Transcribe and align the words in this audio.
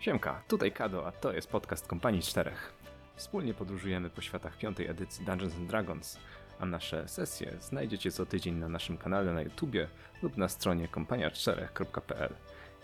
Siemka, 0.00 0.42
tutaj 0.48 0.72
Kado, 0.72 1.06
a 1.06 1.12
to 1.12 1.32
jest 1.32 1.48
podcast 1.48 1.86
Kompanii 1.86 2.22
Czterech. 2.22 2.72
Wspólnie 3.16 3.54
podróżujemy 3.54 4.10
po 4.10 4.20
światach 4.20 4.58
piątej 4.58 4.86
edycji 4.86 5.26
Dungeons 5.26 5.54
Dragons, 5.54 6.18
a 6.58 6.66
nasze 6.66 7.08
sesje 7.08 7.56
znajdziecie 7.60 8.10
co 8.10 8.26
tydzień 8.26 8.54
na 8.54 8.68
naszym 8.68 8.98
kanale 8.98 9.32
na 9.32 9.42
YouTubie 9.42 9.88
lub 10.22 10.36
na 10.36 10.48
stronie 10.48 10.88
kompania4.pl. 10.88 12.34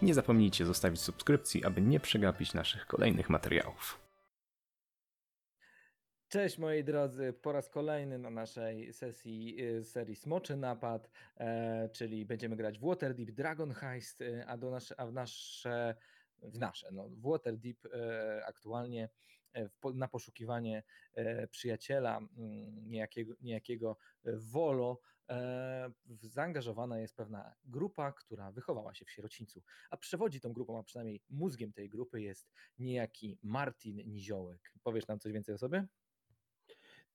Nie 0.02 0.14
zapomnijcie 0.14 0.66
zostawić 0.66 1.00
subskrypcji, 1.00 1.64
aby 1.64 1.80
nie 1.80 2.00
przegapić 2.00 2.54
naszych 2.54 2.86
kolejnych 2.86 3.30
materiałów. 3.30 4.04
Cześć 6.28 6.58
moi 6.58 6.84
drodzy, 6.84 7.32
po 7.32 7.52
raz 7.52 7.68
kolejny 7.68 8.18
na 8.18 8.30
naszej 8.30 8.92
sesji 8.92 9.56
y, 9.60 9.84
serii 9.84 10.16
Smoczy 10.16 10.56
Napad, 10.56 11.10
e, 11.36 11.88
czyli 11.88 12.24
będziemy 12.24 12.56
grać 12.56 12.78
w 12.78 12.86
Waterdeep 12.86 13.30
Dragon 13.30 13.72
Heist, 13.72 14.20
y, 14.20 14.44
a, 14.46 14.56
do 14.56 14.70
nasze, 14.70 15.00
a 15.00 15.06
w 15.06 15.12
nasze, 15.12 15.94
w 16.44 16.58
nasze, 16.58 16.92
no 16.92 17.08
w 17.08 17.20
Waterdeep 17.20 17.86
e, 17.86 18.42
aktualnie 18.46 19.08
e, 19.54 19.68
na 19.94 20.08
poszukiwanie 20.08 20.82
e, 21.14 21.46
przyjaciela 21.46 22.18
mm, 22.18 22.88
niejakiego, 22.88 23.34
niejakiego 23.40 23.96
Wolo 24.24 25.00
zaangażowana 26.20 26.98
jest 26.98 27.16
pewna 27.16 27.54
grupa, 27.64 28.12
która 28.12 28.52
wychowała 28.52 28.94
się 28.94 29.04
w 29.04 29.10
sierocińcu, 29.10 29.62
a 29.90 29.96
przewodzi 29.96 30.40
tą 30.40 30.52
grupą, 30.52 30.78
a 30.78 30.82
przynajmniej 30.82 31.22
mózgiem 31.30 31.72
tej 31.72 31.88
grupy 31.88 32.22
jest 32.22 32.52
niejaki 32.78 33.38
Martin 33.42 33.96
Niziołek. 33.96 34.72
Powiesz 34.82 35.06
nam 35.06 35.18
coś 35.18 35.32
więcej 35.32 35.54
o 35.54 35.58
sobie? 35.58 35.86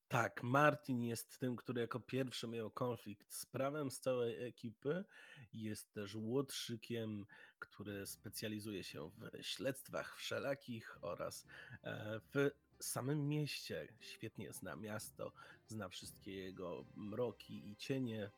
Tak, 0.09 0.43
Martin 0.43 1.03
jest 1.03 1.39
tym, 1.39 1.55
który 1.55 1.81
jako 1.81 1.99
pierwszy 1.99 2.47
miał 2.47 2.71
konflikt 2.71 3.33
z 3.33 3.45
prawem 3.45 3.91
z 3.91 3.99
całej 3.99 4.43
ekipy. 4.43 5.05
Jest 5.53 5.93
też 5.93 6.15
łotrzykiem, 6.15 7.25
który 7.59 8.07
specjalizuje 8.07 8.83
się 8.83 9.09
w 9.09 9.43
śledztwach 9.43 10.17
wszelakich 10.17 10.97
oraz 11.01 11.45
e, 11.83 12.19
w 12.33 12.49
samym 12.79 13.27
mieście. 13.27 13.87
Świetnie 13.99 14.53
zna 14.53 14.75
miasto, 14.75 15.33
zna 15.67 15.89
wszystkie 15.89 16.33
jego 16.33 16.85
mroki 16.95 17.69
i 17.69 17.75
cienie, 17.75 18.31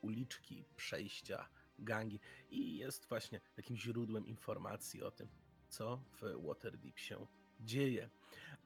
uliczki, 0.00 0.64
przejścia, 0.76 1.48
gangi 1.78 2.20
i 2.50 2.76
jest 2.76 3.08
właśnie 3.08 3.40
takim 3.54 3.76
źródłem 3.76 4.26
informacji 4.26 5.02
o 5.02 5.10
tym, 5.10 5.28
co 5.68 6.04
w 6.20 6.46
Waterdeep 6.46 6.98
się 6.98 7.26
dzieje 7.60 8.10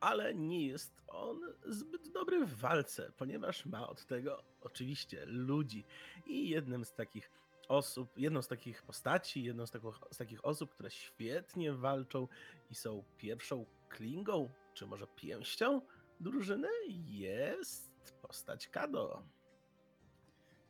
ale 0.01 0.35
nie 0.35 0.67
jest 0.67 1.03
on 1.07 1.41
zbyt 1.67 2.09
dobry 2.09 2.47
w 2.47 2.55
walce, 2.55 3.13
ponieważ 3.17 3.67
ma 3.67 3.89
od 3.89 4.07
tego 4.07 4.45
oczywiście 4.61 5.27
ludzi. 5.27 5.85
I 6.27 6.49
jednym 6.49 6.85
z 6.85 6.93
takich 6.95 7.31
osób, 7.69 8.19
jedną 8.19 8.43
z 8.43 8.49
takich 8.49 8.83
postaci, 8.83 9.45
jedną 9.45 9.67
z, 9.67 9.73
z 10.11 10.17
takich 10.17 10.45
osób, 10.45 10.75
które 10.75 10.91
świetnie 10.91 11.73
walczą 11.73 12.29
i 12.71 12.75
są 12.75 13.05
pierwszą 13.19 13.67
klingą, 13.89 14.51
czy 14.75 14.87
może 14.87 15.07
pięścią 15.07 15.81
drużyny, 16.21 16.69
jest 17.07 18.15
postać 18.23 18.69
Kado. 18.69 19.23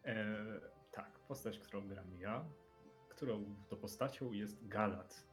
E, 0.05 0.37
tak, 0.93 1.19
postać, 1.19 1.59
którą 1.59 1.89
gram 1.89 2.19
ja, 2.19 2.45
którą 3.09 3.57
to 3.69 3.77
postacią 3.77 4.33
jest 4.33 4.69
Galat. 4.69 5.27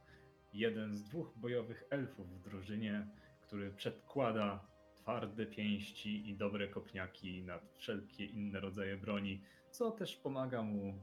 Jeden 0.52 0.96
z 0.96 1.02
dwóch 1.02 1.32
bojowych 1.36 1.84
elfów 1.90 2.30
w 2.30 2.40
drużynie, 2.40 3.08
który 3.40 3.70
przedkłada 3.70 4.66
twarde 4.94 5.46
pięści 5.46 6.28
i 6.30 6.36
dobre 6.36 6.68
kopniaki 6.68 7.42
nad 7.42 7.72
wszelkie 7.76 8.24
inne 8.24 8.60
rodzaje 8.60 8.96
broni, 8.96 9.42
co 9.70 9.90
też 9.90 10.16
pomaga 10.16 10.62
mu 10.62 10.94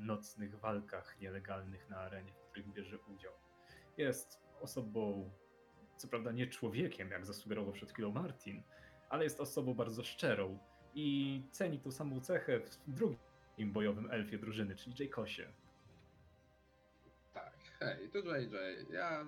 nocnych 0.00 0.58
walkach 0.58 1.20
nielegalnych 1.20 1.90
na 1.90 1.96
arenie, 1.96 2.32
w 2.32 2.50
których 2.50 2.72
bierze 2.72 2.98
udział. 2.98 3.32
Jest 3.96 4.40
osobą, 4.60 5.30
co 5.96 6.08
prawda 6.08 6.32
nie 6.32 6.46
człowiekiem, 6.46 7.10
jak 7.10 7.26
zasugerował 7.26 7.72
przed 7.72 7.92
chwilą 7.92 8.12
Martin, 8.12 8.62
ale 9.08 9.24
jest 9.24 9.40
osobą 9.40 9.74
bardzo 9.74 10.04
szczerą 10.04 10.58
i 10.94 11.42
ceni 11.50 11.80
tą 11.80 11.90
samą 11.90 12.20
cechę 12.20 12.60
w 12.60 12.78
drugim 12.86 13.72
bojowym 13.72 14.10
elfie 14.10 14.38
drużyny, 14.38 14.76
czyli 14.76 14.96
Jaykosie. 14.98 15.52
Tak, 17.34 17.54
hej, 17.78 18.10
tu 18.10 18.18
JJ. 18.18 18.54
Ja 18.92 19.26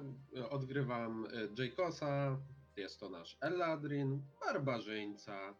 odgrywam 0.50 1.26
e, 1.26 1.62
Jaykosa, 1.62 2.38
jest 2.76 3.00
to 3.00 3.08
nasz 3.08 3.36
Eladrin, 3.40 4.22
barbarzyńca, 4.40 5.54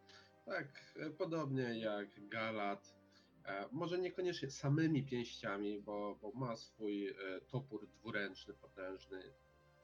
tak 0.45 0.93
e, 0.99 1.09
podobnie 1.09 1.79
jak 1.79 2.29
Galat. 2.29 3.02
E, 3.45 3.67
Może 3.71 3.99
niekoniecznie 3.99 4.51
samymi 4.51 5.03
pięściami, 5.03 5.81
bo, 5.81 6.17
bo 6.21 6.31
ma 6.31 6.55
swój 6.55 7.07
e, 7.07 7.15
topór 7.47 7.87
dwuręczny, 7.87 8.53
potężny, 8.53 9.33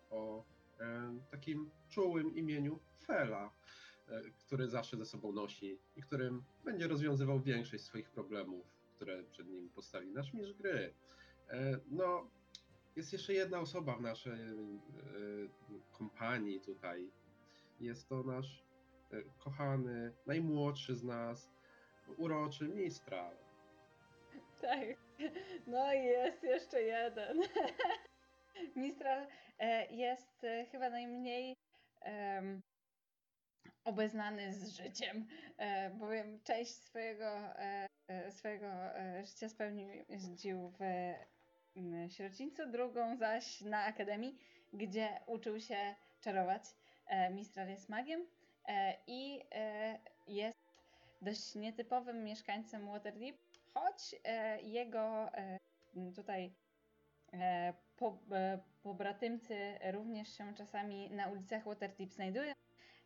o 0.09 0.45
e, 0.79 1.19
takim 1.31 1.71
czułym 1.89 2.35
imieniu 2.35 2.79
Fela, 3.05 3.53
który 4.39 4.67
zawsze 4.67 4.97
ze 4.97 5.05
sobą 5.05 5.31
nosi 5.31 5.79
i 5.95 6.01
którym 6.01 6.43
będzie 6.65 6.87
rozwiązywał 6.87 7.41
większość 7.41 7.83
swoich 7.83 8.09
problemów, 8.09 8.65
które 8.95 9.23
przed 9.23 9.47
nim 9.47 9.69
postawi 9.69 10.11
nasz 10.11 10.33
mistrz 10.33 10.53
gry. 10.53 10.93
No, 11.91 12.29
jest 12.95 13.13
jeszcze 13.13 13.33
jedna 13.33 13.59
osoba 13.59 13.95
w 13.95 14.01
naszej 14.01 14.39
kompanii 15.91 16.61
tutaj. 16.61 17.11
Jest 17.79 18.09
to 18.09 18.23
nasz 18.23 18.63
kochany, 19.37 20.13
najmłodszy 20.25 20.95
z 20.95 21.03
nas, 21.03 21.49
uroczy 22.17 22.67
Mistral. 22.67 23.35
Tak. 24.61 24.97
No 25.67 25.93
i 25.93 26.03
jest 26.03 26.43
jeszcze 26.43 26.81
jeden. 26.81 27.41
Mistral 28.75 29.27
e, 29.59 29.85
jest 29.95 30.43
e, 30.43 30.65
chyba 30.65 30.89
najmniej 30.89 31.55
em, 32.01 32.61
obeznany 33.83 34.53
z 34.53 34.69
życiem, 34.69 35.27
e, 35.57 35.89
bowiem 35.89 36.39
część 36.43 36.71
swojego, 36.71 37.39
swojego 38.29 38.67
życia 39.23 39.49
spędził 39.49 40.69
w 40.69 40.81
mm, 41.75 42.09
sierocińcu, 42.09 42.71
drugą 42.71 43.17
zaś 43.17 43.61
na 43.61 43.83
akademii, 43.83 44.37
gdzie 44.73 45.19
uczył 45.27 45.59
się 45.59 45.95
czarować. 46.21 46.63
Mistral 47.31 47.69
jest 47.69 47.89
magiem 47.89 48.27
i 49.07 49.41
jest 50.27 50.59
dość 51.21 51.55
nietypowym 51.55 52.23
mieszkańcem 52.23 52.87
Waterdeep, 52.87 53.37
choć 53.79 54.15
e, 54.23 54.61
jego 54.61 55.33
e, 55.33 55.59
tutaj 56.15 56.53
e, 57.33 57.73
po, 57.97 58.17
pobratymcy 58.83 59.79
również 59.91 60.37
się 60.37 60.53
czasami 60.55 61.11
na 61.11 61.27
ulicach 61.27 61.63
Waterdeep 61.63 62.11
znajdują. 62.11 62.53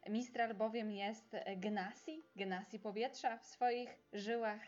Mistral 0.09 0.55
bowiem 0.55 0.91
jest 0.91 1.35
Gnasi, 1.57 2.23
Gnasi 2.35 2.79
powietrza 2.79 3.37
w 3.37 3.45
swoich 3.45 3.97
żyłach 4.13 4.61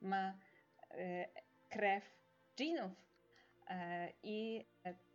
ma 0.00 0.38
krew 1.68 2.04
dżinów 2.56 2.92
i 4.22 4.66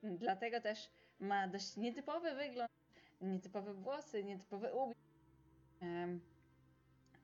dlatego 0.04 0.62
też 0.62 0.90
ma 1.20 1.48
dość 1.48 1.78
nietypowy 1.78 2.36
wygląd, 2.36 2.72
nietypowe 3.22 3.74
włosy, 3.74 4.24
nietypowy 4.24 4.74
ubiór. 4.74 4.96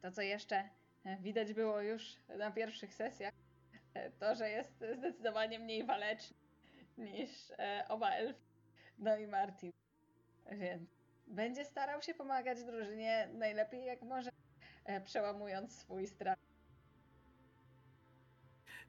To, 0.01 0.11
co 0.11 0.21
jeszcze 0.21 0.69
widać 1.15 1.53
było 1.53 1.81
już 1.81 2.15
na 2.37 2.51
pierwszych 2.51 2.93
sesjach, 2.93 3.33
e, 3.93 4.11
to, 4.11 4.35
że 4.35 4.49
jest 4.49 4.83
zdecydowanie 4.97 5.59
mniej 5.59 5.83
waleczny 5.83 6.37
niż 6.97 7.29
e, 7.51 7.85
oba 7.89 8.09
elfy, 8.09 8.41
no 8.99 9.17
i 9.17 9.27
Martin. 9.27 9.71
Więc 10.51 10.89
będzie 11.27 11.65
starał 11.65 12.01
się 12.01 12.13
pomagać 12.13 12.63
drużynie 12.63 13.29
najlepiej 13.33 13.85
jak 13.85 14.01
może, 14.01 14.31
e, 14.85 15.01
przełamując 15.01 15.79
swój 15.79 16.07
strach. 16.07 16.46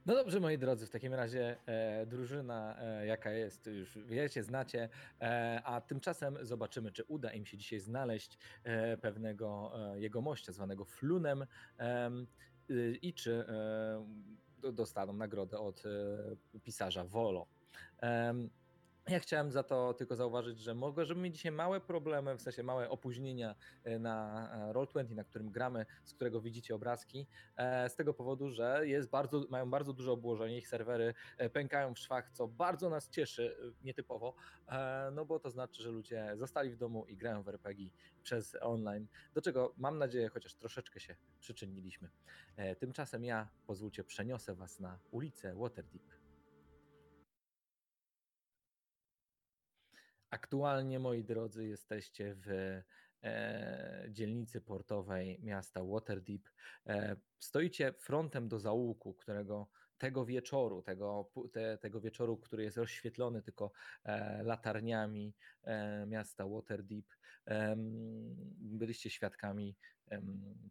No 0.09 0.15
dobrze, 0.15 0.41
moi 0.41 0.59
drodzy, 0.59 0.87
w 0.87 0.91
takim 0.91 1.15
razie 1.15 1.57
e, 1.67 2.07
drużyna, 2.07 2.77
e, 2.81 3.07
jaka 3.07 3.31
jest, 3.31 3.67
już 3.67 3.99
wiecie, 3.99 4.43
znacie, 4.43 4.89
e, 5.21 5.61
a 5.65 5.81
tymczasem 5.81 6.39
zobaczymy, 6.43 6.93
czy 6.93 7.05
uda 7.05 7.33
im 7.33 7.47
się 7.47 7.59
dzisiaj 7.59 7.81
znaleźć 7.81 8.39
e, 8.65 8.97
pewnego 8.97 9.73
e, 9.93 10.01
jegomościa 10.01 10.53
zwanego 10.53 10.85
Flunem 10.85 11.47
em, 11.79 12.27
y, 12.71 12.99
i 13.03 13.15
czy 13.15 13.45
e, 13.49 14.07
do- 14.61 14.73
dostaną 14.73 15.13
nagrodę 15.13 15.59
od 15.59 15.83
pisarza 16.63 17.05
Volo. 17.05 17.47
Em, 18.01 18.51
ja 19.09 19.21
chciałem 19.21 19.53
za 19.53 19.63
to 19.63 19.95
tylko 19.95 20.17
zauważyć, 20.17 20.59
że 20.59 20.75
możemy 20.75 21.23
mieć 21.23 21.35
dzisiaj 21.35 21.53
małe 21.53 21.81
problemy, 21.81 22.37
w 22.37 22.43
sensie 22.43 22.63
małe 22.63 22.91
opóźnienia 22.91 23.55
e, 23.85 23.99
na 23.99 24.49
e, 24.71 24.73
Roll20, 24.73 25.15
na 25.15 25.25
którym 25.25 25.51
gramy, 25.51 25.87
z 26.05 26.15
którego 26.15 26.41
widzicie 26.41 26.75
obrazki, 26.75 27.27
e, 27.57 27.89
z 27.89 27.97
tego 27.97 28.15
powodu, 28.15 28.51
że 28.51 28.89
jest 28.89 29.11
bardzo, 29.11 29.45
mają 29.51 29.71
bardzo 29.71 29.93
duże 29.93 30.13
obłożenie, 30.13 30.59
ich 30.59 30.69
serwery 30.69 31.15
pękają 31.53 31.95
w 31.95 31.99
szwach, 31.99 32.31
co 32.31 32.49
bardzo 32.49 32.91
nas 32.91 33.11
cieszy, 33.11 33.57
nietypowo, 33.85 34.35
no 35.13 35.25
bo 35.25 35.39
to 35.41 35.51
znaczy, 35.51 35.83
że 35.83 35.91
ludzie 35.91 36.33
zostali 36.35 36.71
w 36.71 36.77
domu 36.77 37.07
i 37.07 37.17
grają 37.17 37.43
w 37.43 37.49
RPG 37.49 37.91
przez 38.23 38.57
online, 38.61 39.07
do 39.35 39.43
czego 39.43 39.75
mam 39.77 39.99
nadzieję 39.99 40.29
chociaż 40.29 40.55
troszeczkę 40.55 41.01
się 41.01 41.17
przyczyniliśmy. 41.41 42.09
Tymczasem 42.79 43.25
ja, 43.25 43.49
pozwólcie, 43.67 44.05
przeniosę 44.05 44.55
Was 44.55 44.81
na 44.81 44.99
ulicę 45.11 45.55
Waterdeep. 45.55 46.28
Aktualnie, 50.31 50.99
moi 50.99 51.25
drodzy, 51.25 51.67
jesteście 51.67 52.35
w 52.35 52.49
e, 53.23 54.05
dzielnicy 54.11 54.61
portowej 54.61 55.41
miasta 55.43 55.85
Waterdeep. 55.85 56.43
E, 56.87 57.17
stoicie 57.39 57.93
frontem 57.93 58.49
do 58.49 58.61
zaułku, 58.61 59.15
którego 59.15 59.69
tego 59.99 60.25
wieczoru, 60.25 60.83
tego, 60.83 61.31
te, 61.53 61.79
tego 61.79 62.01
wieczoru, 62.01 62.37
który 62.37 62.63
jest 62.63 62.77
rozświetlony 62.77 63.43
tylko 63.43 63.73
e, 64.05 64.43
latarniami 64.43 65.35
e, 65.63 66.07
miasta 66.07 66.47
Waterdeep, 66.49 67.07
byliście 68.59 69.11
świadkami 69.11 69.77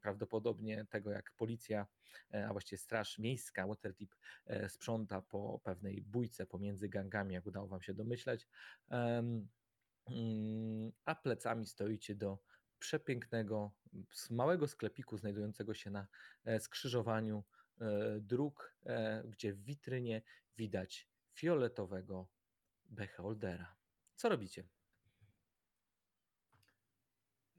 prawdopodobnie 0.01 0.85
tego, 0.89 1.11
jak 1.11 1.31
policja, 1.31 1.87
e, 2.33 2.47
a 2.47 2.51
właściwie 2.51 2.77
Straż 2.77 3.19
Miejska 3.19 3.67
Waterdeep 3.67 4.15
e, 4.45 4.69
sprząta 4.69 5.21
po 5.21 5.59
pewnej 5.63 6.01
bójce 6.01 6.45
pomiędzy 6.45 6.89
gangami, 6.89 7.33
jak 7.33 7.45
udało 7.45 7.67
wam 7.67 7.81
się 7.81 7.93
domyśleć, 7.93 8.47
mm, 8.89 9.47
a 11.05 11.15
plecami 11.15 11.65
stoicie 11.65 12.15
do 12.15 12.39
przepięknego, 12.79 13.71
małego 14.29 14.67
sklepiku 14.67 15.17
znajdującego 15.17 15.73
się 15.73 15.89
na 15.89 16.07
e, 16.45 16.59
skrzyżowaniu 16.59 17.43
dróg, 18.21 18.75
gdzie 19.25 19.53
w 19.53 19.63
witrynie 19.63 20.21
widać 20.57 21.09
fioletowego 21.33 22.27
beholdera. 22.85 23.75
Co 24.15 24.29
robicie? 24.29 24.67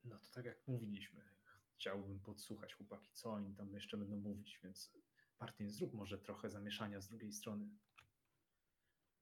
No 0.04 0.18
to 0.18 0.30
tak 0.34 0.44
jak 0.44 0.68
mówiliśmy, 0.68 1.37
chciałbym 1.78 2.20
podsłuchać 2.20 2.74
chłopaki, 2.74 3.10
co 3.12 3.30
oni 3.30 3.54
tam 3.54 3.72
jeszcze 3.74 3.96
będą 3.96 4.16
mówić, 4.16 4.60
więc 4.64 4.92
Martin, 5.40 5.70
zrób 5.70 5.94
może 5.94 6.18
trochę 6.18 6.50
zamieszania 6.50 7.00
z 7.00 7.08
drugiej 7.08 7.32
strony. 7.32 7.68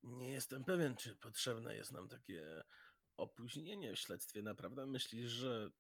Nie 0.03 0.33
jestem 0.33 0.65
pewien, 0.65 0.97
czy 0.97 1.17
potrzebne 1.17 1.77
jest 1.77 1.93
nam 1.93 2.09
takie 2.09 2.63
opóźnienie 3.17 3.93
w 3.93 3.99
śledztwie. 3.99 4.43
Naprawdę 4.43 4.87
myślisz, 4.87 5.31
że 5.31 5.71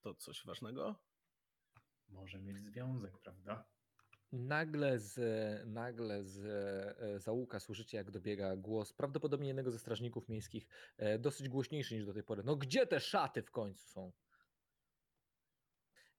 to 0.00 0.14
coś 0.14 0.46
ważnego? 0.46 1.04
Może 2.08 2.38
mieć 2.38 2.58
związek, 2.58 3.18
prawda? 3.18 3.64
Nagle 4.32 4.98
z, 4.98 5.18
nagle 5.66 6.24
z 6.24 7.22
załuka 7.22 7.60
słyszycie, 7.60 7.96
jak 7.96 8.10
dobiega 8.10 8.56
głos 8.56 8.92
prawdopodobnie 8.92 9.46
jednego 9.46 9.70
ze 9.70 9.78
strażników 9.78 10.28
miejskich, 10.28 10.66
e, 10.96 11.18
dosyć 11.18 11.48
głośniejszy 11.48 11.94
niż 11.94 12.06
do 12.06 12.12
tej 12.12 12.22
pory. 12.22 12.42
No 12.44 12.56
gdzie 12.56 12.86
te 12.86 13.00
szaty 13.00 13.42
w 13.42 13.50
końcu 13.50 13.88
są? 13.88 14.12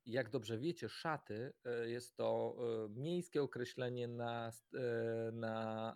Jak 0.05 0.29
dobrze 0.29 0.57
wiecie, 0.57 0.89
szaty 0.89 1.53
e, 1.65 1.89
jest 1.89 2.15
to 2.15 2.55
e, 2.57 2.89
miejskie 3.00 3.41
określenie 3.41 4.07
na, 4.07 4.51
e, 4.73 5.31
na 5.31 5.95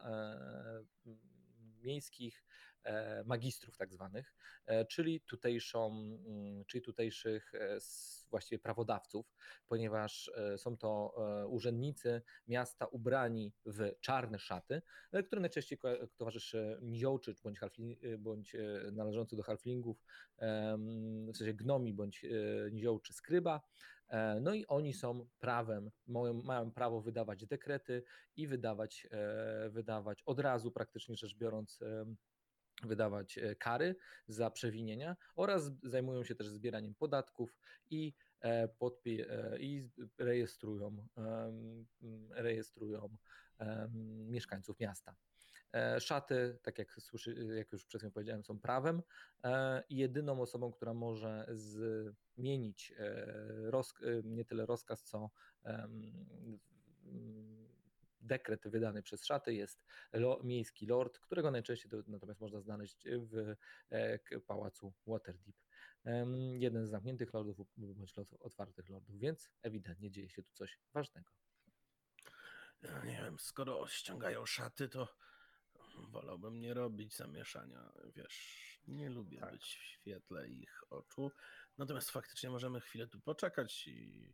miejskich 1.81 2.43
magistrów 3.25 3.77
tak 3.77 3.93
zwanych, 3.93 4.35
czyli 4.89 5.21
tutejszą, 5.21 5.87
mm, 5.87 6.65
czyli 6.65 6.81
tutejszych 6.81 7.51
właściwie 8.29 8.59
prawodawców, 8.59 9.33
ponieważ 9.67 10.31
są 10.57 10.77
to 10.77 11.13
urzędnicy 11.49 12.21
miasta 12.47 12.85
ubrani 12.85 13.53
w 13.65 13.91
czarne 14.01 14.39
szaty, 14.39 14.81
które 15.25 15.41
najczęściej 15.41 15.77
towarzyszy 16.17 16.79
niziołczy 16.81 17.35
bądź, 17.43 17.59
bądź 18.19 18.55
należący 18.91 19.35
do 19.35 19.43
halflingów, 19.43 20.03
w 21.33 21.37
sensie 21.37 21.53
gnomi 21.53 21.93
bądź 21.93 22.25
niziołczy 22.71 23.13
skryba, 23.13 23.61
no 24.41 24.53
i 24.53 24.65
oni 24.67 24.93
są 24.93 25.27
prawem, 25.39 25.91
mają 26.43 26.71
prawo 26.71 27.01
wydawać 27.01 27.45
dekrety 27.45 28.03
i 28.35 28.47
wydawać, 28.47 29.07
e, 29.11 29.69
wydawać 29.69 30.23
od 30.25 30.39
razu, 30.39 30.71
praktycznie 30.71 31.15
rzecz 31.15 31.37
biorąc, 31.37 31.79
wydawać 32.83 33.37
e, 33.37 33.55
kary 33.55 33.95
za 34.27 34.51
przewinienia 34.51 35.15
oraz 35.35 35.71
zajmują 35.83 36.23
się 36.23 36.35
też 36.35 36.47
zbieraniem 36.47 36.95
podatków 36.95 37.57
i, 37.89 38.13
podpi- 38.79 39.25
i 39.59 39.89
rejestrują, 40.17 41.07
rejestrują 42.29 43.09
mieszkańców 44.27 44.79
miasta. 44.79 45.15
Szaty, 45.99 46.57
tak 46.61 46.79
jak, 46.79 46.93
słyszy, 46.93 47.47
jak 47.55 47.71
już 47.71 47.85
przed 47.85 48.01
chwilą 48.01 48.11
powiedziałem, 48.11 48.43
są 48.43 48.59
prawem 48.59 49.01
i 49.89 49.97
jedyną 49.97 50.41
osobą, 50.41 50.71
która 50.71 50.93
może 50.93 51.47
zmienić 51.53 52.93
roz, 53.69 53.93
nie 54.23 54.45
tyle 54.45 54.65
rozkaz, 54.65 55.03
co 55.03 55.29
dekret 58.21 58.67
wydany 58.67 59.03
przez 59.03 59.25
szaty 59.25 59.53
jest 59.53 59.85
lo, 60.13 60.39
miejski 60.43 60.85
lord, 60.85 61.19
którego 61.19 61.51
najczęściej 61.51 61.91
to, 61.91 61.97
natomiast 62.07 62.41
można 62.41 62.61
znaleźć 62.61 63.07
w 63.09 63.55
e, 63.89 64.39
pałacu 64.39 64.93
Waterdeep. 65.07 65.55
Jeden 66.53 66.85
z 66.85 66.89
zamkniętych 66.89 67.33
lordów 67.33 67.57
bądź 67.77 68.13
otwartych 68.39 68.89
lordów, 68.89 69.19
więc 69.19 69.49
ewidentnie 69.61 70.11
dzieje 70.11 70.29
się 70.29 70.43
tu 70.43 70.53
coś 70.53 70.79
ważnego. 70.93 71.31
Nie 72.83 73.21
wiem, 73.23 73.39
skoro 73.39 73.87
ściągają 73.87 74.45
szaty, 74.45 74.89
to 74.89 75.15
wolałbym 76.05 76.59
nie 76.59 76.73
robić 76.73 77.15
zamieszania. 77.15 77.91
Wiesz, 78.15 78.67
nie 78.87 79.09
lubię 79.09 79.39
tak. 79.39 79.51
być 79.51 79.63
w 79.63 79.83
świetle 79.83 80.47
ich 80.47 80.83
oczu. 80.89 81.31
Natomiast 81.77 82.11
faktycznie 82.11 82.49
możemy 82.49 82.81
chwilę 82.81 83.07
tu 83.07 83.19
poczekać 83.19 83.87
i 83.87 84.33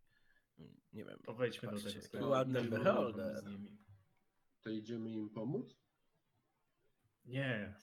mm, 0.59 0.81
nie 0.93 1.05
wiem. 1.05 1.19
To 1.25 1.33
wejdźmy 1.33 1.71
do 1.71 1.77
tego 1.77 2.01
sklepu. 2.01 2.29
Beholder. 2.69 3.43
To 4.61 4.69
idziemy 4.69 5.11
im 5.11 5.29
pomóc? 5.29 5.75
Nie. 7.25 7.75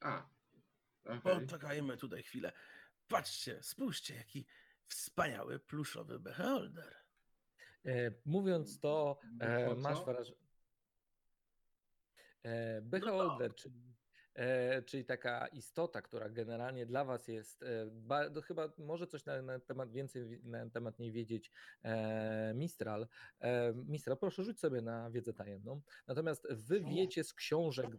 A. 0.00 0.28
Okay. 1.04 1.20
Poczekajmy 1.20 1.96
tutaj 1.96 2.22
chwilę. 2.22 2.52
Patrzcie, 3.08 3.62
spójrzcie, 3.62 4.14
jaki 4.14 4.46
wspaniały 4.86 5.58
pluszowy 5.58 6.18
beholder. 6.20 6.96
E, 7.84 8.12
mówiąc 8.26 8.80
to, 8.80 9.18
e, 9.40 9.74
masz 9.74 10.04
wrażenie. 10.04 10.39
E, 12.42 12.80
beholder, 12.82 13.48
no. 13.50 13.54
czyli 13.54 13.90
E, 14.34 14.82
czyli 14.82 15.04
taka 15.04 15.46
istota, 15.46 16.02
która 16.02 16.28
generalnie 16.28 16.86
dla 16.86 17.04
Was 17.04 17.28
jest, 17.28 17.62
e, 17.62 18.42
chyba 18.42 18.72
może 18.78 19.06
coś 19.06 19.24
na, 19.24 19.42
na, 19.42 19.58
temat 19.58 19.92
więcej 19.92 20.40
na 20.42 20.70
temat 20.70 20.98
niej 20.98 21.12
wiedzieć 21.12 21.50
Mistral. 22.54 23.08
Mistral, 23.74 24.18
proszę 24.18 24.44
rzuć 24.44 24.60
sobie 24.60 24.80
na 24.82 25.10
wiedzę 25.10 25.32
tajemną. 25.32 25.80
Natomiast 26.06 26.48
Wy 26.50 26.80
wiecie 26.80 27.24
z 27.24 27.34
książek 27.34 27.90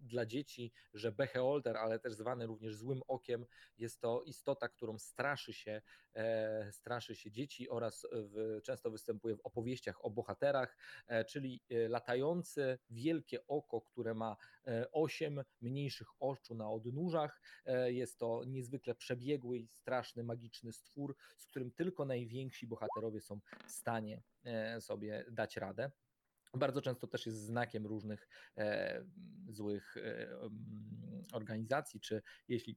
dla 0.00 0.26
dzieci, 0.26 0.72
że 0.94 1.12
Beholder, 1.12 1.76
ale 1.76 1.98
też 1.98 2.14
zwany 2.14 2.46
również 2.46 2.76
złym 2.76 3.02
okiem, 3.08 3.46
jest 3.78 4.00
to 4.00 4.22
istota, 4.22 4.68
którą 4.68 4.98
straszy 4.98 5.52
się, 5.52 5.82
e, 6.14 6.72
straszy 6.72 7.16
się 7.16 7.30
dzieci 7.30 7.68
oraz 7.68 8.06
w, 8.12 8.60
często 8.62 8.90
występuje 8.90 9.36
w 9.36 9.40
opowieściach 9.40 10.04
o 10.04 10.10
bohaterach, 10.10 10.76
e, 11.06 11.24
czyli 11.24 11.60
e, 11.70 11.88
latające 11.88 12.78
wielkie 12.90 13.46
oko, 13.46 13.80
które 13.80 14.14
ma 14.14 14.36
e, 14.66 14.92
osiem 14.92 15.42
mniejszych 15.60 16.08
oczu 16.20 16.54
na 16.54 16.70
odnóżach. 16.70 17.40
E, 17.64 17.92
jest 17.92 18.18
to 18.18 18.44
niezwykle 18.46 18.94
przebiegły 18.94 19.58
i 19.58 19.68
straszny, 19.68 20.22
magiczny 20.22 20.72
stwór, 20.72 21.16
z 21.36 21.46
którym 21.46 21.70
tylko 21.70 22.04
najwięksi 22.04 22.66
bohaterowie 22.66 23.20
są 23.20 23.40
w 23.66 23.70
stanie 23.70 24.22
e, 24.44 24.80
sobie 24.80 25.24
dać 25.30 25.56
radę 25.56 25.90
bardzo 26.54 26.82
często 26.82 27.06
też 27.06 27.26
jest 27.26 27.38
znakiem 27.38 27.86
różnych 27.86 28.28
e, 28.56 29.04
złych 29.48 29.96
e, 29.96 30.28
organizacji, 31.32 32.00
czy 32.00 32.22
jeśli 32.48 32.76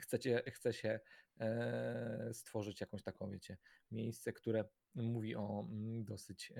chcecie, 0.00 0.42
chce 0.46 0.72
się 0.72 1.00
e, 1.40 2.30
stworzyć 2.32 2.80
jakąś 2.80 3.02
taką, 3.02 3.30
wiecie, 3.30 3.56
miejsce, 3.90 4.32
które 4.32 4.64
mówi 4.94 5.36
o 5.36 5.66
mm, 5.70 6.04
dosyć 6.04 6.52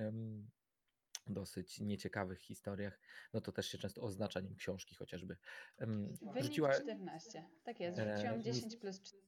dosyć 1.27 1.79
nieciekawych 1.79 2.39
historiach, 2.39 2.99
no 3.33 3.41
to 3.41 3.51
też 3.51 3.67
się 3.67 3.77
często 3.77 4.01
oznacza 4.01 4.39
nim 4.39 4.55
książki 4.55 4.95
chociażby. 4.95 5.37
Wynik 5.77 6.43
Rzuciła... 6.43 6.73
14, 6.73 7.43
tak 7.63 7.79
jest, 7.79 7.97
rzuciłam 7.97 8.43
10 8.43 8.75
plus 8.75 9.01
4. 9.01 9.23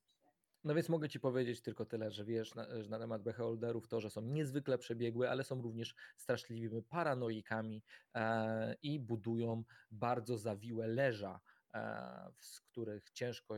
No 0.64 0.76
więc 0.76 0.90
mogę 0.90 1.10
Ci 1.10 1.20
powiedzieć 1.20 1.62
tylko 1.62 1.86
tyle, 1.86 2.12
że 2.12 2.26
wiesz 2.26 2.56
na, 2.56 2.68
na 2.90 3.00
temat 3.00 3.24
beholderów 3.24 3.88
to, 3.88 4.00
że 4.02 4.10
są 4.10 4.22
niezwykle 4.22 4.78
przebiegłe, 4.78 5.30
ale 5.30 5.44
są 5.44 5.62
również 5.62 5.96
straszliwymi 6.18 6.84
paranoikami 6.84 7.84
e, 8.16 8.76
i 8.82 9.00
budują 9.00 9.64
bardzo 9.92 10.38
zawiłe 10.38 10.88
leża, 10.88 11.40
e, 11.74 12.32
z 12.40 12.62
których 12.62 13.12
ciężko, 13.12 13.56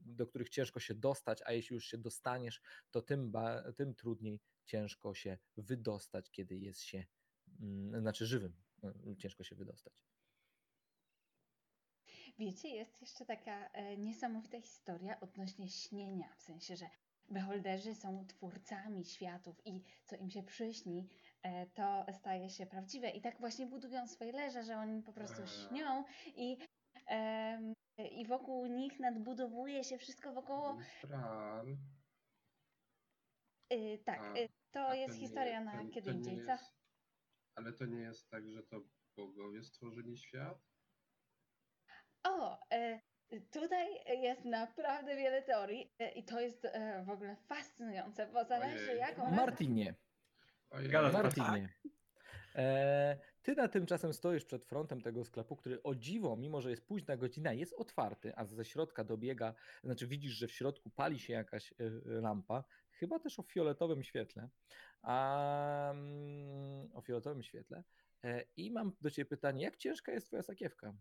do 0.00 0.26
których 0.26 0.48
ciężko 0.48 0.80
się 0.80 0.94
dostać, 0.94 1.42
a 1.44 1.52
jeśli 1.52 1.74
już 1.74 1.86
się 1.86 1.98
dostaniesz, 1.98 2.60
to 2.90 3.02
tym, 3.02 3.30
ba, 3.30 3.72
tym 3.72 3.94
trudniej 3.94 4.40
ciężko 4.64 5.14
się 5.14 5.38
wydostać, 5.56 6.30
kiedy 6.30 6.56
jest 6.56 6.80
się, 6.80 7.04
mm, 7.60 8.00
znaczy 8.00 8.26
żywym, 8.26 8.56
no, 8.82 8.92
ciężko 9.18 9.44
się 9.44 9.56
wydostać. 9.56 9.94
Wiecie, 12.38 12.68
jest 12.68 13.00
jeszcze 13.00 13.24
taka 13.24 13.68
e, 13.68 13.96
niesamowita 13.96 14.60
historia 14.60 15.20
odnośnie 15.20 15.68
śnienia, 15.68 16.34
w 16.38 16.42
sensie, 16.42 16.76
że 16.76 16.86
beholderzy 17.28 17.94
są 17.94 18.26
twórcami 18.26 19.04
światów 19.04 19.66
i 19.66 19.82
co 20.04 20.16
im 20.16 20.30
się 20.30 20.42
przyśni, 20.42 21.08
e, 21.42 21.66
to 21.66 22.06
staje 22.12 22.50
się 22.50 22.66
prawdziwe. 22.66 23.10
I 23.10 23.20
tak 23.20 23.38
właśnie 23.40 23.66
budują 23.66 24.06
swoje 24.06 24.32
leże, 24.32 24.62
że 24.64 24.76
oni 24.76 25.02
po 25.02 25.12
prostu 25.12 25.42
śnią 25.46 26.04
i 26.36 26.58
i 28.10 28.26
wokół 28.26 28.66
nich 28.66 29.00
nadbudowuje 29.00 29.84
się 29.84 29.98
wszystko 29.98 30.32
wokoło. 30.32 30.74
Mistral. 30.74 31.76
Y, 33.72 34.02
tak, 34.04 34.20
A- 34.20 34.34
y, 34.38 34.48
to 34.70 34.88
a 34.88 34.94
jest 34.94 35.14
nie- 35.14 35.20
historia 35.20 35.60
na 35.60 35.88
kiedy 35.90 36.10
indziej, 36.10 36.36
co? 36.44 36.50
jest- 36.52 36.72
Ale 37.54 37.72
to 37.72 37.86
nie 37.86 38.00
jest 38.00 38.30
tak, 38.30 38.48
że 38.48 38.62
to 38.62 38.80
bogowie 39.16 39.62
stworzyli 39.62 40.18
świat? 40.18 40.58
O, 42.28 42.58
e, 42.72 43.00
tutaj 43.52 43.86
jest 44.22 44.44
naprawdę 44.44 45.16
wiele 45.16 45.42
teorii 45.42 45.92
e, 45.98 46.10
i 46.12 46.24
to 46.24 46.40
jest 46.40 46.64
e, 46.64 47.04
w 47.06 47.10
ogóle 47.10 47.36
fascynujące, 47.36 48.26
bo 48.26 48.44
zależy 48.44 48.84
Ojej. 48.90 48.98
jaką. 49.00 49.30
Martinie, 49.30 49.94
Ojej. 50.70 50.90
Galat- 50.90 51.12
Martinie. 51.12 51.68
E, 52.56 53.18
ty 53.42 53.54
na 53.54 53.68
tymczasem 53.68 54.12
stoisz 54.14 54.44
przed 54.44 54.64
frontem 54.64 55.00
tego 55.02 55.24
sklepu, 55.24 55.56
który 55.56 55.82
o 55.82 55.94
dziwo, 55.94 56.36
mimo 56.36 56.60
że 56.60 56.70
jest 56.70 56.86
późna 56.86 57.16
godzina, 57.16 57.52
jest 57.52 57.72
otwarty, 57.72 58.32
a 58.36 58.44
ze 58.44 58.64
środka 58.64 59.04
dobiega, 59.04 59.54
znaczy 59.84 60.06
widzisz, 60.06 60.32
że 60.32 60.46
w 60.46 60.52
środku 60.52 60.90
pali 60.90 61.18
się 61.18 61.32
jakaś 61.32 61.72
e, 61.72 61.74
lampa, 62.04 62.64
chyba 62.90 63.18
też 63.18 63.38
o 63.38 63.42
fioletowym 63.42 64.02
świetle. 64.02 64.48
A, 65.02 65.90
mm, 65.90 66.90
o 66.94 67.00
fioletowym 67.00 67.42
świetle. 67.42 67.82
E, 68.24 68.44
I 68.56 68.70
mam 68.70 68.92
do 69.00 69.10
ciebie 69.10 69.26
pytanie, 69.28 69.64
jak 69.64 69.76
ciężka 69.76 70.12
jest 70.12 70.26
twoja 70.26 70.42
sakiewka? 70.42 70.94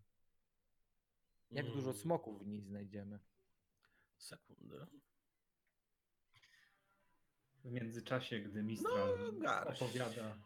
Jak 1.51 1.65
dużo 1.65 1.89
Mm, 1.89 2.01
smoków 2.01 2.43
w 2.43 2.47
niej 2.47 2.61
znajdziemy? 2.61 3.19
Sekundę. 4.17 4.87
W 7.63 7.71
międzyczasie, 7.71 8.39
gdy 8.39 8.63
Mistral 8.63 9.17
No, 9.33 9.39
garść. 9.39 9.81
opowiada. 9.81 10.37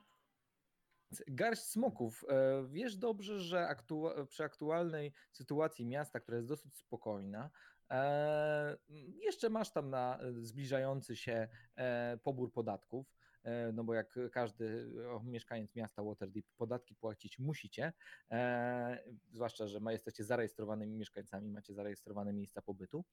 Garść 1.28 1.62
smoków. 1.64 2.26
E, 2.30 2.68
Wiesz 2.68 2.96
dobrze, 2.96 3.40
że 3.40 3.58
aktu- 3.76 4.26
przy 4.28 4.44
aktualnej 4.44 5.14
sytuacji 5.32 5.86
miasta, 5.86 6.20
która 6.20 6.38
jest 6.38 6.48
dosyć 6.50 6.76
spokojna, 6.78 7.50
e, 7.92 8.78
jeszcze 9.16 9.50
masz 9.50 9.72
tam 9.72 9.90
na 9.90 10.20
e, 10.20 10.34
zbliżający 10.42 11.16
się 11.16 11.48
e, 11.76 12.18
pobór 12.24 12.52
podatków. 12.54 13.16
E, 13.44 13.72
No 13.74 13.84
bo 13.84 13.94
jak 13.94 14.20
każdy 14.32 14.92
o, 15.10 15.24
mieszkaniec 15.24 15.76
miasta 15.76 16.04
Waterdeep, 16.04 16.46
podatki 16.58 16.96
płacić 16.96 17.40
musicie, 17.40 17.94
e, 18.32 19.04
zwłaszcza, 19.32 19.68
że 19.68 19.80
ma, 19.80 19.92
jesteście 19.92 20.24
zarejestrowanymi 20.24 20.98
mieszkańcami, 20.98 21.52
macie 21.52 21.74
zarejestrowane 21.74 22.34
miejsca 22.34 22.62
pobytu. 22.62 23.06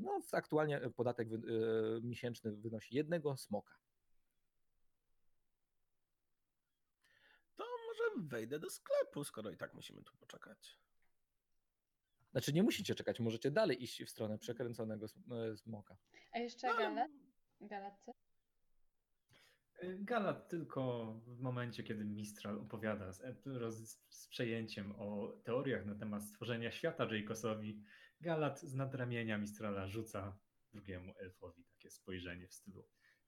No, 0.00 0.20
aktualnie 0.32 0.80
podatek 0.96 1.28
wy, 1.28 1.36
e, 1.36 2.00
miesięczny 2.02 2.52
wynosi 2.56 2.96
jednego 2.96 3.36
smoka. 3.36 3.74
To 7.56 7.64
może 7.88 8.28
wejdę 8.28 8.58
do 8.58 8.70
sklepu, 8.70 9.24
skoro 9.24 9.50
i 9.50 9.56
tak 9.56 9.74
musimy 9.74 10.02
tu 10.02 10.16
poczekać. 10.16 10.78
Znaczy 12.32 12.52
nie 12.52 12.62
musicie 12.62 12.94
czekać, 12.94 13.20
możecie 13.20 13.50
dalej 13.50 13.82
iść 13.82 14.04
w 14.04 14.10
stronę 14.10 14.38
przekręconego 14.38 15.06
sm- 15.06 15.32
e, 15.32 15.56
smoka. 15.56 15.96
A 16.32 16.38
jeszcze 16.38 16.68
No? 16.94 17.08
Galatce? 17.60 18.12
Y, 19.82 19.98
Galat 20.00 20.48
tylko 20.48 21.12
w 21.26 21.40
momencie, 21.40 21.82
kiedy 21.82 22.04
Mistral 22.04 22.58
opowiada 22.58 23.12
z, 23.12 23.46
roz, 23.46 23.76
z 24.08 24.28
przejęciem 24.28 24.92
o 24.98 25.32
teoriach 25.44 25.86
na 25.86 25.94
temat 25.94 26.22
stworzenia 26.22 26.70
świata 26.70 27.14
Jacosowi, 27.14 27.82
Galat 28.20 28.60
z 28.60 28.74
nadramienia 28.74 29.38
Mistrala 29.38 29.86
rzuca 29.86 30.38
drugiemu 30.72 31.12
elfowi 31.18 31.64
takie 31.64 31.90
spojrzenie 31.90 32.48
w 32.48 32.54
stylu 32.54 32.84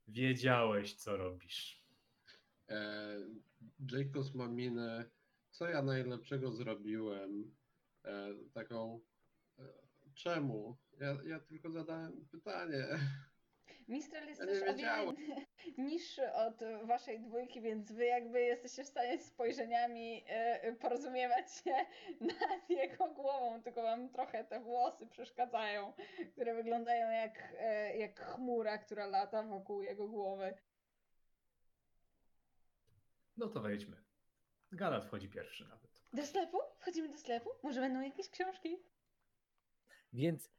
wiedziałeś, 0.08 0.94
co 0.94 1.16
robisz. 1.16 1.85
E, 2.68 3.16
Jacobs 3.92 4.35
ma 4.35 4.49
minę, 4.49 5.11
co 5.50 5.68
ja 5.68 5.82
najlepszego 5.82 6.52
zrobiłem. 6.52 7.56
E, 8.04 8.35
taką, 8.54 9.00
e, 9.58 9.62
czemu? 10.14 10.76
Ja, 11.00 11.18
ja 11.25 11.40
tylko 11.40 11.70
zadałem 11.70 12.26
pytanie. 12.30 12.87
Mistral 13.88 14.28
jest 14.28 14.40
też 14.40 14.62
o 14.62 15.12
niższy 15.82 16.32
od 16.32 16.60
waszej 16.84 17.20
dwójki, 17.20 17.60
więc 17.60 17.92
wy 17.92 18.04
jakby 18.04 18.40
jesteście 18.40 18.84
w 18.84 18.88
stanie 18.88 19.18
spojrzeniami 19.18 20.25
e, 20.26 20.72
porozumiewać 20.72 21.52
się 21.52 21.70
nad 22.40 22.70
jego 22.70 23.08
głową, 23.08 23.62
tylko 23.62 23.82
wam 23.82 24.08
trochę 24.08 24.44
te 24.44 24.60
włosy 24.60 25.06
przeszkadzają, 25.06 25.92
które 26.32 26.54
wyglądają 26.54 27.10
jak, 27.10 27.54
e, 27.58 27.96
jak 27.96 28.20
chmura, 28.20 28.78
która 28.78 29.06
lata 29.06 29.42
wokół 29.42 29.82
jego 29.82 30.08
głowy. 30.08 30.54
No 33.37 33.48
to 33.48 33.60
wejdźmy. 33.60 33.96
Galat 34.72 35.04
wchodzi 35.04 35.28
pierwszy 35.28 35.68
nawet. 35.68 35.90
Do 36.12 36.26
sklepu? 36.26 36.58
Wchodzimy 36.78 37.08
do 37.08 37.18
sklepu? 37.18 37.50
Może 37.62 37.80
będą 37.80 38.00
jakieś 38.00 38.30
książki? 38.30 38.82
Więc 40.12 40.50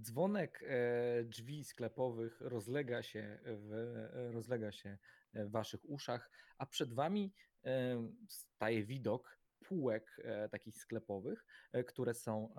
dzwonek 0.00 0.62
e, 0.62 1.24
drzwi 1.24 1.64
sklepowych 1.64 2.40
rozlega 2.40 3.02
się, 3.02 3.38
w, 3.44 3.72
e, 3.72 4.32
rozlega 4.32 4.72
się 4.72 4.98
w 5.34 5.50
waszych 5.50 5.90
uszach, 5.90 6.30
a 6.58 6.66
przed 6.66 6.94
wami 6.94 7.32
e, 7.64 8.08
staje 8.28 8.84
widok 8.84 9.36
półek 9.60 10.20
takich 10.50 10.78
sklepowych, 10.78 11.44
które 11.86 12.14
są 12.14 12.54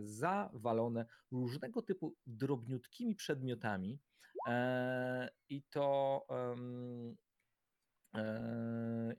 zawalone 0.00 1.06
różnego 1.30 1.82
typu 1.82 2.16
drobniutkimi 2.26 3.14
przedmiotami 3.14 4.00
i 5.48 5.62
to 5.62 6.26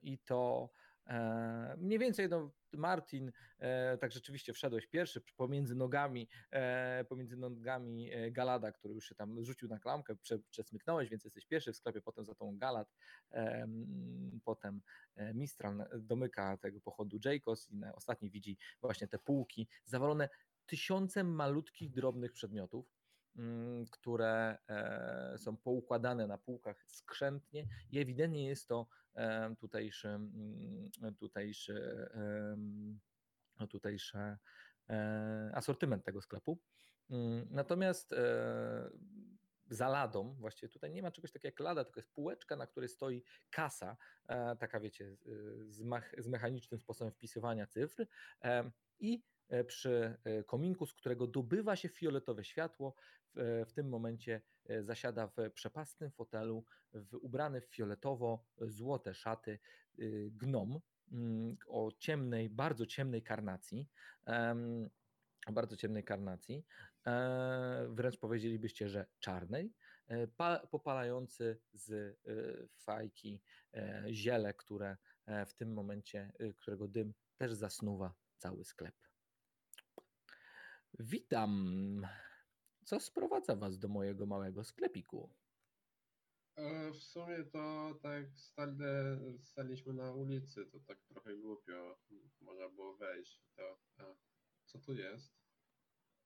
i 0.01 0.19
to 0.19 0.69
mniej 1.77 1.99
więcej 1.99 2.29
no, 2.29 2.51
Martin, 2.73 3.31
e, 3.59 3.97
tak 3.97 4.11
rzeczywiście 4.11 4.53
wszedłeś 4.53 4.87
pierwszy 4.87 5.21
pomiędzy 5.37 5.75
nogami, 5.75 6.29
e, 6.51 7.05
pomiędzy 7.09 7.37
nogami 7.37 8.13
e, 8.13 8.31
Galada, 8.31 8.71
który 8.71 8.93
już 8.93 9.09
się 9.09 9.15
tam 9.15 9.43
rzucił 9.43 9.69
na 9.69 9.79
klamkę, 9.79 10.15
prze, 10.15 10.39
przesmyknąłeś, 10.39 11.09
więc 11.09 11.23
jesteś 11.23 11.45
pierwszy 11.45 11.73
w 11.73 11.75
sklepie, 11.75 12.01
potem 12.01 12.25
za 12.25 12.35
tą 12.35 12.57
Galad, 12.57 12.93
e, 13.31 13.67
potem 14.43 14.81
e, 15.15 15.33
Mistral 15.33 15.85
domyka 15.99 16.57
tego 16.57 16.81
pochodu 16.81 17.19
Jacobs 17.25 17.71
i 17.71 17.81
ostatni 17.95 18.29
widzi 18.29 18.57
właśnie 18.81 19.07
te 19.07 19.19
półki 19.19 19.67
zawalone 19.85 20.29
tysiącem 20.65 21.35
malutkich, 21.35 21.91
drobnych 21.91 22.31
przedmiotów 22.31 22.98
które 23.91 24.57
e, 24.69 25.37
są 25.37 25.57
poukładane 25.57 26.27
na 26.27 26.37
półkach 26.37 26.83
skrzętnie 26.87 27.67
i 27.91 27.99
ewidentnie 27.99 28.47
jest 28.47 28.67
to 28.67 28.87
e, 29.15 29.55
tutejszy, 29.55 30.07
mm, 30.07 30.91
tutejszy, 31.19 32.09
em, 32.13 32.99
tutejszy 33.69 34.17
e, 34.89 35.51
asortyment 35.53 36.03
tego 36.05 36.21
sklepu. 36.21 36.59
Mm, 37.09 37.47
Natomiast 37.51 38.15
za 39.69 39.87
ladą, 39.89 40.35
właściwie 40.39 40.69
tutaj 40.69 40.91
nie 40.91 41.01
ma 41.01 41.11
czegoś 41.11 41.31
takiego 41.31 41.47
jak 41.47 41.59
lada, 41.59 41.83
tylko 41.83 41.99
jest 41.99 42.13
półeczka, 42.13 42.55
na 42.55 42.67
której 42.67 42.89
stoi 42.89 43.23
kasa, 43.49 43.97
taka 44.59 44.79
wiecie, 44.79 45.15
z- 45.67 45.75
z, 46.17 46.27
mechanicznym 46.27 46.79
sposobem 46.79 47.13
wpisywania 47.13 47.67
cyfr 47.67 48.05
i 48.99 49.23
przy 49.67 50.17
e, 50.23 50.43
kominku, 50.43 50.85
z 50.85 50.93
którego 50.93 51.27
dobywa 51.27 51.75
się 51.75 51.89
fioletowe 51.89 52.43
światło, 52.43 52.95
w, 53.35 53.65
w 53.67 53.73
tym 53.73 53.89
momencie 53.89 54.41
e, 54.65 54.83
zasiada 54.83 55.27
w 55.27 55.35
przepastnym 55.53 56.11
fotelu, 56.11 56.65
w, 56.93 57.13
ubrany 57.13 57.61
w 57.61 57.65
fioletowo-złote 57.65 59.13
szaty 59.13 59.59
gnom 60.31 60.79
mm, 61.11 61.57
o 61.67 61.91
ciemnej, 61.97 62.49
bardzo 62.49 62.85
ciemnej 62.85 63.23
karnacji. 63.23 63.89
o 65.47 65.51
bardzo 65.51 65.75
ciemnej 65.77 66.03
karnacji, 66.03 66.65
e, 67.07 67.87
wręcz 67.89 68.17
powiedzielibyście, 68.17 68.89
że 68.89 69.05
czarnej, 69.19 69.73
e, 70.07 70.27
pa, 70.27 70.67
popalający 70.67 71.59
z 71.73 71.91
e, 71.91 72.67
fajki 72.77 73.41
e, 73.73 74.03
ziele, 74.11 74.53
które 74.53 74.97
e, 75.25 75.45
w 75.45 75.53
tym 75.53 75.73
momencie, 75.73 76.31
e, 76.39 76.53
którego 76.53 76.87
dym 76.87 77.13
też 77.37 77.53
zasnuwa 77.53 78.13
cały 78.37 78.65
sklep. 78.65 79.08
Witam. 80.99 82.01
Co 82.85 82.99
sprowadza 82.99 83.55
Was 83.55 83.79
do 83.79 83.87
mojego 83.87 84.25
małego 84.25 84.63
sklepiku? 84.63 85.29
E, 86.55 86.91
w 86.91 87.03
sumie 87.03 87.43
to 87.43 87.93
tak 88.01 88.25
stale, 88.35 89.19
staliśmy 89.43 89.93
na 89.93 90.13
ulicy, 90.13 90.65
to 90.65 90.79
tak 90.79 91.03
trochę 91.03 91.35
głupio. 91.37 91.99
Można 92.41 92.69
było 92.69 92.97
wejść. 92.97 93.43
To, 93.55 93.79
a, 93.97 94.15
co 94.65 94.79
tu 94.79 94.93
jest? 94.93 95.33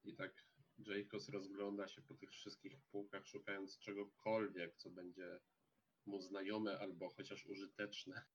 I 0.03 0.15
tak 0.15 0.48
Jacobs 0.77 1.29
rozgląda 1.29 1.88
się 1.88 2.01
po 2.01 2.13
tych 2.13 2.32
wszystkich 2.32 2.77
półkach, 2.91 3.27
szukając 3.27 3.79
czegokolwiek, 3.79 4.75
co 4.75 4.89
będzie 4.89 5.39
mu 6.05 6.22
znajome 6.22 6.79
albo 6.79 7.10
chociaż 7.10 7.46
użyteczne. 7.46 8.25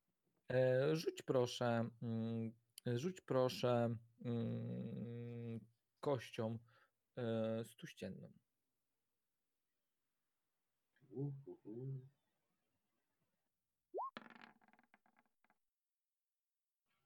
E, 0.53 0.97
Rzuć 0.97 1.23
proszę, 1.23 1.91
mm, 2.03 2.53
rzuć 2.87 3.21
proszę 3.21 3.97
mm, 4.25 5.38
kością 6.01 6.59
e, 7.17 7.65
stuścienną. 7.65 8.33
Uhuhu. 11.11 12.09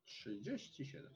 Trzydzieści 0.04 0.84
siedem. 0.86 1.14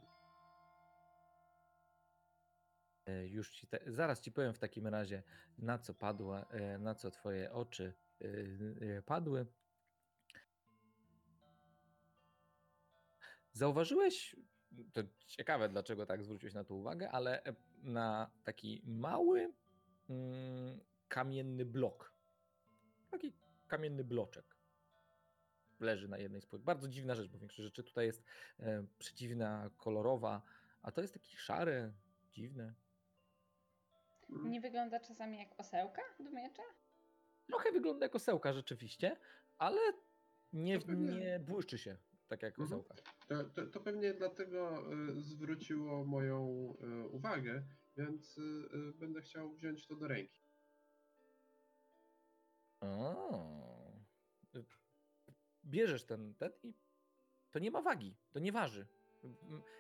E, 3.07 3.27
Już 3.27 3.51
ci 3.51 3.67
te, 3.67 3.81
zaraz 3.87 4.21
ci 4.21 4.33
powiem 4.33 4.55
w 4.55 4.59
takim 4.59 4.87
razie, 4.87 5.23
na 5.59 5.79
co 5.79 5.95
padła, 5.95 6.47
e, 6.51 6.79
na 6.79 6.95
co 6.95 7.11
twoje 7.11 7.53
oczy 7.53 7.95
e, 8.21 8.27
e, 8.97 9.03
padły. 9.03 9.47
Zauważyłeś, 13.53 14.37
to 14.93 15.01
ciekawe, 15.27 15.69
dlaczego 15.69 16.07
tak 16.07 16.23
zwróciłeś 16.23 16.55
na 16.55 16.65
to 16.65 16.75
uwagę, 16.75 17.11
ale 17.11 17.43
na 17.83 18.31
taki 18.45 18.83
mały 18.87 19.53
mm, 20.11 20.81
kamienny 21.09 21.65
blok. 21.65 22.13
Taki 23.11 23.33
kamienny 23.67 24.05
bloczek 24.05 24.57
leży 25.81 26.09
na 26.09 26.19
jednej 26.19 26.41
z 26.41 26.47
półek. 26.47 26.63
Bardzo 26.65 26.89
dziwna 26.89 27.15
rzecz, 27.15 27.29
bo 27.29 27.39
większość 27.39 27.63
rzeczy 27.63 27.85
tutaj 27.85 28.07
jest 28.07 28.25
e, 28.61 28.87
przeciwna, 28.99 29.71
kolorowa, 29.77 30.43
a 30.83 30.93
to 30.93 31.01
jest 31.01 31.15
taki 31.15 31.37
szary, 31.37 31.93
dziwny. 32.33 32.75
Mm, 34.31 34.51
Nie 34.51 34.61
wygląda 34.61 35.01
czasami 35.01 35.39
jak 35.39 35.61
osełka 35.61 36.03
do 36.21 36.31
miecza? 36.31 36.63
Trochę 37.47 37.73
wygląda 37.73 38.07
jak 38.07 38.15
osełka 38.17 38.53
rzeczywiście, 38.53 39.17
ale 39.59 39.81
nie, 40.53 40.79
pewnie- 40.81 41.15
nie 41.21 41.41
błyszczy 41.41 41.79
się 41.79 41.97
tak 42.29 42.43
jak 42.43 42.59
Mhm. 42.59 42.83
To, 43.27 43.45
to, 43.45 43.67
to 43.67 43.81
pewnie 43.81 44.15
dlatego 44.15 44.93
y, 44.93 45.21
zwróciło 45.21 46.05
moją 46.05 46.73
y, 46.81 47.09
uwagę, 47.09 47.63
więc 47.97 48.39
y, 48.39 48.93
będę 48.95 49.21
chciał 49.21 49.53
wziąć 49.53 49.87
to 49.87 49.97
do 49.97 50.09
ręki. 50.09 50.43
O. 52.81 53.97
Bierzesz 55.65 56.05
ten, 56.05 56.35
ten 56.35 56.53
i 56.63 56.75
to 57.51 57.59
nie 57.59 57.71
ma 57.71 57.83
wagi, 57.83 58.17
to 58.31 58.39
nie 58.39 58.53
waży. 58.53 58.87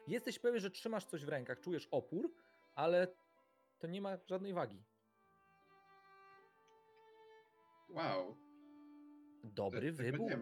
Jesteś 0.07 0.39
pewien, 0.39 0.61
że 0.61 0.71
trzymasz 0.71 1.07
coś 1.07 1.25
w 1.25 1.29
rękach, 1.29 1.61
czujesz 1.61 1.89
opór, 1.91 2.35
ale 2.75 3.17
to 3.79 3.87
nie 3.87 4.01
ma 4.01 4.19
żadnej 4.27 4.55
wagi. 4.55 4.85
Wow. 7.89 8.37
Dobry 9.45 9.93
tego 9.93 10.13
wybór, 10.13 10.33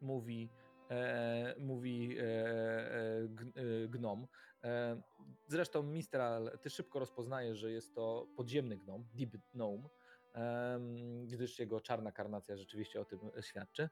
mówi, 0.00 0.50
e, 0.90 1.54
mówi 1.58 2.18
e, 2.18 2.22
e, 2.22 2.36
e, 2.94 3.88
gnom. 3.88 4.26
E, 4.64 5.02
zresztą, 5.46 5.82
Mistral, 5.82 6.58
ty 6.62 6.70
szybko 6.70 6.98
rozpoznajesz, 6.98 7.58
że 7.58 7.72
jest 7.72 7.94
to 7.94 8.26
podziemny 8.36 8.76
gnom, 8.76 9.04
deep 9.14 9.36
gnome, 9.52 9.88
gdyż 11.24 11.58
jego 11.58 11.80
czarna 11.80 12.12
karnacja 12.12 12.56
rzeczywiście 12.56 13.00
o 13.00 13.04
tym 13.04 13.20
świadczy. 13.40 13.88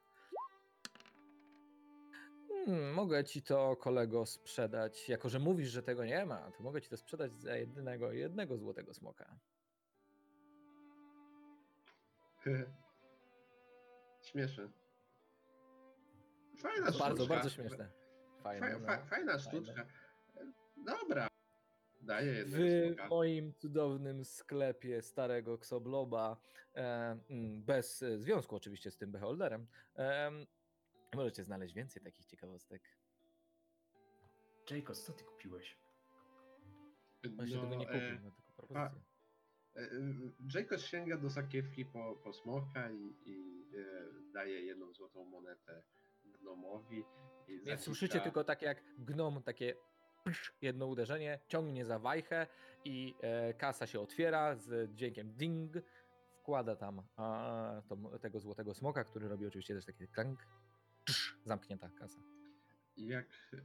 Hmm, 2.64 2.94
mogę 2.94 3.24
ci 3.24 3.42
to, 3.42 3.76
kolego, 3.76 4.26
sprzedać. 4.26 5.08
Jako, 5.08 5.28
że 5.28 5.38
mówisz, 5.38 5.70
że 5.70 5.82
tego 5.82 6.04
nie 6.04 6.26
ma, 6.26 6.50
to 6.50 6.62
mogę 6.62 6.82
ci 6.82 6.88
to 6.90 6.96
sprzedać 6.96 7.40
za 7.40 7.56
jedynego, 7.56 8.12
jednego 8.12 8.58
złotego 8.58 8.94
smoka. 8.94 9.38
Śmieszne. 14.22 14.83
Fajna 16.64 16.86
Bardzo, 16.98 17.14
sztuczka. 17.24 17.34
bardzo 17.34 17.50
śmieszne. 17.50 17.90
Fajne, 18.42 18.70
Fa, 18.72 18.78
no. 18.78 18.86
fa, 18.86 19.04
fajna 19.04 19.38
sztuczka. 19.38 19.86
Dobra. 20.76 21.28
Daję 22.02 22.32
jednego 22.32 22.64
w 22.64 22.94
smoka. 22.96 23.08
moim 23.08 23.54
cudownym 23.54 24.24
sklepie 24.24 25.02
starego 25.02 25.54
Xobloba, 25.54 26.36
e, 26.74 26.80
mm, 27.30 27.62
bez 27.62 28.02
e, 28.02 28.18
związku 28.18 28.56
oczywiście 28.56 28.90
z 28.90 28.96
tym 28.96 29.12
beholderem, 29.12 29.66
e, 29.96 30.30
możecie 31.14 31.44
znaleźć 31.44 31.74
więcej 31.74 32.02
takich 32.02 32.26
ciekawostek. 32.26 32.82
Jacob, 34.70 34.96
co 34.96 35.12
ty 35.12 35.24
kupiłeś? 35.24 35.78
On 37.38 37.48
się 37.48 37.56
No, 37.56 37.62
tego 37.62 37.76
nie 37.76 37.88
e, 37.88 37.92
kupił, 38.10 38.24
ma 38.30 38.36
tylko 38.36 38.52
propozycję. 38.56 39.02
e, 39.76 39.80
e, 39.80 39.88
Jacob 40.54 40.80
sięga 40.80 41.16
do 41.16 41.30
sakiewki 41.30 41.84
po, 41.84 42.16
po 42.24 42.32
smoka 42.32 42.90
i, 42.90 43.14
i 43.26 43.64
e, 43.78 44.32
daje 44.32 44.60
jedną 44.62 44.92
złotą 44.92 45.24
monetę 45.24 45.82
gnomowi. 46.44 47.04
Więc 47.48 47.64
kilka- 47.64 47.76
słyszycie 47.76 48.20
tylko 48.20 48.44
tak 48.44 48.62
jak 48.62 48.82
gnom 48.98 49.42
takie 49.42 49.74
psz, 50.24 50.52
jedno 50.62 50.86
uderzenie, 50.86 51.40
ciągnie 51.48 51.84
za 51.84 51.98
wajchę 51.98 52.46
i 52.84 53.14
e, 53.20 53.54
kasa 53.54 53.86
się 53.86 54.00
otwiera 54.00 54.56
z 54.56 54.94
dźwiękiem 54.94 55.32
ding, 55.32 55.72
wkłada 56.40 56.76
tam 56.76 57.02
a, 57.16 57.82
to, 57.88 58.18
tego 58.18 58.40
złotego 58.40 58.74
smoka, 58.74 59.04
który 59.04 59.28
robi 59.28 59.46
oczywiście 59.46 59.74
też 59.74 59.84
takie 59.84 60.08
klank, 60.08 60.46
psz, 61.04 61.38
zamknięta 61.44 61.90
kasa. 61.98 62.20
Jak 62.96 63.26
e, 63.54 63.60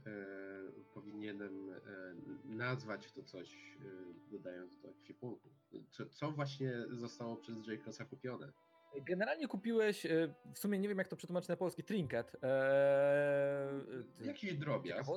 powinienem 0.94 1.70
e, 1.70 1.80
nazwać 2.44 3.12
to 3.12 3.22
coś, 3.22 3.54
e, 3.54 4.30
dodając 4.30 4.80
do 4.80 4.88
ekwipunku? 4.88 5.48
Co, 5.90 6.06
co 6.06 6.32
właśnie 6.32 6.72
zostało 6.90 7.36
przez 7.36 7.66
Jacosa 7.66 8.04
kupione? 8.04 8.52
Generalnie 8.96 9.48
kupiłeś, 9.48 10.06
e, 10.06 10.34
w 10.54 10.58
sumie 10.58 10.78
nie 10.78 10.88
wiem 10.88 10.98
jak 10.98 11.08
to 11.08 11.16
przetłumaczyć 11.16 11.48
na 11.48 11.56
polski, 11.56 11.84
trinket. 11.84 12.36
E, 12.42 13.70
ty- 14.18 14.24
Jakiś 14.24 14.54
drobiazg. 14.54 15.10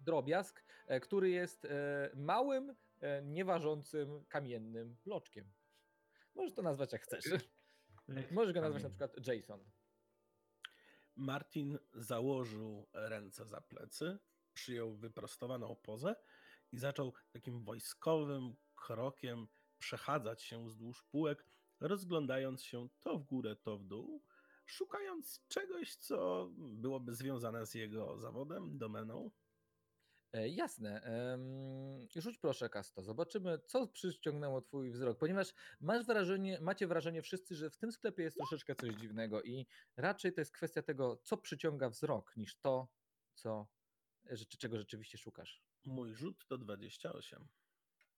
drobiazg, 0.00 0.64
e, 0.86 1.00
który 1.00 1.30
jest 1.30 1.66
małym, 2.14 2.74
nieważącym, 3.22 4.24
kamiennym 4.28 4.96
bloczkiem. 5.04 5.52
Możesz 6.34 6.54
to 6.54 6.62
nazwać 6.62 6.92
jak 6.92 7.02
chcesz. 7.02 7.24
Możesz 8.30 8.52
go 8.54 8.60
nazwać 8.60 8.82
na 8.82 8.88
przykład 8.90 9.26
Jason. 9.26 9.64
Martin 11.16 11.78
założył 11.94 12.86
ręce 12.92 13.46
za 13.46 13.60
plecy, 13.60 14.18
przyjął 14.52 14.94
wyprostowaną 14.94 15.76
pozę 15.76 16.16
i 16.72 16.78
zaczął 16.78 17.12
takim 17.32 17.64
wojskowym 17.64 18.56
krokiem 18.74 19.46
przechadzać 19.78 20.42
się 20.42 20.66
wzdłuż 20.66 21.02
półek, 21.02 21.46
rozglądając 21.80 22.64
się 22.64 22.88
to 23.00 23.18
w 23.18 23.24
górę, 23.24 23.56
to 23.56 23.78
w 23.78 23.84
dół, 23.84 24.22
szukając 24.66 25.44
czegoś, 25.48 25.96
co 25.96 26.50
byłoby 26.56 27.14
związane 27.14 27.66
z 27.66 27.74
jego 27.74 28.18
zawodem, 28.18 28.78
domeną. 28.78 29.30
E, 30.32 30.48
Jasne. 30.48 31.02
Rzuć 32.16 32.38
proszę 32.38 32.68
Kasto. 32.68 33.02
Zobaczymy, 33.02 33.58
co 33.66 33.86
przyciągnęło 33.86 34.62
twój 34.62 34.90
wzrok, 34.90 35.18
ponieważ 35.18 35.54
masz 35.80 36.06
wrażenie, 36.06 36.58
macie 36.60 36.86
wrażenie 36.86 37.22
wszyscy, 37.22 37.54
że 37.54 37.70
w 37.70 37.76
tym 37.76 37.92
sklepie 37.92 38.22
jest 38.22 38.36
troszeczkę 38.36 38.74
coś 38.74 38.94
dziwnego 38.94 39.42
i 39.42 39.66
raczej 39.96 40.32
to 40.32 40.40
jest 40.40 40.52
kwestia 40.52 40.82
tego, 40.82 41.16
co 41.16 41.36
przyciąga 41.36 41.88
wzrok, 41.88 42.36
niż 42.36 42.56
to, 42.60 42.88
co, 43.34 43.66
czego 44.58 44.78
rzeczywiście 44.78 45.18
szukasz. 45.18 45.62
Mój 45.84 46.14
rzut 46.14 46.46
to 46.46 46.58
28. 46.58 47.48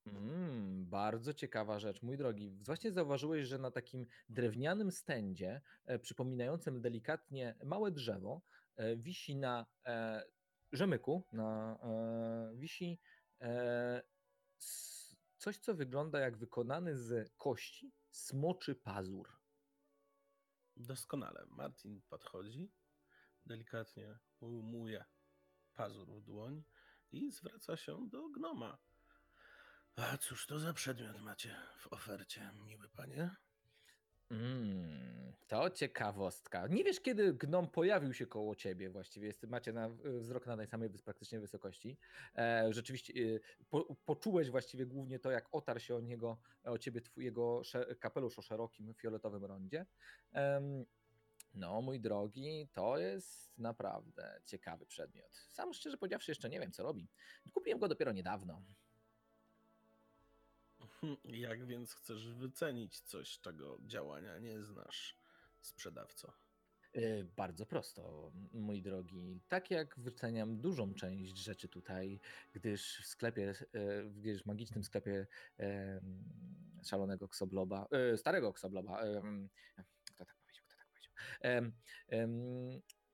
Mm, 0.07 0.87
bardzo 0.87 1.35
ciekawa 1.35 1.79
rzecz, 1.79 2.03
mój 2.03 2.17
drogi. 2.17 2.51
Właśnie 2.51 2.93
zauważyłeś, 2.93 3.47
że 3.47 3.59
na 3.59 3.71
takim 3.71 4.07
drewnianym 4.29 4.91
stędzie, 4.91 5.61
e, 5.85 5.99
przypominającym 5.99 6.81
delikatnie 6.81 7.55
małe 7.65 7.91
drzewo, 7.91 8.43
e, 8.77 8.97
wisi 8.97 9.37
na 9.37 9.67
e, 9.87 10.25
rzemyku, 10.73 11.27
na, 11.33 11.79
e, 11.83 12.57
wisi 12.57 13.01
s, 14.59 15.17
coś, 15.39 15.59
co 15.59 15.75
wygląda 15.75 16.21
jak 16.21 16.37
wykonany 16.37 16.97
z 16.97 17.33
kości 17.37 17.93
smoczy 18.11 18.75
pazur. 18.75 19.29
Doskonale. 20.77 21.47
Martin 21.51 22.03
podchodzi, 22.09 22.71
delikatnie 23.47 24.19
ujmuje 24.41 25.05
pazur 25.75 26.09
w 26.09 26.21
dłoń 26.21 26.63
i 27.13 27.31
zwraca 27.31 27.77
się 27.77 28.09
do 28.09 28.29
gnoma. 28.29 28.79
A 29.97 30.17
cóż 30.19 30.47
to 30.47 30.59
za 30.59 30.73
przedmiot 30.73 31.21
macie 31.21 31.57
w 31.79 31.93
ofercie, 31.93 32.51
miły 32.67 32.89
panie? 32.89 33.31
Mm, 34.31 35.33
to 35.47 35.71
ciekawostka. 35.71 36.67
Nie 36.67 36.85
wiesz, 36.85 37.01
kiedy 37.01 37.35
gnom 37.35 37.71
pojawił 37.71 38.15
się 38.15 38.27
koło 38.27 38.55
ciebie 38.55 38.91
właściwie. 38.91 39.27
Jest, 39.27 39.43
macie 39.43 39.73
na, 39.73 39.89
wzrok 39.89 40.47
na 40.47 40.57
tej 40.57 40.67
samej 40.67 40.91
praktycznie 40.91 41.41
wysokości. 41.41 41.99
E, 42.37 42.73
rzeczywiście 42.73 43.13
e, 43.13 43.41
po, 43.71 43.97
poczułeś 44.05 44.51
właściwie 44.51 44.87
głównie 44.87 45.19
to, 45.19 45.31
jak 45.31 45.49
otarł 45.55 45.81
się 45.81 45.97
o 45.97 46.01
niego, 46.01 46.39
o 46.65 46.79
ciebie 46.79 47.01
twój, 47.01 47.25
jego 47.25 47.63
kapelusz 48.01 48.39
o 48.39 48.43
szerokim 48.43 48.95
fioletowym 48.95 49.45
rondzie. 49.45 49.87
Em, 50.33 50.85
no, 51.55 51.83
mój 51.83 52.01
drogi, 52.01 52.69
to 52.73 52.99
jest 52.99 53.59
naprawdę 53.59 54.41
ciekawy 54.45 54.87
przedmiot. 54.87 55.35
Sam 55.49 55.75
szczerze 55.75 55.99
powiedziawszy, 55.99 56.31
jeszcze 56.31 56.49
nie 56.49 56.61
wiem, 56.61 56.73
co 56.73 56.83
robi. 56.83 57.09
Kupiłem 57.53 57.79
go 57.79 57.89
dopiero 57.89 58.13
niedawno. 58.13 58.63
Jak 61.25 61.67
więc 61.67 61.95
chcesz 61.95 62.35
wycenić 62.35 63.01
coś, 63.01 63.41
czego 63.41 63.79
działania 63.87 64.39
nie 64.39 64.63
znasz, 64.63 65.17
sprzedawco? 65.61 66.33
E, 66.93 67.25
Bardzo 67.25 67.67
prosto, 67.67 68.33
mój 68.53 68.83
drogi. 68.83 69.41
Tak 69.49 69.71
jak 69.71 69.99
wyceniam 69.99 70.61
dużą 70.61 70.95
część 70.95 71.37
rzeczy 71.37 71.69
tutaj, 71.69 72.21
gdyż 72.53 73.01
w 73.03 73.07
sklepie, 73.07 73.55
e, 73.73 74.05
gdyż 74.05 74.43
w 74.43 74.47
magicznym 74.47 74.85
sklepie 74.85 75.27
szalonego 76.85 77.29
Ksobloba, 77.29 77.89
e, 77.91 78.17
starego 78.17 78.53
Ksobloba, 78.53 78.99
kto 80.05 80.25
tak 80.25 80.35
powiedział, 80.37 80.65
kto 80.65 80.85
tak 80.85 80.97
powiedział, 81.09 81.73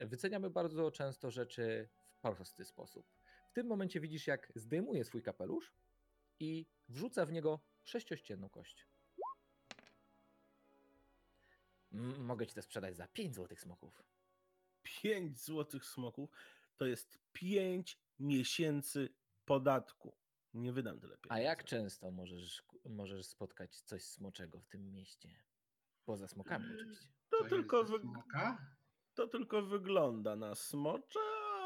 wyceniamy 0.00 0.50
bardzo 0.50 0.90
często 0.90 1.30
rzeczy 1.30 1.88
w 2.10 2.20
prosty 2.20 2.64
sposób. 2.64 3.06
W 3.50 3.52
tym 3.52 3.66
momencie 3.66 4.00
widzisz, 4.00 4.26
jak 4.26 4.52
zdejmuje 4.54 5.04
swój 5.04 5.22
kapelusz 5.22 5.74
i 6.40 6.66
wrzuca 6.88 7.26
w 7.26 7.32
niego 7.32 7.60
sześciościenną 7.88 8.48
kość. 8.48 8.86
M- 11.92 12.24
mogę 12.24 12.46
ci 12.46 12.54
to 12.54 12.62
sprzedać 12.62 12.96
za 12.96 13.08
5 13.08 13.34
złotych 13.34 13.60
smoków. 13.60 14.02
5 14.82 15.44
złotych 15.44 15.84
smoków 15.84 16.30
to 16.76 16.86
jest 16.86 17.18
5 17.32 17.98
miesięcy 18.18 19.08
podatku. 19.44 20.16
Nie 20.54 20.72
wydam 20.72 21.00
tyle 21.00 21.18
pieniędzy. 21.18 21.34
A 21.34 21.38
jak 21.48 21.64
często 21.64 22.10
możesz, 22.10 22.62
możesz 22.84 23.26
spotkać 23.26 23.80
coś 23.80 24.04
smoczego 24.04 24.60
w 24.60 24.66
tym 24.68 24.90
mieście? 24.90 25.44
Poza 26.04 26.28
smokami 26.28 26.64
oczywiście. 26.74 27.08
To, 27.30 27.38
To 27.42 27.48
tylko 27.48 27.86
smoka? 27.86 28.58
to 29.14 29.26
tylko 29.28 29.62
wygląda 29.62 30.36
na 30.36 30.54
smocza, 30.54 31.20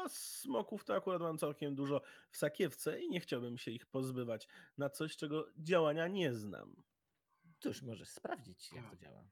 a 0.05 0.09
smoków 0.09 0.85
to 0.85 0.95
akurat 0.95 1.21
mam 1.21 1.37
całkiem 1.37 1.75
dużo 1.75 2.01
w 2.29 2.37
sakiewce 2.37 3.01
i 3.01 3.09
nie 3.09 3.19
chciałbym 3.19 3.57
się 3.57 3.71
ich 3.71 3.85
pozbywać 3.85 4.47
na 4.77 4.89
coś, 4.89 5.17
czego 5.17 5.47
działania 5.57 6.07
nie 6.07 6.33
znam. 6.33 6.83
Cóż, 7.59 7.81
możesz 7.81 8.09
sprawdzić, 8.09 8.73
jak 8.73 8.89
to 8.89 8.95
działa. 8.95 9.29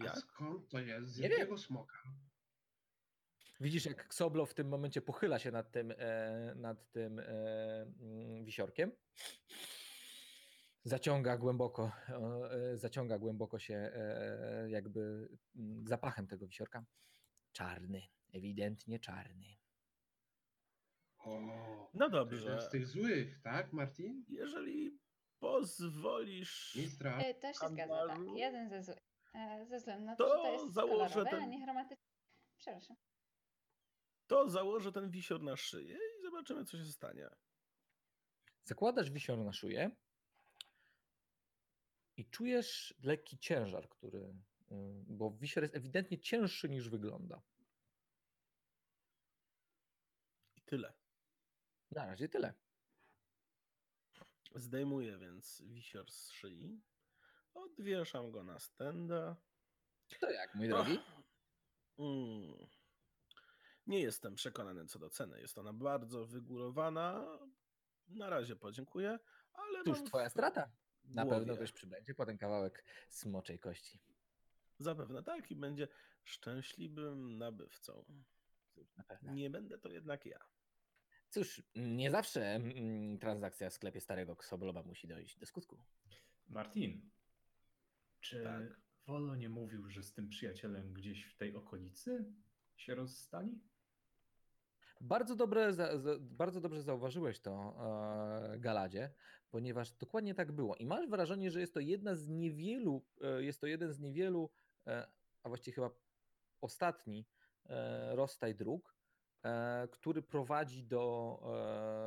A 0.00 0.04
Jak? 0.04 0.16
skąd 0.16 0.68
to 0.68 0.78
jest? 0.80 1.08
Z 1.08 1.18
Nie 1.18 1.28
jakiego 1.28 1.58
smoka? 1.58 1.98
Widzisz, 3.60 3.84
jak 3.86 4.08
Ksoblo 4.08 4.46
w 4.46 4.54
tym 4.54 4.68
momencie 4.68 5.02
pochyla 5.02 5.38
się 5.38 5.50
nad 5.50 5.70
tym, 5.70 5.94
e, 5.98 6.54
nad 6.56 6.90
tym 6.90 7.18
e, 7.18 7.24
mm, 7.82 8.44
wisiorkiem. 8.44 8.92
Zaciąga 10.84 11.36
głęboko, 11.38 11.92
e, 12.08 12.76
zaciąga 12.76 13.18
głęboko 13.18 13.58
się 13.58 13.74
e, 13.74 14.66
jakby 14.70 15.28
mm, 15.56 15.86
zapachem 15.86 16.26
tego 16.26 16.46
wisiorka. 16.46 16.84
Czarny, 17.52 18.02
ewidentnie 18.32 18.98
czarny. 18.98 19.57
O, 21.28 21.90
No 21.94 22.10
dobrze, 22.10 22.60
z 22.62 22.70
tych 22.70 22.86
złych, 22.86 23.40
tak, 23.42 23.72
Martin? 23.72 24.24
jeżeli 24.28 24.98
pozwolisz, 25.38 26.74
Mistra? 26.76 27.18
E, 27.18 27.34
To 27.34 27.52
się 27.52 27.68
zgadza, 27.68 28.06
tak. 28.06 28.18
Jeden 28.36 28.68
ze 28.70 28.82
złych. 28.82 28.98
E, 29.34 29.66
Ze 29.66 29.78
względu 29.78 30.06
na 30.06 30.16
to, 30.16 30.24
To 30.28 30.36
że 30.36 30.42
to 30.42 30.52
jest 30.52 30.74
założę 30.74 31.08
kolorowe, 31.14 31.36
a 31.36 31.40
ten- 31.40 31.50
nie 31.50 31.64
chromatyczne. 31.64 32.04
Przepraszam. 32.58 32.96
to 34.26 34.48
założę 34.50 34.92
ten 34.92 35.10
wisior 35.10 35.42
na 35.42 35.56
szyję 35.56 35.94
i 35.96 36.22
zobaczymy, 36.22 36.64
co 36.64 36.78
się 36.78 36.84
stanie. 36.84 37.28
Zakładasz 38.64 39.10
wisior 39.10 39.38
na 39.38 39.52
szyję 39.52 39.90
i 42.16 42.26
czujesz 42.30 42.94
lekki 43.02 43.38
ciężar, 43.38 43.88
który. 43.88 44.18
y, 44.18 44.34
Bo 45.06 45.30
wisior 45.30 45.62
jest 45.64 45.74
ewidentnie 45.76 46.18
cięższy 46.18 46.68
niż 46.68 46.88
wygląda. 46.88 47.42
I 50.56 50.62
tyle. 50.62 50.92
Na 51.90 52.06
razie 52.06 52.28
tyle. 52.28 52.54
Zdejmuję 54.54 55.18
więc 55.18 55.62
wisior 55.66 56.10
z 56.10 56.30
szyi, 56.30 56.80
odwieszam 57.54 58.30
go 58.30 58.44
na 58.44 58.58
stenda. 58.58 59.36
To 60.20 60.30
jak, 60.30 60.54
mój 60.54 60.68
drogi? 60.68 60.98
Mm. 61.98 62.68
Nie 63.86 64.00
jestem 64.00 64.34
przekonany 64.34 64.86
co 64.86 64.98
do 64.98 65.10
ceny. 65.10 65.40
Jest 65.40 65.58
ona 65.58 65.72
bardzo 65.72 66.26
wygórowana. 66.26 67.38
Na 68.08 68.30
razie 68.30 68.56
podziękuję, 68.56 69.18
ale. 69.52 69.82
Mam 69.86 70.04
twoja 70.04 70.30
strata. 70.30 70.70
Na 71.04 71.22
pewno 71.22 71.44
głowie. 71.44 71.56
ktoś 71.56 71.72
przybędzie 71.72 72.14
po 72.14 72.26
ten 72.26 72.38
kawałek 72.38 72.84
smoczej 73.08 73.58
kości. 73.58 74.00
Zapewne 74.78 75.22
tak 75.22 75.50
i 75.50 75.56
będzie 75.56 75.88
szczęśliwym 76.24 77.38
nabywcą. 77.38 78.04
Na 78.96 79.04
pewno. 79.04 79.32
Nie 79.32 79.50
będę 79.50 79.78
to 79.78 79.88
jednak 79.88 80.26
ja. 80.26 80.38
Cóż, 81.30 81.62
nie 81.76 82.10
zawsze 82.10 82.54
mm, 82.54 83.18
transakcja 83.18 83.70
w 83.70 83.72
sklepie 83.72 84.00
starego 84.00 84.36
Ksobloba 84.36 84.82
musi 84.82 85.08
dojść 85.08 85.38
do 85.38 85.46
skutku. 85.46 85.78
Martin, 86.48 87.10
czy 88.20 88.42
Tak. 88.42 88.80
Wolo 89.06 89.36
nie 89.36 89.48
mówił, 89.48 89.90
że 89.90 90.02
z 90.02 90.12
tym 90.12 90.28
przyjacielem 90.28 90.92
gdzieś 90.92 91.24
w 91.24 91.36
tej 91.36 91.54
okolicy 91.54 92.32
się 92.76 92.94
rozstali? 92.94 93.60
Bardzo, 95.00 95.36
dobre, 95.36 95.72
bardzo 96.20 96.60
dobrze 96.60 96.82
zauważyłeś 96.82 97.40
to, 97.40 97.76
e, 98.54 98.58
Galadzie, 98.58 99.10
ponieważ 99.50 99.92
dokładnie 99.92 100.34
tak 100.34 100.52
było. 100.52 100.76
I 100.76 100.86
masz 100.86 101.08
wrażenie, 101.08 101.50
że 101.50 101.60
jest 101.60 101.74
to 101.74 101.80
jedna 101.80 102.14
z 102.14 102.28
niewielu, 102.28 103.04
e, 103.20 103.42
jest 103.42 103.60
to 103.60 103.66
jeden 103.66 103.92
z 103.92 104.00
niewielu, 104.00 104.50
e, 104.86 105.06
a 105.42 105.48
właściwie 105.48 105.74
chyba 105.74 105.90
ostatni 106.60 107.26
rozstaj 108.10 108.54
dróg, 108.54 108.97
który 109.90 110.22
prowadzi 110.22 110.84
do 110.84 111.40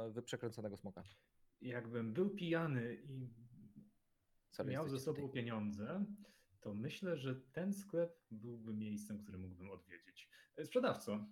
e, 0.08 0.12
wyprzekręconego 0.12 0.78
smoka. 0.78 1.04
Jakbym 1.62 2.14
był 2.14 2.30
pijany 2.30 2.96
i 2.96 3.30
Sorry, 4.52 4.72
miał 4.72 4.90
ze 4.90 5.00
sobą 5.00 5.22
tutaj. 5.22 5.34
pieniądze, 5.34 6.06
to 6.62 6.74
myślę, 6.74 7.18
że 7.18 7.36
ten 7.36 7.74
sklep 7.74 8.20
byłby 8.32 8.74
miejscem, 8.74 9.24
które 9.24 9.38
mógłbym 9.38 9.70
odwiedzić. 9.72 10.30
E, 10.58 10.66
Sprzedawco, 10.66 11.26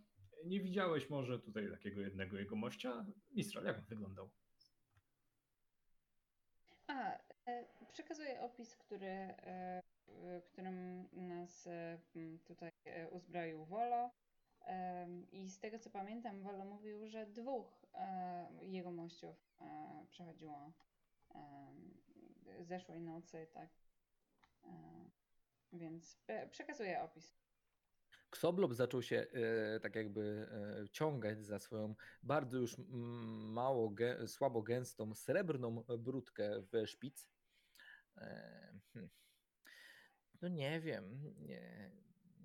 nie 0.46 0.62
widziałeś 0.62 1.10
może 1.10 1.40
tutaj 1.40 1.72
takiego 1.72 2.02
jednego 2.02 2.38
jego 2.38 2.56
mościa? 2.56 3.06
Mistral, 3.32 3.66
jak 3.66 3.78
on 3.78 3.86
wyglądał? 3.86 4.30
A, 6.88 7.18
e, 7.46 7.66
przekazuję 7.92 8.42
opis, 8.42 8.76
który, 8.76 9.08
e, 9.08 9.82
którym 10.46 11.08
nas 11.12 11.68
e, 11.68 12.00
tutaj 12.46 12.72
e, 12.86 13.10
uzbroił 13.10 13.66
Wolo. 13.66 14.12
I 15.32 15.50
z 15.50 15.60
tego 15.60 15.80
co 15.80 15.90
pamiętam, 15.90 16.42
Wolo 16.42 16.66
mówił, 16.66 17.08
że 17.08 17.26
dwóch 17.26 17.86
e, 17.94 18.50
jego 18.62 18.92
mościów 18.92 19.36
e, 19.62 20.06
przechodziło 20.10 20.74
zeszłej 22.62 23.02
nocy, 23.02 23.48
tak. 23.54 23.70
E, 24.64 24.70
Więc 25.74 26.18
przekazuję 26.52 27.02
opis. 27.02 27.40
Ksoblob 28.30 28.74
zaczął 28.74 29.02
się 29.02 29.28
e, 29.76 29.80
tak 29.80 29.96
jakby 29.96 30.48
e, 30.52 30.90
ciągać 30.90 31.46
za 31.46 31.60
swoją 31.60 31.96
bardzo 32.24 32.58
już 32.58 32.76
mało, 33.54 33.90
gę, 33.90 34.28
słabo 34.28 34.62
gęstą 34.62 35.16
srebrną 35.16 35.84
brudkę 36.00 36.62
w 36.62 36.88
szpic. 36.88 37.28
E, 38.18 38.80
hmm. 38.94 39.12
No 40.42 40.48
nie 40.48 40.82
wiem, 40.82 41.34
nie, 41.40 41.92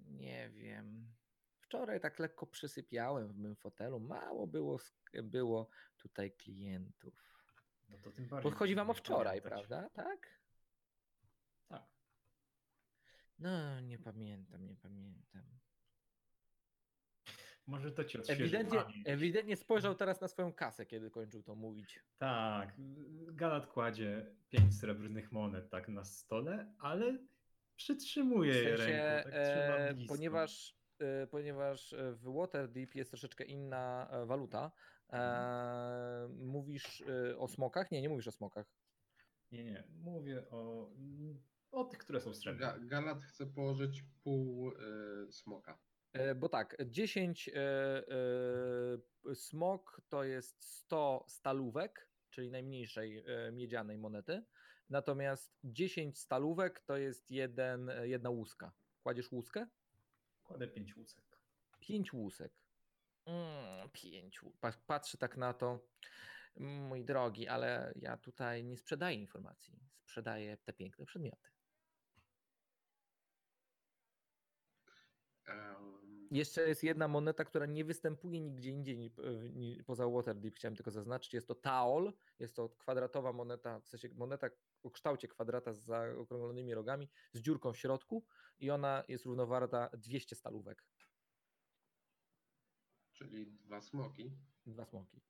nie 0.06 0.50
wiem. 0.50 1.13
Wczoraj 1.74 2.00
tak 2.00 2.18
lekko 2.18 2.46
przysypiałem 2.46 3.28
w 3.28 3.38
mym 3.38 3.56
fotelu. 3.56 4.00
Mało 4.00 4.46
było, 4.46 4.78
było 5.22 5.68
tutaj 5.96 6.32
klientów. 6.32 7.14
No 7.88 7.98
to 7.98 8.10
tym 8.12 8.28
bardziej. 8.28 8.50
Bo 8.52 8.58
chodzi 8.58 8.74
wam 8.74 8.90
o 8.90 8.94
wczoraj, 8.94 9.42
pamiętać. 9.42 9.66
prawda? 9.66 9.90
Tak? 9.90 10.28
Tak. 11.68 11.82
No, 13.38 13.80
nie 13.80 13.98
pamiętam, 13.98 14.66
nie 14.66 14.76
pamiętam. 14.76 15.42
Może 17.66 17.92
to 17.92 18.04
ci 18.04 18.18
odświeży 18.18 18.42
Ewidentnie, 18.42 18.82
pamięć. 18.82 19.08
ewidentnie 19.08 19.56
spojrzał 19.56 19.94
teraz 19.94 20.20
na 20.20 20.28
swoją 20.28 20.52
kasę, 20.52 20.86
kiedy 20.86 21.10
kończył 21.10 21.42
to 21.42 21.54
mówić. 21.54 22.00
Tak, 22.18 22.74
Galat 23.32 23.66
kładzie 23.66 24.26
pięć 24.50 24.78
srebrnych 24.78 25.32
monet 25.32 25.70
tak 25.70 25.88
na 25.88 26.04
stole, 26.04 26.72
ale 26.78 27.18
przytrzymuje 27.76 28.52
W 28.52 28.56
je 28.56 28.76
sensie, 28.76 28.92
ręką, 28.92 29.30
tak 29.30 29.34
e, 29.34 30.06
ponieważ, 30.08 30.76
ponieważ 31.30 31.92
e, 31.92 32.12
w 32.12 32.34
Waterdeep 32.34 32.94
jest 32.94 33.10
troszeczkę 33.10 33.44
inna 33.44 34.08
e, 34.10 34.26
waluta. 34.26 34.72
E, 35.12 36.28
mówisz 36.28 37.00
e, 37.00 37.38
o 37.38 37.48
smokach? 37.48 37.90
Nie, 37.90 38.02
nie 38.02 38.08
mówisz 38.08 38.28
o 38.28 38.32
smokach. 38.32 38.66
Nie, 39.52 39.64
nie, 39.64 39.84
mówię 40.02 40.50
o, 40.50 40.90
o 41.70 41.84
tych, 41.84 41.98
które 41.98 42.20
są 42.20 42.34
srebrne. 42.34 42.66
Ga 42.66 42.78
Galat 42.78 43.22
chce 43.22 43.46
położyć 43.46 44.04
pół 44.22 44.70
y, 44.70 45.32
smoka. 45.32 45.78
E, 46.12 46.34
Bo 46.34 46.48
tak, 46.48 46.76
10 46.86 47.48
e, 47.48 47.54
e, 47.58 49.34
smok 49.34 50.00
to 50.08 50.24
jest 50.24 50.64
100 50.64 51.24
stalówek, 51.28 52.08
czyli 52.30 52.50
najmniejszej 52.50 53.24
e, 53.26 53.52
miedzianej 53.52 53.98
monety. 53.98 54.44
Natomiast 54.90 55.58
10 55.64 56.18
stalówek 56.18 56.80
to 56.80 56.96
jest 56.96 57.30
jeden, 57.30 57.90
jedna 58.02 58.30
łuska. 58.30 58.72
Kładziesz 59.02 59.32
łuskę? 59.32 59.66
Kładę 60.44 60.68
pięć 60.68 60.96
łusek. 60.96 61.24
Pięć 61.80 62.12
łusek. 62.12 62.52
Mm, 63.26 63.88
pa- 64.60 64.72
Patrzę 64.86 65.18
tak 65.18 65.36
na 65.36 65.54
to. 65.54 65.88
Mój 66.56 67.04
drogi, 67.04 67.48
ale 67.48 67.92
ja 67.96 68.16
tutaj 68.16 68.64
nie 68.64 68.76
sprzedaję 68.78 69.16
informacji. 69.16 69.80
Sprzedaję 70.02 70.56
te 70.56 70.72
piękne 70.72 71.04
przedmioty. 71.06 71.48
Jeszcze 76.30 76.68
jest 76.68 76.82
jedna 76.84 77.08
moneta, 77.08 77.44
która 77.44 77.66
nie 77.66 77.84
występuje 77.84 78.40
nigdzie 78.40 78.70
indziej 78.70 78.98
ni- 78.98 79.14
ni- 79.52 79.84
poza 79.84 80.08
Waterdeep. 80.08 80.54
Chciałem 80.54 80.76
tylko 80.76 80.90
zaznaczyć. 80.90 81.34
Jest 81.34 81.48
to 81.48 81.54
Taol. 81.54 82.12
Jest 82.38 82.56
to 82.56 82.68
kwadratowa 82.68 83.32
moneta, 83.32 83.80
w 83.80 83.88
sensie 83.88 84.08
moneta 84.14 84.50
o 84.82 84.90
kształcie 84.90 85.28
kwadrata 85.28 85.72
z 85.72 85.78
zaokrąglonymi 85.84 86.74
rogami, 86.74 87.08
z 87.32 87.40
dziurką 87.40 87.72
w 87.72 87.78
środku 87.78 88.26
i 88.58 88.70
ona 88.70 89.04
jest 89.08 89.24
równowarta 89.24 89.88
200 89.98 90.36
stalówek. 90.36 90.84
czyli 93.12 93.46
dwa 93.46 93.80
smoki. 93.80 94.36
Dwa 94.66 94.84
smoki. 94.84 95.20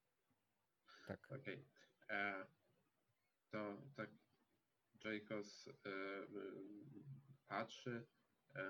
Tak. 1.06 1.32
Okej. 1.32 1.68
E, 2.10 2.46
to 3.50 3.82
tak 3.96 4.10
Jacobs 5.04 5.68
e, 5.68 5.72
patrzy, 7.46 8.06
e, 8.54 8.64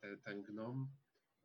ten, 0.00 0.20
ten 0.22 0.42
gnom, 0.42 0.96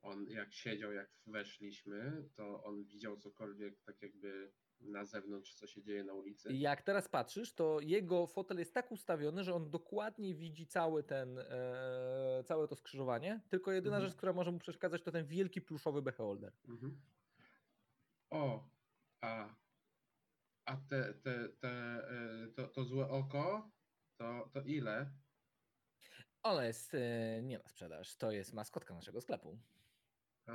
on 0.07 0.27
jak 0.29 0.53
siedział, 0.53 0.91
jak 0.93 1.09
weszliśmy, 1.27 2.29
to 2.35 2.63
on 2.63 2.85
widział 2.85 3.17
cokolwiek 3.17 3.81
tak 3.81 4.01
jakby 4.01 4.51
na 4.81 5.05
zewnątrz, 5.05 5.53
co 5.55 5.67
się 5.67 5.81
dzieje 5.83 6.03
na 6.03 6.13
ulicy. 6.13 6.53
Jak 6.53 6.81
teraz 6.81 7.07
patrzysz, 7.09 7.53
to 7.53 7.79
jego 7.81 8.27
fotel 8.27 8.59
jest 8.59 8.73
tak 8.73 8.91
ustawiony, 8.91 9.43
że 9.43 9.53
on 9.53 9.69
dokładnie 9.69 10.35
widzi 10.35 10.67
cały 10.67 11.03
ten, 11.03 11.39
e, 11.39 12.43
całe 12.45 12.67
to 12.67 12.75
skrzyżowanie, 12.75 13.41
tylko 13.49 13.71
jedyna 13.71 13.95
Mhm. 13.95 14.09
rzecz, 14.09 14.17
która 14.17 14.33
może 14.33 14.51
mu 14.51 14.59
przeszkadzać, 14.59 15.03
to 15.03 15.11
ten 15.11 15.25
wielki 15.25 15.61
pluszowy 15.61 16.01
beholder. 16.01 16.53
Mhm. 16.67 17.01
O, 18.29 18.69
a, 19.21 19.55
a 20.65 20.77
te, 20.77 21.13
te, 21.13 21.49
te, 21.49 21.69
e, 21.69 22.47
to, 22.55 22.67
to 22.67 22.83
złe 22.83 23.09
oko, 23.09 23.71
to, 24.17 24.49
to 24.53 24.61
ile? 24.61 25.11
Ona 26.43 26.65
jest 26.65 26.93
e, 26.93 27.41
nie 27.43 27.57
na 27.59 27.67
sprzedaż, 27.67 28.15
to 28.17 28.31
jest 28.31 28.53
maskotka 28.53 28.93
naszego 28.93 29.21
sklepu. 29.21 29.57
A, 30.47 30.53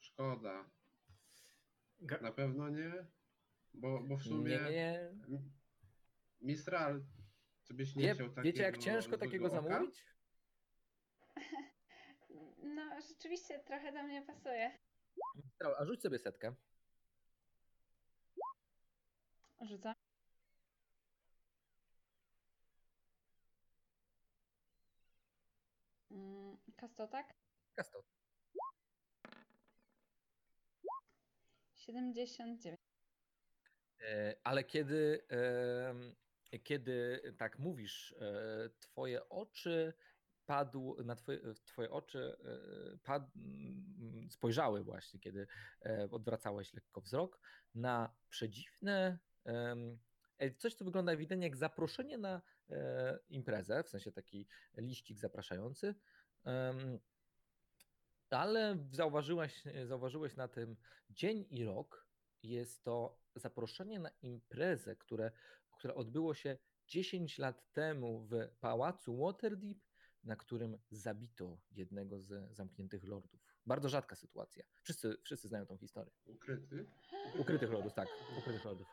szkoda. 0.00 0.70
Ga- 2.00 2.22
Na 2.22 2.32
pewno 2.32 2.68
nie? 2.68 3.06
Bo, 3.74 4.00
bo 4.02 4.16
w 4.16 4.22
sumie 4.22 4.50
nie, 4.70 5.10
nie. 5.28 5.42
Mistral, 6.40 7.04
co 7.62 7.74
byś 7.74 7.96
nie 7.96 8.02
Wie, 8.04 8.14
chciał 8.14 8.26
takiego 8.28 8.42
wiecie, 8.42 8.62
jak 8.62 8.78
ciężko 8.78 9.18
takiego 9.18 9.46
oka? 9.46 9.62
zamówić? 9.62 10.04
No, 12.64 13.00
rzeczywiście 13.08 13.58
trochę 13.58 13.92
do 13.92 14.02
mnie 14.02 14.22
pasuje. 14.22 14.78
Dobra, 15.60 15.76
A 15.78 15.84
rzuć 15.84 16.02
sobie 16.02 16.18
setkę. 16.18 16.54
Rzucam. 19.60 19.94
Mm, 26.10 26.56
Kasto, 26.82 27.06
tak? 27.06 27.34
Kasto. 27.76 28.02
79. 31.74 32.76
E, 34.00 34.36
Ale 34.44 34.64
kiedy, 34.64 35.26
em, 35.28 36.14
kiedy 36.62 37.22
tak 37.38 37.58
mówisz, 37.58 38.14
e, 38.20 38.70
twoje 38.80 39.28
oczy 39.28 39.92
padł, 40.46 41.02
na 41.04 41.16
twoje, 41.16 41.40
twoje 41.64 41.90
oczy 41.90 42.36
e, 42.94 42.98
pad, 42.98 43.36
mm, 43.36 44.30
spojrzały 44.30 44.84
właśnie, 44.84 45.20
kiedy 45.20 45.46
e, 45.86 46.08
odwracałeś 46.10 46.74
lekko 46.74 47.00
wzrok 47.00 47.40
na 47.74 48.14
przedziwne, 48.28 49.18
e, 50.38 50.50
coś 50.58 50.74
co 50.74 50.84
wygląda 50.84 51.12
ewidentnie 51.12 51.46
jak 51.46 51.56
zaproszenie 51.56 52.18
na 52.18 52.42
e, 52.70 53.18
imprezę, 53.28 53.82
w 53.82 53.88
sensie 53.88 54.12
taki 54.12 54.46
liścik 54.76 55.18
zapraszający. 55.18 55.94
Ale 58.30 58.78
zauważyłaś, 58.90 59.62
zauważyłeś 59.84 60.36
na 60.36 60.48
tym 60.48 60.76
dzień 61.10 61.46
i 61.50 61.64
rok, 61.64 62.06
jest 62.42 62.84
to 62.84 63.18
zaproszenie 63.34 63.98
na 63.98 64.10
imprezę, 64.22 64.96
które, 64.96 65.32
które 65.78 65.94
odbyło 65.94 66.34
się 66.34 66.58
10 66.86 67.38
lat 67.38 67.72
temu 67.72 68.20
w 68.20 68.48
pałacu 68.60 69.16
Waterdeep, 69.16 69.78
na 70.24 70.36
którym 70.36 70.78
zabito 70.90 71.58
jednego 71.70 72.20
z 72.20 72.56
zamkniętych 72.56 73.04
lordów. 73.04 73.40
Bardzo 73.66 73.88
rzadka 73.88 74.16
sytuacja. 74.16 74.64
Wszyscy, 74.82 75.16
wszyscy 75.24 75.48
znają 75.48 75.66
tą 75.66 75.76
historię. 75.76 76.12
Ukryty? 76.24 76.86
Ukrytych 77.38 77.70
lordów, 77.70 77.94
tak. 77.94 78.08
Ukrytych 78.38 78.64
lordów. 78.64 78.86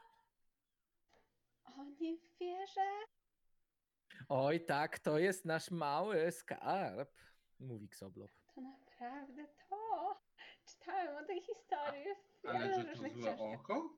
O, 1.63 1.83
nie 1.83 2.17
wierzę. 2.39 2.89
Oj, 4.29 4.65
tak, 4.65 4.99
to 4.99 5.19
jest 5.19 5.45
nasz 5.45 5.71
mały 5.71 6.31
skarb, 6.31 7.11
mówi 7.59 7.85
Xoblop. 7.85 8.31
To 8.55 8.61
naprawdę 8.61 9.45
to. 9.69 10.19
Czytałem 10.65 11.23
o 11.23 11.27
tej 11.27 11.41
historii 11.41 12.05
w 12.43 12.45
Ale 12.45 12.59
wielu 12.59 12.75
że 12.75 12.83
to 12.83 12.89
różnych 12.91 13.13
złe 13.13 13.33
książkach. 13.35 13.59
oko? 13.59 13.97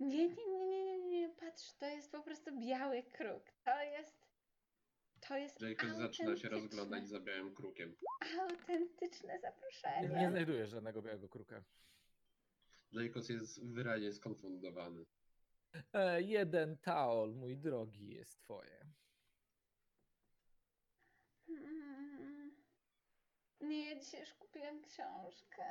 Nie, 0.00 0.28
nie, 0.28 0.46
nie, 0.46 0.66
nie, 0.66 0.98
nie, 0.98 1.08
nie, 1.08 1.28
patrz, 1.28 1.72
to 1.78 1.86
jest 1.86 2.12
po 2.12 2.22
prostu 2.22 2.58
biały 2.60 3.02
kruk. 3.02 3.44
To 3.64 3.82
jest. 3.82 4.30
To 5.28 5.36
jest. 5.36 5.60
Jacob 5.60 5.90
zaczyna 5.90 6.36
się 6.36 6.48
autentyczne- 6.48 6.50
rozglądać 6.50 7.08
za 7.08 7.20
białym 7.20 7.54
krukiem. 7.54 7.96
Autentyczne 8.40 9.34
Nie, 9.34 9.40
zaproszenie. 9.40 10.08
nie 10.20 10.30
znajdujesz 10.30 10.70
żadnego 10.70 11.02
białego 11.02 11.28
kruka. 11.28 11.64
Jacob 12.92 13.28
jest 13.28 13.64
wyraźnie 13.72 14.12
skonfundowany. 14.12 15.04
E, 15.92 16.22
jeden 16.22 16.78
taol, 16.78 17.34
mój 17.34 17.56
drogi, 17.58 18.14
jest 18.14 18.38
twoje. 18.40 18.86
Nie, 23.60 23.88
ja 23.90 24.00
dzisiaj 24.00 24.20
już 24.20 24.34
kupiłem 24.34 24.82
książkę. 24.82 25.64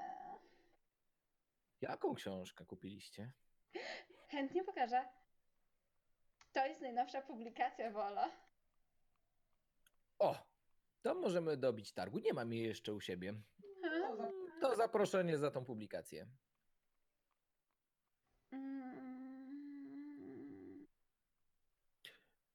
Jaką 1.82 2.16
książkę 2.16 2.66
kupiliście? 2.66 3.32
Chętnie 4.28 4.64
pokażę. 4.64 5.10
To 6.54 6.66
jest 6.66 6.82
najnowsza 6.82 7.22
publikacja 7.22 7.92
Wolo. 7.92 8.32
O, 10.20 10.36
to 11.02 11.16
możemy 11.16 11.58
dobić 11.58 11.94
targu. 11.94 12.20
Nie 12.20 12.34
mam 12.34 12.54
jej 12.54 12.64
jeszcze 12.64 12.94
u 12.94 13.02
siebie. 13.02 13.34
Ha? 13.84 14.18
To 14.62 14.76
zaproszenie 14.76 15.38
za 15.38 15.52
tą 15.52 15.66
publikację. 15.66 16.28
Mm. 18.52 19.00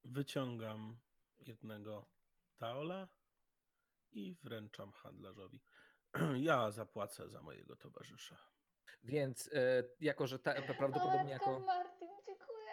Wyciągam 0.03 0.97
jednego 1.39 2.05
taola 2.57 3.07
i 4.15 4.35
wręczam 4.43 4.91
handlarzowi. 4.91 5.61
Ja 6.49 6.71
zapłacę 6.71 7.29
za 7.29 7.41
mojego 7.41 7.75
towarzysza. 7.75 8.37
Więc 9.03 9.49
e, 9.53 9.83
jako, 9.99 10.27
że 10.27 10.39
ta, 10.39 10.53
prawdopodobnie 10.61 11.31
jako, 11.31 11.59
Martin, 11.59 12.09
dziękuję. 12.25 12.71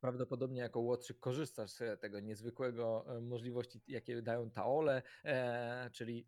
prawdopodobnie 0.00 0.60
jako 0.60 0.80
łotrzyk 0.80 1.20
korzystasz 1.20 1.70
z 1.70 2.00
tego 2.00 2.20
niezwykłego 2.20 3.04
e, 3.16 3.20
możliwości, 3.20 3.80
jakie 3.86 4.22
dają 4.22 4.50
taole, 4.50 5.02
e, 5.24 5.90
czyli 5.92 6.24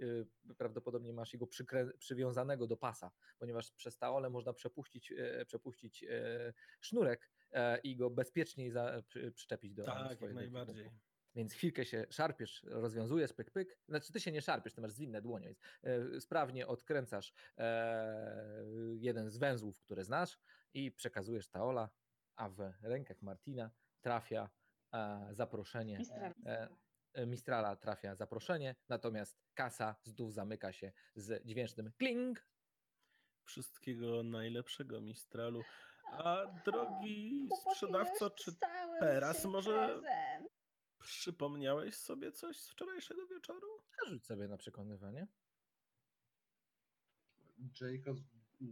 e, 0.51 0.55
prawdopodobnie 0.55 1.13
masz 1.13 1.33
jego 1.33 1.47
przykrę, 1.47 1.91
przywiązanego 1.99 2.67
do 2.67 2.77
pasa, 2.77 3.11
ponieważ 3.39 3.73
przez 3.73 3.99
taole 3.99 4.31
można 4.31 4.53
przepuścić, 4.53 5.13
e, 5.13 5.45
przepuścić 5.45 6.05
e, 6.05 6.53
sznurek 6.81 7.31
e, 7.53 7.79
i 7.79 7.97
go 7.97 8.11
bezpieczniej 8.11 8.71
za, 8.71 9.03
przy, 9.09 9.33
przyczepić 9.33 9.75
do 9.75 9.85
Tak, 9.85 10.21
jak 10.21 10.35
najbardziej. 10.35 10.91
Więc 11.35 11.55
chwilkę 11.55 11.85
się 11.85 12.07
szarpiesz, 12.11 12.63
rozwiązujesz, 12.69 13.33
pyk, 13.33 13.51
pyk. 13.51 13.79
Znaczy 13.89 14.13
ty 14.13 14.21
się 14.21 14.33
nie 14.33 14.43
szarpiesz, 14.43 14.75
ty 14.75 14.81
masz 14.81 14.93
zwinne 14.93 15.23
dłonie, 15.23 15.47
więc 15.47 15.59
e, 15.83 16.21
sprawnie 16.21 16.67
odkręcasz 16.67 17.33
e, 17.59 18.65
jeden 18.95 19.31
z 19.31 19.37
węzłów, 19.37 19.81
które 19.81 20.05
znasz 20.05 20.39
i 20.75 20.93
przekazujesz 20.93 21.49
Taola, 21.49 21.91
a 22.37 22.49
w 22.49 22.73
rękach 22.83 23.23
Martina 23.23 23.71
trafia 24.01 24.51
e, 24.93 25.29
zaproszenie. 25.33 25.99
Mistral. 25.99 26.35
E, 26.47 26.69
Mistrala 27.27 27.77
trafia 27.77 28.15
zaproszenie, 28.15 28.77
natomiast 28.89 29.39
kasa 29.55 29.97
znów 30.05 30.35
zamyka 30.35 30.73
się 30.73 30.93
z 31.15 31.47
dźwięcznym 31.47 31.93
kling. 31.99 32.47
Wszystkiego 33.45 34.23
najlepszego, 34.23 35.01
Mistralu. 35.01 35.63
A 36.13 36.47
drogi 36.65 37.49
sprzedawco, 37.61 38.31
czy 38.31 38.53
teraz 39.01 39.45
może-. 39.45 40.01
Przypomniałeś 41.01 41.95
sobie 41.95 42.33
coś 42.33 42.61
z 42.61 42.71
wczorajszego 42.71 43.27
wieczoru? 43.27 43.69
Rzuć 44.07 44.27
sobie 44.27 44.49
na 44.49 44.57
przekonywanie. 44.57 45.27
Jacob 47.81 48.19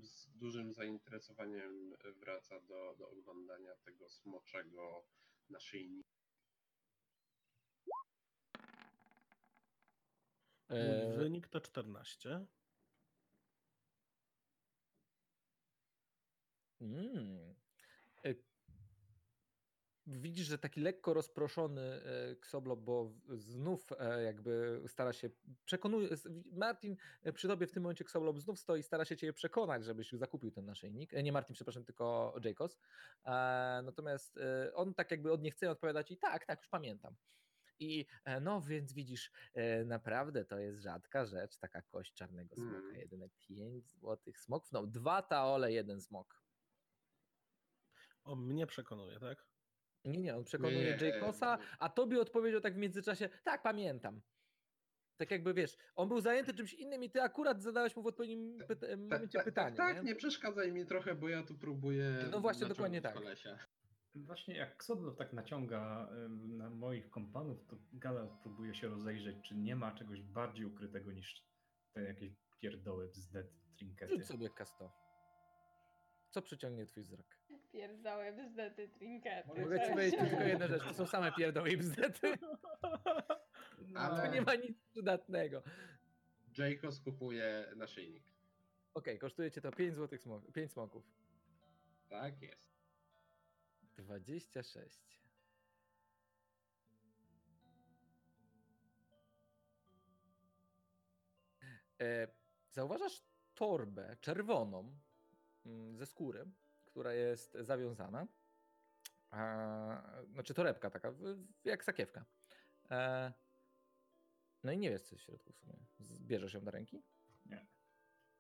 z 0.02 0.28
dużym 0.28 0.74
zainteresowaniem 0.74 1.94
wraca 2.20 2.60
do, 2.60 2.94
do 2.98 3.10
oglądania 3.10 3.76
tego 3.76 4.08
smoczego 4.08 5.04
naszyjnika. 5.50 6.18
Mój 10.70 10.78
E, 10.78 11.16
wynik 11.16 11.48
to 11.48 11.60
14. 11.60 12.46
Mm. 16.80 17.47
E, 20.08 20.18
Widzisz, 20.18 20.46
że 20.46 20.58
taki 20.58 20.80
lekko 20.80 21.14
rozproszony 21.14 21.82
e, 21.82 22.36
Ksoblo, 22.36 22.76
bo 22.76 23.04
w- 23.04 23.36
znów 23.40 23.92
e, 23.98 24.22
jakby 24.22 24.82
stara 24.86 25.12
się 25.12 25.30
przekonuje. 25.64 26.08
Martin 26.52 26.96
e, 27.22 27.32
przy 27.32 27.48
tobie 27.48 27.66
w 27.66 27.72
tym 27.72 27.82
momencie 27.82 28.04
Ksoblo 28.04 28.32
znów 28.40 28.58
stoi, 28.60 28.82
stara 28.82 29.04
się 29.04 29.16
cię 29.16 29.32
przekonać, 29.32 29.84
żebyś 29.84 30.12
zakupił 30.12 30.50
ten 30.50 30.64
naszyjnik. 30.66 31.14
E, 31.14 31.22
Nie 31.22 31.32
Martin, 31.32 31.54
przepraszam, 31.54 31.84
tylko 31.84 32.34
Jacobs. 32.44 32.78
E, 33.24 33.30
Natomiast 33.84 34.36
e, 34.36 34.74
on 34.74 34.94
tak 34.94 35.10
jakby 35.10 35.32
od 35.32 35.42
niechcenia 35.42 35.72
odpowiada 35.72 36.04
ci, 36.04 36.16
tak, 36.16 36.46
tak, 36.46 36.58
już 36.58 36.68
pamiętam. 36.68 37.14
I 37.80 38.06
e, 38.24 38.40
no, 38.40 38.60
więc 38.60 38.92
widzisz, 38.92 39.30
e, 39.54 39.84
naprawdę 39.84 40.44
to 40.44 40.58
jest 40.58 40.80
rzadka 40.80 41.26
rzecz, 41.26 41.56
taka 41.58 41.82
kość 41.82 42.14
czarnego 42.14 42.54
smoka. 42.56 42.78
Mm. 42.78 42.94
Jedyne 42.96 43.28
5 43.40 43.88
złotych 43.90 44.40
smoków, 44.40 44.72
no 44.72 44.86
dwa 44.86 45.22
taole, 45.22 45.72
jeden 45.72 46.00
smok. 46.00 46.42
O 48.24 48.36
mnie 48.36 48.66
przekonuje, 48.66 49.20
tak? 49.20 49.47
Nie, 50.08 50.20
nie, 50.20 50.36
on 50.36 50.44
przekonuje 50.44 50.98
no. 51.40 51.58
a 51.78 51.88
tobie 51.88 52.20
odpowiedział 52.20 52.60
tak 52.60 52.74
w 52.74 52.78
międzyczasie, 52.78 53.28
tak, 53.44 53.62
pamiętam. 53.62 54.20
Tak 55.16 55.30
jakby 55.30 55.54
wiesz, 55.54 55.76
on 55.96 56.08
był 56.08 56.20
zajęty 56.20 56.54
czymś 56.54 56.74
innym 56.74 57.04
i 57.04 57.10
ty 57.10 57.22
akurat 57.22 57.62
zadałeś 57.62 57.96
mu 57.96 58.02
w 58.02 58.06
odpowiednim 58.06 58.58
pyta- 58.58 58.86
Tak, 58.86 58.98
momencie 58.98 59.42
pytanie. 59.42 59.76
tak, 59.76 59.96
nie? 59.96 60.02
nie 60.02 60.14
przeszkadzaj 60.14 60.72
mi 60.72 60.86
trochę, 60.86 61.14
bo 61.14 61.28
ja 61.28 61.42
tu 61.42 61.54
próbuję. 61.54 62.24
No 62.30 62.40
właśnie, 62.40 62.66
dokładnie 62.66 63.00
tak. 63.00 63.14
Kolesia. 63.14 63.58
Właśnie 64.14 64.56
jak 64.56 64.76
Ksodlo 64.76 65.12
tak 65.12 65.32
naciąga 65.32 66.08
na 66.28 66.70
moich 66.70 67.10
kompanów, 67.10 67.66
to 67.66 67.76
Gala 67.92 68.26
próbuje 68.42 68.74
się 68.74 68.88
rozejrzeć, 68.88 69.36
czy 69.48 69.54
nie 69.54 69.76
ma 69.76 69.92
czegoś 69.94 70.22
bardziej 70.22 70.66
ukrytego 70.66 71.12
niż 71.12 71.46
te 71.92 72.02
jakieś 72.02 72.32
pierdoły, 72.60 73.08
bzdety, 73.08 73.54
trinkety. 73.76 74.14
Rzuć 74.14 74.26
sobie 74.26 74.50
kasto. 74.50 74.92
Co 76.30 76.42
przyciągnie 76.42 76.86
twój 76.86 77.02
wzrok? 77.02 77.38
Pierdoły, 77.72 78.32
bzdety, 78.32 78.88
trinkety. 78.88 79.60
Mogę 79.60 79.80
ci 79.86 79.90
powiedzieć 79.92 80.20
tylko 80.30 80.44
jedną 80.44 80.68
rzecz, 80.68 80.82
to 80.82 80.94
są 80.94 81.06
same 81.06 81.32
pierdoły 81.32 81.70
i 81.70 81.76
bzdety. 81.76 82.38
No, 83.88 84.00
Ale- 84.00 84.22
Tu 84.28 84.34
nie 84.34 84.42
ma 84.42 84.54
nic 84.54 84.82
przydatnego. 84.90 85.62
Jayko 86.58 86.88
kupuje 87.04 87.72
naszyjnik. 87.76 88.24
Okej, 88.94 89.18
kosztuje 89.18 89.50
cię 89.50 89.60
to 89.60 89.72
5 89.72 89.94
złotych 89.94 90.20
smok 90.20 90.52
5 90.52 90.72
smoków. 90.72 91.04
Tak 92.08 92.42
jest. 92.42 92.78
26. 93.96 95.18
E, 102.00 102.28
zauważasz 102.70 103.22
torbę 103.54 104.16
czerwoną 104.20 104.98
mm, 105.66 105.96
ze 105.96 106.06
skóry, 106.06 106.44
która 106.98 107.12
jest 107.12 107.56
zawiązana. 107.60 108.26
A, 109.30 110.20
znaczy 110.32 110.54
torebka 110.54 110.90
taka, 110.90 111.10
w- 111.12 111.16
w- 111.22 111.64
jak 111.64 111.84
sakiewka. 111.84 112.24
E, 112.90 113.32
no 114.64 114.72
i 114.72 114.78
nie 114.78 114.90
wiesz, 114.90 115.02
co 115.02 115.14
jest 115.14 115.22
w 115.22 115.26
środku 115.26 115.52
w 115.52 115.56
sumie. 115.56 115.74
Z- 115.98 116.20
Bierzesz 116.22 116.54
ją 116.54 116.60
do 116.64 116.70
ręki? 116.70 117.02
Nie. 117.46 117.66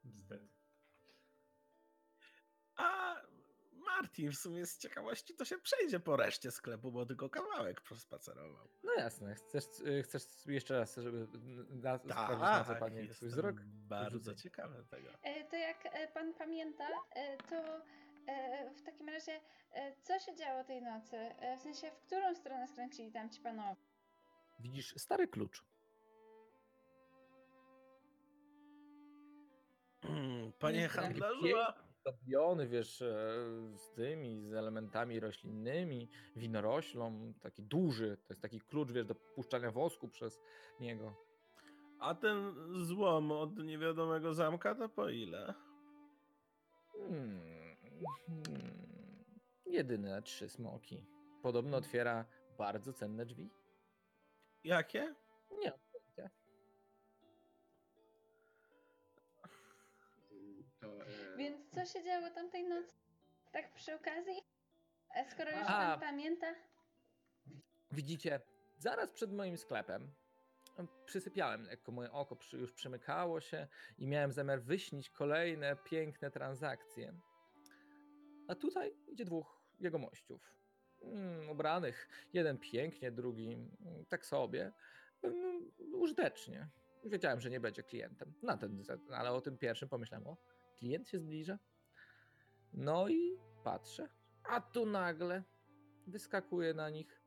Bzdety. 0.04 0.48
A 2.76 3.16
Martin 3.72 4.32
w 4.32 4.36
sumie 4.36 4.66
z 4.66 4.78
ciekawości 4.78 5.34
to 5.34 5.44
się 5.44 5.58
przejdzie 5.58 6.00
po 6.00 6.16
reszcie 6.16 6.50
sklepu, 6.50 6.92
bo 6.92 7.06
tylko 7.06 7.30
kawałek 7.30 7.80
przespacerował. 7.80 8.68
No 8.82 8.92
jasne. 8.92 9.34
Chcesz, 9.34 9.64
chcesz 10.02 10.46
jeszcze 10.46 10.78
raz, 10.78 10.96
żeby 10.96 11.26
na, 11.70 11.98
sprawdzić, 11.98 12.40
na 12.40 12.64
co 12.64 12.74
Tak, 12.74 12.94
jestem 12.94 13.28
wzrok? 13.28 13.60
Bardzo 13.66 14.34
ciekawy 14.34 14.84
tego. 14.90 15.08
E, 15.22 15.44
To 15.44 15.56
jak 15.56 15.86
e, 15.86 16.08
pan 16.08 16.34
pamięta, 16.34 16.88
e, 17.10 17.36
to 17.36 17.56
e, 17.56 18.07
w 18.76 18.82
takim 18.82 19.08
razie 19.08 19.40
e, 19.72 19.92
co 20.02 20.18
się 20.18 20.36
działo 20.36 20.64
tej 20.64 20.82
nocy? 20.82 21.16
E, 21.16 21.56
W 21.56 21.60
sensie, 21.60 21.90
w 21.90 22.00
którą 22.06 22.34
stronę 22.34 22.68
skręcili 22.68 23.12
tam 23.12 23.30
ci 23.30 23.40
panowie? 23.40 23.76
Widzisz 24.60 24.94
stary 24.96 25.28
klucz. 25.28 25.64
Panie 30.60 30.80
Jest 30.80 30.94
taki 30.94 31.06
handlarzu, 31.06 31.46
Zdobiony, 32.00 32.68
wiesz, 32.68 33.02
e, 33.02 33.06
z 33.74 33.90
tymi, 33.92 34.48
z 34.48 34.52
elementami 34.54 35.20
roślinnymi, 35.20 36.08
winoroślą, 36.36 37.32
taki 37.40 37.62
duży, 37.62 38.16
to 38.16 38.32
jest 38.32 38.42
taki 38.42 38.60
klucz, 38.60 38.92
wiesz, 38.92 39.06
do 39.06 39.14
puszczania 39.14 39.70
wosku 39.70 40.08
przez 40.08 40.40
niego. 40.80 41.14
a 42.00 42.14
ten 42.14 42.54
złom 42.84 43.32
od 43.32 43.58
niewiadomego 43.58 44.34
zamka 44.34 44.74
to 44.74 44.88
po 44.88 45.08
ile? 45.08 45.54
Hmm, 46.92 47.40
hmm, 48.26 49.24
jedyne 49.66 50.22
trzy 50.22 50.48
smoki. 50.48 51.06
Podobno 51.42 51.76
otwiera 51.76 52.24
bardzo 52.58 52.92
cenne 52.92 53.26
drzwi. 53.26 53.50
Jakie? 54.64 55.14
Nie 55.60 55.70
mam 55.70 55.78
pojęcia. 55.92 56.30
To, 60.80 60.86
e, 60.86 61.36
Więc 61.36 61.70
co 61.74 61.84
się 61.86 62.04
działo 62.04 62.30
tamtej 62.30 62.64
nocy? 62.68 62.96
Tak 63.52 63.74
przy 63.74 63.94
okazji? 63.94 64.42
E, 65.14 65.30
Skoro 65.30 65.50
już 65.50 65.60
A. 65.66 65.66
pan 65.66 66.00
pamięta? 66.00 66.46
Widzicie, 67.90 68.40
zaraz 68.78 69.10
przed 69.10 69.32
moim 69.32 69.56
sklepem 69.58 70.10
em, 70.78 70.88
przysypiałem 71.04 71.62
lekko, 71.62 71.92
moje 71.92 72.12
oko 72.12 72.36
już 72.52 72.72
przymykało 72.72 73.40
się 73.40 73.68
i 73.98 74.06
miałem 74.06 74.32
zamiar 74.32 74.60
wyśnić 74.62 75.10
kolejne 75.10 75.76
piękne 75.76 76.30
transakcje. 76.30 77.14
A 78.48 78.54
tutaj 78.54 78.94
idzie 79.06 79.24
dwóch 79.24 79.62
jegomościów. 79.80 80.54
Mm, 81.02 81.50
ubranych. 81.50 82.08
Jeden 82.32 82.58
pięknie, 82.58 83.12
drugi 83.12 83.52
mm, 83.52 84.04
tak 84.08 84.26
sobie. 84.26 84.72
Mm, 85.22 85.70
użytecznie. 85.92 86.68
Wiedziałem, 87.04 87.40
że 87.40 87.50
nie 87.50 87.60
będzie 87.60 87.82
klientem. 87.82 88.34
Na 88.42 88.56
ten, 88.56 88.82
ale 89.12 89.32
o 89.32 89.40
tym 89.40 89.58
pierwszym 89.58 89.88
pomyślałem, 89.88 90.26
o, 90.26 90.36
klient 90.78 91.08
się 91.08 91.18
zbliża. 91.18 91.58
No 92.72 93.08
i 93.08 93.38
patrzę, 93.64 94.08
a 94.42 94.60
tu 94.60 94.86
nagle 94.86 95.42
wyskakuje 96.06 96.74
na 96.74 96.90
nich 96.90 97.22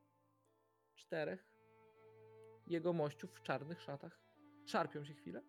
czterech 0.94 1.52
jegomościów 2.66 3.34
w 3.34 3.42
czarnych 3.42 3.82
szatach. 3.82 4.20
Szarpią 4.66 5.04
się 5.04 5.14
chwilę. 5.14 5.42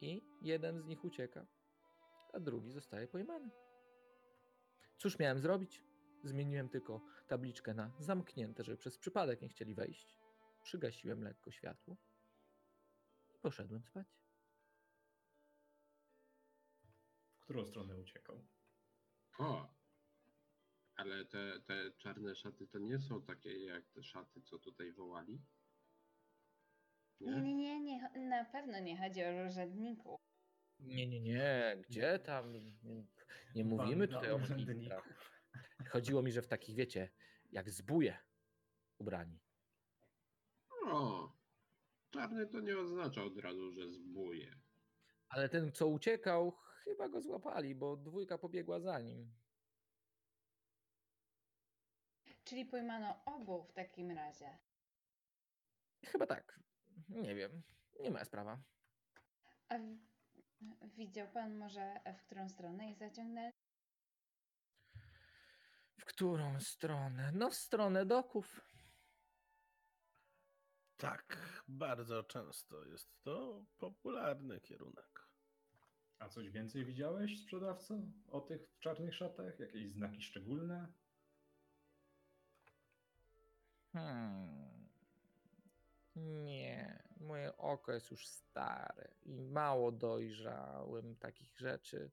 I 0.00 0.22
jeden 0.42 0.82
z 0.82 0.86
nich 0.86 1.04
ucieka, 1.04 1.46
a 2.32 2.40
drugi 2.40 2.70
zostaje 2.70 3.08
pojmany. 3.08 3.50
Cóż 4.98 5.18
miałem 5.18 5.38
zrobić? 5.38 5.84
Zmieniłem 6.24 6.68
tylko 6.68 7.00
tabliczkę 7.26 7.74
na 7.74 7.92
zamknięte, 7.98 8.64
żeby 8.64 8.78
przez 8.78 8.98
przypadek 8.98 9.42
nie 9.42 9.48
chcieli 9.48 9.74
wejść. 9.74 10.18
Przygasiłem 10.62 11.22
lekko 11.22 11.50
światło 11.50 11.96
i 13.34 13.38
poszedłem 13.38 13.82
spać. 13.82 14.06
W 17.36 17.40
którą 17.40 17.66
stronę 17.66 17.98
uciekał? 17.98 18.44
O! 19.38 19.74
Ale 20.94 21.24
te, 21.24 21.60
te 21.60 21.90
czarne 21.90 22.34
szaty 22.34 22.66
to 22.66 22.78
nie 22.78 22.98
są 22.98 23.22
takie 23.22 23.64
jak 23.64 23.88
te 23.88 24.02
szaty, 24.02 24.42
co 24.42 24.58
tutaj 24.58 24.92
wołali? 24.92 25.42
Nie, 27.20 27.40
nie, 27.40 27.54
nie, 27.54 27.80
nie, 27.80 28.28
na 28.28 28.44
pewno 28.44 28.80
nie 28.80 28.98
chodzi 28.98 29.24
o 29.24 29.46
urzędników. 29.48 30.20
Nie, 30.80 31.06
nie, 31.06 31.20
nie, 31.20 31.76
gdzie 31.88 32.18
tam? 32.18 32.52
Nie, 32.82 33.04
nie 33.54 33.64
mówimy 33.64 34.06
Banda 34.08 34.16
tutaj 34.20 34.32
o 34.32 34.36
urzędników. 34.36 34.74
magistrach. 34.74 35.30
Chodziło 35.90 36.22
mi, 36.22 36.32
że 36.32 36.42
w 36.42 36.48
takich, 36.48 36.76
wiecie, 36.76 37.10
jak 37.50 37.70
zbóje 37.70 38.18
ubrani. 38.98 39.40
O! 40.86 41.32
Czarny 42.10 42.46
to 42.46 42.60
nie 42.60 42.78
oznacza 42.78 43.22
od 43.24 43.38
razu, 43.38 43.72
że 43.72 43.88
zbuje. 43.88 44.60
Ale 45.28 45.48
ten, 45.48 45.72
co 45.72 45.86
uciekał, 45.86 46.56
chyba 46.84 47.08
go 47.08 47.20
złapali, 47.20 47.74
bo 47.74 47.96
dwójka 47.96 48.38
pobiegła 48.38 48.80
za 48.80 49.00
nim. 49.00 49.32
Czyli 52.44 52.64
pojmano 52.66 53.24
obu 53.24 53.64
w 53.64 53.72
takim 53.72 54.10
razie. 54.10 54.58
Chyba 56.04 56.26
tak. 56.26 56.60
Nie 57.08 57.34
wiem. 57.34 57.62
Nie 58.00 58.10
moja 58.10 58.24
sprawa. 58.24 58.62
A 59.68 59.78
widział 60.96 61.28
pan 61.28 61.56
może, 61.56 62.00
w 62.18 62.22
którą 62.22 62.48
stronę 62.48 62.90
ich 62.90 62.98
zaciągnęli? 62.98 63.52
W 65.98 66.04
którą 66.04 66.60
stronę? 66.60 67.32
No 67.34 67.50
w 67.50 67.54
stronę 67.54 68.06
doków. 68.06 68.60
Tak, 70.96 71.36
bardzo 71.68 72.24
często 72.24 72.84
jest 72.84 73.22
to 73.22 73.64
popularny 73.78 74.60
kierunek. 74.60 75.28
A 76.18 76.28
coś 76.28 76.50
więcej 76.50 76.84
widziałeś, 76.84 77.42
sprzedawco? 77.42 77.94
O 78.30 78.40
tych 78.40 78.68
w 78.70 78.78
czarnych 78.78 79.14
szatach? 79.14 79.60
Jakieś 79.60 79.90
znaki 79.90 80.22
szczególne? 80.22 80.92
Hmm. 83.92 84.88
Nie, 86.16 87.02
moje 87.20 87.56
oko 87.56 87.92
jest 87.92 88.10
już 88.10 88.26
stare 88.26 89.08
i 89.22 89.40
mało 89.40 89.92
dojrzałem 89.92 91.16
takich 91.16 91.58
rzeczy. 91.58 92.10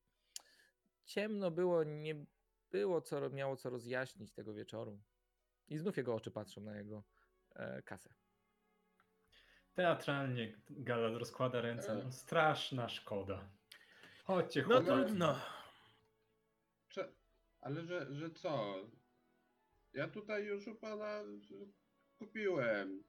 Ciemno 1.05 1.51
było, 1.51 1.83
nie 1.83 2.25
było 2.71 3.01
co 3.01 3.29
miało 3.29 3.55
co 3.55 3.69
rozjaśnić 3.69 4.33
tego 4.33 4.53
wieczoru. 4.53 4.99
I 5.69 5.77
znów 5.77 5.97
jego 5.97 6.15
oczy 6.15 6.31
patrzą 6.31 6.61
na 6.61 6.77
jego 6.77 7.03
e, 7.55 7.81
kasę. 7.81 8.13
Teatralnie 9.73 10.53
Galad 10.69 11.15
rozkłada 11.15 11.61
ręce. 11.61 11.95
No, 12.03 12.11
straszna 12.11 12.89
szkoda. 12.89 13.49
Chodźcie, 14.23 14.61
No 14.61 14.67
chłopaki. 14.67 14.85
trudno. 14.87 15.39
Cze- 16.89 17.11
ale 17.61 17.83
że, 17.83 18.15
że 18.15 18.31
co? 18.31 18.75
Ja 19.93 20.07
tutaj 20.07 20.45
już 20.45 20.67
u 20.67 20.75
pana 20.75 21.21
kupiłem. 22.19 23.03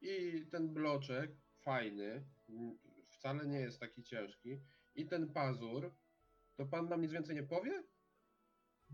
I 0.00 0.46
ten 0.50 0.74
bloczek 0.74 1.30
fajny, 1.58 2.24
m, 2.48 2.78
wcale 3.08 3.46
nie 3.46 3.60
jest 3.60 3.80
taki 3.80 4.02
ciężki. 4.02 4.60
I 4.94 5.06
ten 5.06 5.32
pazur, 5.32 5.94
to 6.56 6.66
pan 6.66 6.88
nam 6.88 7.00
nic 7.02 7.12
więcej 7.12 7.36
nie 7.36 7.42
powie? 7.42 7.82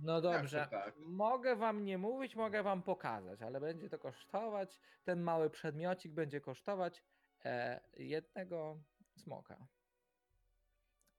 No 0.02 0.20
dobrze. 0.20 0.68
tak? 0.70 0.94
Mogę 0.98 1.56
wam 1.56 1.84
nie 1.84 1.98
mówić, 1.98 2.36
mogę 2.36 2.62
wam 2.62 2.82
pokazać, 2.82 3.42
ale 3.42 3.60
będzie 3.60 3.88
to 3.88 3.98
kosztować. 3.98 4.80
Ten 5.04 5.20
mały 5.20 5.50
przedmiocik 5.50 6.12
będzie 6.12 6.40
kosztować 6.40 7.02
e, 7.44 7.80
jednego 7.96 8.78
smoka. 9.16 9.66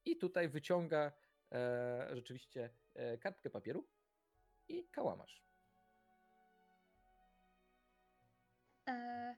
I 0.06 0.18
tutaj 0.18 0.50
wyciąga 0.50 1.12
e, 1.52 2.08
rzeczywiście 2.12 2.70
e, 2.94 3.18
kartkę 3.18 3.50
papieru 3.50 3.88
i 4.68 4.88
kałamarz. 4.88 5.44
E, 8.90 9.36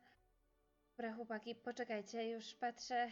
dobra, 1.00 1.14
chłopaki, 1.14 1.56
poczekajcie, 1.56 2.30
już 2.30 2.56
patrzę, 2.56 3.12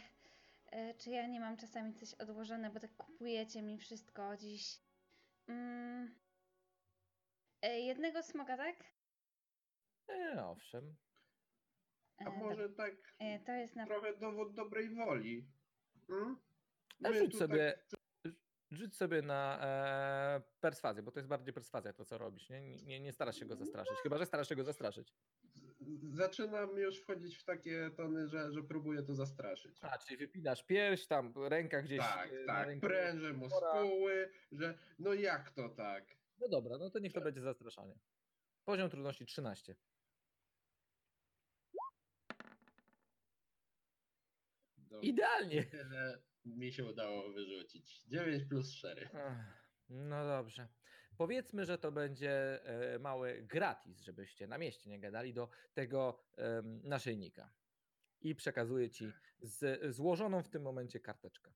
e, 0.66 0.94
czy 0.94 1.10
ja 1.10 1.26
nie 1.26 1.40
mam 1.40 1.56
czasami 1.56 1.94
coś 1.94 2.14
odłożone, 2.14 2.70
bo 2.70 2.80
tak 2.80 2.96
kupujecie 2.96 3.62
mi 3.62 3.78
wszystko 3.78 4.36
dziś. 4.36 4.80
Mm. 5.46 6.14
E, 7.62 7.80
jednego 7.80 8.22
smoka, 8.22 8.56
tak? 8.56 8.76
E, 10.08 10.44
owszem. 10.44 10.96
E, 12.20 12.26
A 12.26 12.30
może 12.30 12.68
tak 12.68 12.94
E, 13.18 13.38
to 13.38 13.52
jest 13.52 13.76
na. 13.76 13.86
trochę 13.86 14.16
dowód 14.16 14.54
dobrej 14.54 14.94
woli? 14.94 15.46
Hmm? 16.06 16.36
A 17.04 17.08
My 17.08 17.18
rzuć 17.18 17.32
tu 17.32 17.38
sobie, 17.38 17.78
rzuć 18.70 18.96
sobie 18.96 19.22
na 19.22 19.58
e, 19.62 20.42
perswazję, 20.60 21.02
bo 21.02 21.12
to 21.12 21.18
jest 21.18 21.28
bardziej 21.28 21.54
perswazja 21.54 21.92
to, 21.92 22.04
co 22.04 22.18
robisz. 22.18 22.50
Nie, 22.50 22.60
nie, 22.60 23.00
nie 23.00 23.12
starasz 23.12 23.38
się 23.38 23.46
go 23.46 23.56
zastraszyć, 23.56 23.98
chyba 24.02 24.18
że 24.18 24.26
starasz 24.26 24.48
się 24.48 24.56
go 24.56 24.64
zastraszyć. 24.64 25.14
Zaczynam 26.10 26.78
już 26.78 27.00
wchodzić 27.00 27.36
w 27.38 27.44
takie 27.44 27.90
tony, 27.96 28.28
że, 28.28 28.52
że 28.52 28.62
próbuję 28.62 29.02
to 29.02 29.14
zastraszyć. 29.14 29.78
A, 29.82 29.98
czyli 29.98 30.16
wypinasz 30.16 30.62
pierś, 30.64 31.06
tam 31.06 31.32
ręka 31.36 31.82
gdzieś. 31.82 31.98
Tak, 31.98 32.32
e, 32.32 32.44
tak, 32.44 32.80
prężę 32.80 33.32
muskuły, 33.32 34.30
że 34.52 34.78
no 34.98 35.14
jak 35.14 35.50
to 35.50 35.68
tak? 35.68 36.04
No 36.40 36.48
dobra, 36.48 36.78
no 36.78 36.90
to 36.90 36.98
niech 36.98 37.12
to 37.12 37.20
będzie 37.20 37.40
zastraszanie. 37.40 37.98
Poziom 38.64 38.90
trudności 38.90 39.26
13. 39.26 39.74
No, 44.90 45.00
Idealnie. 45.00 45.64
Tyle 45.64 46.22
mi 46.44 46.72
się 46.72 46.84
udało 46.84 47.32
wyrzucić. 47.32 48.04
9 48.04 48.44
plus 48.44 48.74
4. 48.74 49.08
Ach, 49.14 49.68
No 49.88 50.24
dobrze. 50.26 50.68
Powiedzmy, 51.18 51.64
że 51.64 51.78
to 51.78 51.92
będzie 51.92 52.64
e, 52.64 52.98
mały 52.98 53.42
gratis, 53.42 54.00
żebyście 54.00 54.46
na 54.46 54.58
mieście 54.58 54.90
nie 54.90 55.00
gadali 55.00 55.34
do 55.34 55.48
tego 55.74 56.18
naszyjnika. 56.82 57.50
I 58.20 58.34
przekazuję 58.34 58.90
ci 58.90 59.12
z, 59.40 59.80
złożoną 59.94 60.42
w 60.42 60.48
tym 60.48 60.62
momencie 60.62 61.00
karteczkę. 61.00 61.52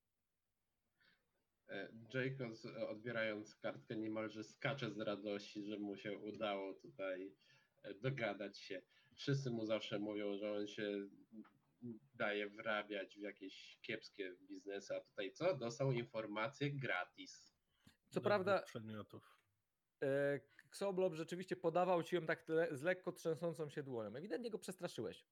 Jacobs 2.13 2.65
e, 2.65 2.87
odbierając 2.87 3.55
kartkę 3.55 3.95
niemalże 3.95 4.43
skacze 4.43 4.91
z 4.91 4.99
radości, 4.99 5.63
że 5.63 5.77
mu 5.77 5.97
się 5.97 6.17
udało 6.17 6.73
tutaj 6.73 7.33
e, 7.83 7.93
dogadać 7.93 8.59
się. 8.59 8.81
Wszyscy 9.15 9.51
mu 9.51 9.65
zawsze 9.65 9.99
mówią, 9.99 10.37
że 10.37 10.51
on 10.51 10.67
się 10.67 11.07
daje 12.15 12.49
wrabiać 12.49 13.15
w 13.15 13.21
jakieś 13.21 13.79
kiepskie 13.81 14.35
biznesy, 14.41 14.95
a 14.95 15.01
tutaj 15.01 15.31
co? 15.31 15.57
Dostał 15.57 15.91
informację 15.91 16.71
gratis. 16.71 17.55
Co 18.09 18.19
Do 18.19 18.21
prawda, 18.21 18.61
e, 18.61 18.65
Xoblob 20.67 21.13
rzeczywiście 21.13 21.55
podawał 21.55 22.03
ci 22.03 22.15
ją 22.15 22.25
tak 22.25 22.49
le, 22.49 22.75
z 22.77 22.81
lekko 22.81 23.11
trzęsącą 23.11 23.69
się 23.69 23.83
dłonią. 23.83 24.15
Ewidentnie 24.15 24.49
go 24.51 24.59
przestraszyłeś. 24.59 25.25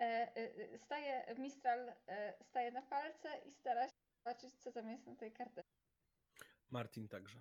E, 0.00 0.04
e, 0.04 0.36
e, 0.36 0.78
staje, 0.78 1.34
Mistral 1.38 1.92
e, 2.06 2.44
staje 2.44 2.70
na 2.72 2.82
palce 2.82 3.28
i 3.46 3.52
stara 3.52 3.88
się 3.88 3.94
zobaczyć, 4.24 4.54
co 4.54 4.72
tam 4.72 4.90
jest 4.90 5.06
na 5.06 5.16
tej 5.16 5.32
kartce. 5.32 5.62
Martin 6.70 7.08
także. 7.08 7.40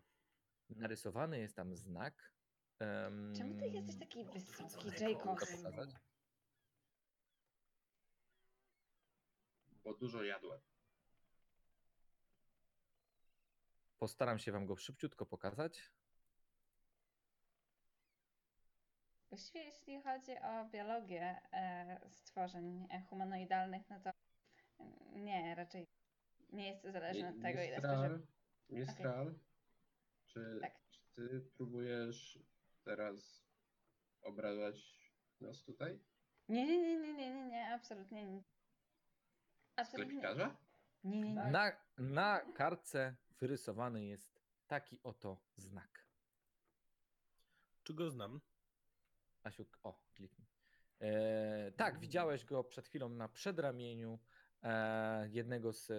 Narysowany 0.69 1.39
jest 1.39 1.55
tam 1.55 1.75
znak. 1.75 2.33
em, 2.79 3.33
Czemu 3.37 3.59
ty 3.59 3.67
jesteś 3.67 3.99
taki 3.99 4.25
wysoki, 4.25 4.85
mogę 4.85 5.09
Jacobs? 5.09 5.55
pokazać? 5.63 5.89
Bo 9.83 9.93
dużo 9.93 10.23
jadłem. 10.23 10.61
Postaram 13.99 14.39
się 14.39 14.51
wam 14.51 14.65
go 14.65 14.75
szybciutko 14.75 15.25
pokazać. 15.25 15.91
Właściwie 19.29 19.65
jeśli 19.65 20.01
chodzi 20.01 20.31
o 20.37 20.65
biologię 20.65 21.41
e, 21.53 21.99
stworzeń 22.09 22.87
e, 22.91 23.01
humanoidalnych, 23.01 23.89
no 23.89 23.99
to 23.99 24.11
mm, 24.79 25.25
nie, 25.25 25.55
raczej 25.55 25.87
nie 26.53 26.69
jest 26.69 26.81
to 26.81 26.91
zależne 26.91 27.29
od 27.29 27.41
tego, 27.41 27.61
ile 27.61 27.77
spożywa. 27.77 28.07
Mistral, 28.09 28.25
Mistral 28.69 29.35
czy, 30.25 30.59
Tak. 30.61 30.73
czy 30.89 31.01
ty 31.15 31.41
próbujesz 31.57 32.39
teraz 32.83 33.45
obrażać 34.21 35.09
nas 35.41 35.63
tutaj? 35.63 35.99
Nie, 36.49 36.65
nie, 36.65 36.77
nie, 36.77 36.97
nie, 36.97 37.13
nie, 37.13 37.33
nie, 37.33 37.45
nie, 37.45 37.73
absolutnie 37.73 38.25
nie. 38.25 38.43
Absolutnie 39.75 40.13
nie. 40.15 40.21
Sklepikarza? 40.21 40.57
Nie, 41.03 41.21
nie, 41.21 41.33
nie. 41.33 41.51
Na, 41.51 41.71
na 41.97 42.41
kartce 42.53 43.15
wyrysowany 43.39 44.05
jest 44.05 44.41
taki 44.67 44.99
oto 45.03 45.37
znak. 45.57 46.05
Czy 47.83 47.93
go 47.93 48.09
znam? 48.09 48.41
Asiu, 49.43 49.65
o, 49.83 49.99
kliknij. 50.13 50.47
E, 51.01 51.71
tak, 51.71 51.99
widziałeś 51.99 52.45
go 52.45 52.63
przed 52.63 52.87
chwilą 52.87 53.09
na 53.09 53.29
przedramieniu 53.29 54.19
e, 54.63 55.29
jednego 55.29 55.73
z 55.73 55.91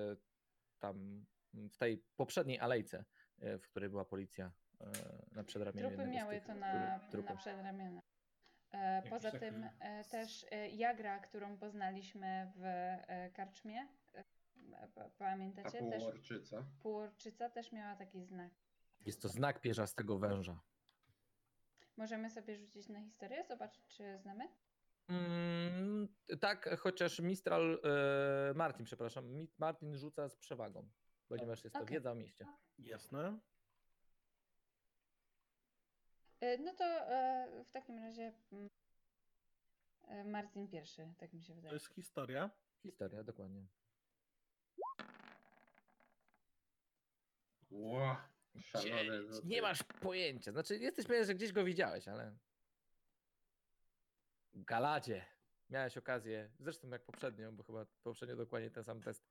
tam 0.78 1.26
w 1.54 1.76
tej 1.76 1.98
poprzedniej 2.16 2.60
alejce, 2.60 3.04
e, 3.38 3.58
w 3.58 3.68
której 3.68 3.88
była 3.90 4.04
policja 4.04 4.52
e, 4.80 4.86
na 5.32 5.44
przedramieniu. 5.44 5.88
Trupy 5.88 6.06
miały 6.06 6.34
tych, 6.34 6.44
to 6.44 6.54
na, 6.54 6.98
trupów. 7.10 7.30
na 7.30 7.36
przedramieniu. 7.36 8.02
E, 8.72 9.02
poza 9.10 9.30
tym 9.30 9.68
e, 9.80 10.04
też 10.04 10.46
e, 10.50 10.68
Jagra, 10.68 11.18
którą 11.18 11.58
poznaliśmy 11.58 12.52
w 12.56 12.64
e, 12.64 13.30
karczmie, 13.30 13.88
e, 14.72 14.88
pa- 14.94 15.04
Ta 15.04 15.10
pamiętacie? 15.18 15.90
Też 15.90 16.02
półorczyca. 16.02 16.64
półorczyca 16.82 17.50
też 17.50 17.72
miała 17.72 17.96
taki 17.96 18.24
znak. 18.24 18.52
Jest 19.06 19.22
to 19.22 19.28
znak 19.28 19.60
pierzastego 19.60 20.18
węża. 20.18 20.60
Możemy 21.96 22.30
sobie 22.30 22.56
rzucić 22.56 22.88
na 22.88 23.00
historię, 23.00 23.44
zobaczyć, 23.48 23.86
czy 23.88 24.18
znamy? 24.18 24.48
Mm, 25.08 26.08
tak, 26.40 26.78
chociaż 26.80 27.20
Mistral, 27.20 27.80
e, 28.50 28.54
Martin, 28.54 28.84
przepraszam, 28.86 29.46
Martin 29.58 29.96
rzuca 29.96 30.28
z 30.28 30.36
przewagą, 30.36 30.88
ponieważ 31.28 31.64
jest 31.64 31.74
to 31.76 31.82
Okej. 31.82 31.94
wiedza 31.94 32.10
o 32.12 32.14
mieście. 32.14 32.46
Jasne. 32.78 33.38
E, 36.40 36.58
No 36.58 36.74
to 36.74 36.84
e, 36.84 37.64
w 37.64 37.70
takim 37.70 37.98
razie 37.98 38.32
mm, 38.52 40.30
Marcin 40.30 40.68
pierwszy, 40.68 41.14
tak 41.18 41.32
mi 41.32 41.42
się 41.42 41.48
To 41.52 41.54
wydaje. 41.56 41.74
jest 41.74 41.86
historia. 41.94 42.50
Historia, 42.82 43.22
dokładnie. 43.24 43.66
Ła, 47.70 48.28
szalone 48.58 49.04
Dzień, 49.04 49.32
rzuty. 49.32 49.46
Nie 49.48 49.62
masz 49.62 49.82
pojęcia. 49.82 50.52
Znaczy, 50.52 50.78
jesteś 50.78 51.06
pewien, 51.06 51.24
że 51.26 51.34
gdzieś 51.34 51.52
go 51.52 51.64
widziałeś, 51.64 52.08
ale. 52.08 52.36
W 54.54 54.64
Galadzie. 54.64 55.24
Miałeś 55.70 55.96
okazję, 55.96 56.50
zresztą 56.58 56.88
jak 56.88 57.04
poprzednio, 57.04 57.52
bo 57.52 57.62
chyba 57.62 57.86
poprzednio 58.02 58.36
dokładnie 58.36 58.70
ten 58.70 58.84
sam 58.84 59.00
test. 59.00 59.24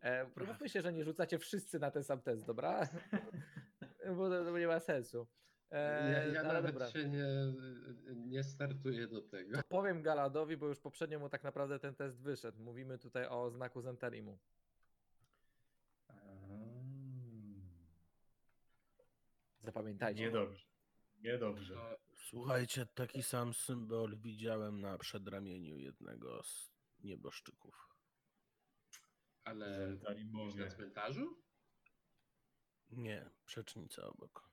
E, 0.00 0.26
Mówmy 0.46 0.68
się, 0.68 0.82
że 0.82 0.92
nie 0.92 1.04
rzucacie 1.04 1.38
wszyscy 1.38 1.78
na 1.78 1.90
ten 1.90 2.04
sam 2.04 2.22
test, 2.22 2.46
dobra? 2.46 2.88
bo 4.16 4.28
to, 4.30 4.44
to 4.44 4.58
nie 4.58 4.66
ma 4.66 4.80
sensu. 4.80 5.26
E, 5.70 6.12
Ja, 6.12 6.24
ja 6.24 6.40
ale 6.40 6.52
nawet 6.52 6.72
dobra. 6.72 6.90
się 6.90 7.08
nie, 7.08 7.26
nie 8.16 8.42
startuję 8.42 9.06
do 9.06 9.22
tego. 9.22 9.58
Powiem 9.68 10.02
Galadowi, 10.02 10.56
bo 10.56 10.66
już 10.66 10.80
poprzednio 10.80 11.18
mu 11.18 11.28
tak 11.28 11.42
naprawdę 11.42 11.78
ten 11.78 11.94
test 11.94 12.22
wyszedł. 12.22 12.62
Mówimy 12.62 12.98
tutaj 12.98 13.26
o 13.28 13.50
znaku 13.50 13.80
Zentarimu. 13.80 14.38
Zapamiętajcie. 19.64 20.22
Niedobrze. 20.22 20.66
Niedobrze. 21.22 21.74
To, 21.74 21.98
Słuchajcie, 22.28 22.86
taki 22.86 23.22
sam 23.22 23.54
symbol 23.54 24.16
widziałem 24.16 24.80
na 24.80 24.98
przedramieniu 24.98 25.76
jednego 25.78 26.42
z 26.42 26.70
nieboszczyków. 27.00 27.88
ale 29.44 29.96
mówię. 30.32 30.64
na 30.64 30.70
cmentarzu? 30.70 31.42
Nie, 32.90 33.30
przecznica 33.46 34.02
obok. 34.06 34.50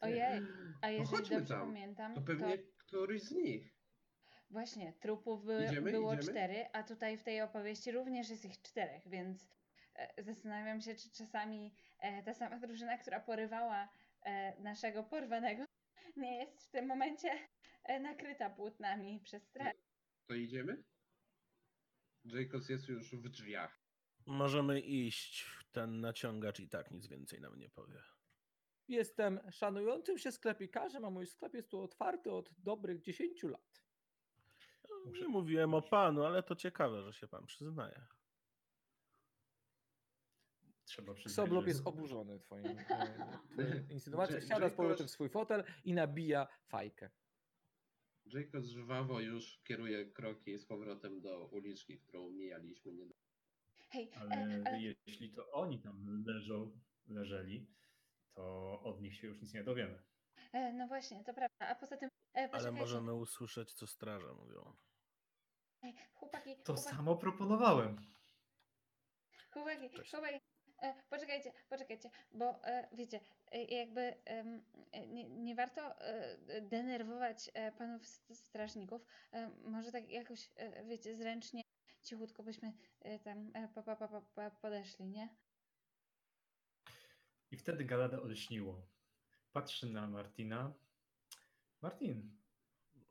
Ojej, 0.00 0.42
a 0.80 0.88
jeżeli 0.90 1.16
chodźmy 1.16 1.36
dobrze 1.36 1.54
tam. 1.54 1.66
pamiętam, 1.68 2.14
To 2.14 2.20
to, 2.20 2.26
pewnie 2.26 2.58
któryś 2.58 3.22
z 3.22 3.30
nich. 3.30 3.74
właśnie 4.50 4.92
trupów 4.92 5.44
by, 5.44 5.66
Idziemy? 5.70 5.90
było 5.92 6.14
Idziemy? 6.14 6.28
cztery, 6.32 6.66
a 6.72 6.82
tutaj 6.82 7.18
w 7.18 7.22
tej 7.22 7.42
opowieści 7.42 7.92
również 7.92 8.30
jest 8.30 8.44
ich 8.44 8.62
czterech, 8.62 9.08
więc 9.08 9.48
e, 9.94 10.22
zastanawiam 10.22 10.80
się, 10.80 10.94
czy 10.94 11.10
czasami 11.10 11.74
e, 11.98 12.22
ta 12.22 12.34
sama 12.34 12.58
drużyna, 12.58 12.98
która 12.98 13.20
porywała 13.20 13.82
e, 13.82 13.88
naszego 14.58 15.04
porwanego, 15.04 15.64
nie 16.16 16.36
jest 16.36 16.68
w 16.68 16.70
tym 16.70 16.86
momencie 16.86 17.28
e, 17.84 18.00
nakryta 18.00 18.50
płótnami 18.50 19.20
przez 19.20 19.42
straż. 19.48 19.74
To 20.26 20.34
idziemy? 20.34 20.84
Jacobs 22.24 22.68
jest 22.68 22.88
już 22.88 23.14
w 23.14 23.28
drzwiach. 23.28 23.80
Możemy 24.26 24.80
iść. 24.80 25.46
Ten 25.72 26.00
naciągacz 26.00 26.60
i 26.60 26.68
tak 26.68 26.90
nic 26.90 27.06
więcej 27.06 27.40
nam 27.40 27.58
nie 27.58 27.70
powie. 27.70 28.02
Jestem 28.88 29.40
szanującym 29.50 30.18
się 30.18 30.32
sklepikarzem, 30.32 31.04
a 31.04 31.10
mój 31.10 31.26
sklep 31.26 31.54
jest 31.54 31.70
tu 31.70 31.80
otwarty 31.80 32.32
od 32.32 32.50
dobrych 32.58 33.00
10 33.00 33.42
lat. 33.42 33.84
Nie 35.06 35.28
mówiłem 35.28 35.74
o 35.74 35.82
panu, 35.82 36.24
ale 36.24 36.42
to 36.42 36.56
ciekawe, 36.56 37.02
że 37.02 37.12
się 37.12 37.28
pan 37.28 37.46
przyznaje. 37.46 38.06
Trzeba 40.84 41.14
przyznać, 41.14 41.34
Soblob 41.46 41.64
że- 41.64 41.68
jest 41.70 41.86
oburzony 41.86 42.38
twoim, 42.40 42.64
e, 43.58 43.84
insynuacją. 43.90 44.40
Siada 44.40 44.68
z 44.68 44.74
powrotem 44.74 45.06
w 45.06 45.10
swój 45.10 45.28
fotel 45.28 45.64
i 45.84 45.92
nabija 45.94 46.46
fajkę. 46.66 47.10
Jacob 48.26 48.64
żwawo 48.64 49.20
już 49.20 49.60
kieruje 49.64 50.06
kroki 50.12 50.58
z 50.58 50.66
powrotem 50.66 51.20
do 51.20 51.46
uliczki, 51.46 51.98
którą 51.98 52.30
mijaliśmy 52.30 52.92
niedawno. 52.92 53.24
Hej, 53.90 54.10
Ale 54.14 54.34
e, 54.36 54.62
ale 54.66 54.80
jeśli 55.06 55.32
to 55.32 55.50
oni 55.52 55.80
tam 55.80 56.24
leżą, 56.26 56.80
leżeli, 57.06 57.66
to 58.34 58.80
od 58.82 59.00
nich 59.00 59.16
się 59.16 59.26
już 59.26 59.40
nic 59.42 59.54
nie 59.54 59.64
dowiemy. 59.64 60.02
e, 60.52 60.72
no 60.72 60.86
właśnie, 60.88 61.24
to 61.24 61.34
prawda. 61.34 61.68
A 61.68 61.74
poza 61.74 61.96
tym, 61.96 62.08
Ale 62.34 62.48
poczekajcie. 62.48 62.80
możemy 62.80 63.14
usłyszeć, 63.14 63.72
co 63.72 63.86
straże 63.86 64.32
mówią. 64.34 64.76
Ej, 65.82 65.94
chłopaki, 66.14 66.56
To 66.56 66.74
chłopaki, 66.74 66.96
samo 66.96 67.16
proponowałem. 67.16 67.96
chłopaki, 69.52 69.90
Cześć. 69.90 70.10
chłopaki. 70.10 70.38
E, 70.82 70.94
poczekajcie, 71.10 71.52
poczekajcie, 71.68 72.10
bo 72.32 72.64
e, 72.64 72.88
wiecie, 72.92 73.20
e, 73.52 73.64
jakby 73.64 74.14
nie, 75.08 75.24
nie 75.28 75.54
warto 75.54 75.94
denerwować 76.62 77.50
panów 77.78 78.06
st- 78.06 78.36
strażników. 78.38 79.06
Może 79.64 79.92
tak 79.92 80.10
jakoś, 80.10 80.50
wiecie, 80.88 81.16
zręcznie, 81.16 81.62
cichutko 82.02 82.42
byśmy 82.42 82.72
tam 83.24 83.52
pa, 83.74 83.82
pa, 83.82 83.96
pa, 83.96 84.08
pa, 84.08 84.20
pa, 84.20 84.50
podeszli, 84.50 85.06
nie? 85.06 85.28
I 87.50 87.56
wtedy 87.56 87.84
Galada 87.84 88.20
olśniło. 88.20 88.82
Patrzy 89.52 89.86
na 89.86 90.06
Martina. 90.06 90.72
Martin, 91.82 92.36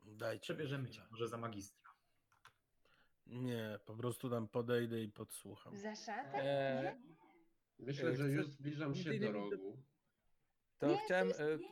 Dajcie. 0.02 0.40
przebierzemy 0.42 0.88
cię 0.90 1.00
może 1.10 1.28
za 1.28 1.36
magistra. 1.36 1.90
Nie, 3.26 3.78
po 3.84 3.94
prostu 3.94 4.30
tam 4.30 4.48
podejdę 4.48 5.00
i 5.02 5.08
podsłucham. 5.08 5.76
Za 5.76 5.96
szatę? 5.96 6.42
Nie? 6.82 7.23
Myślę, 7.78 8.10
E, 8.10 8.16
że 8.16 8.28
już 8.28 8.48
zbliżam 8.48 8.94
się 8.94 9.18
do 9.18 9.32
rogu. 9.32 9.82
To 10.78 10.86
Nie, 10.86 10.98
chciałem. 11.04 11.32
to 11.32 11.42
e, 11.44 11.50
jest-. 11.50 11.64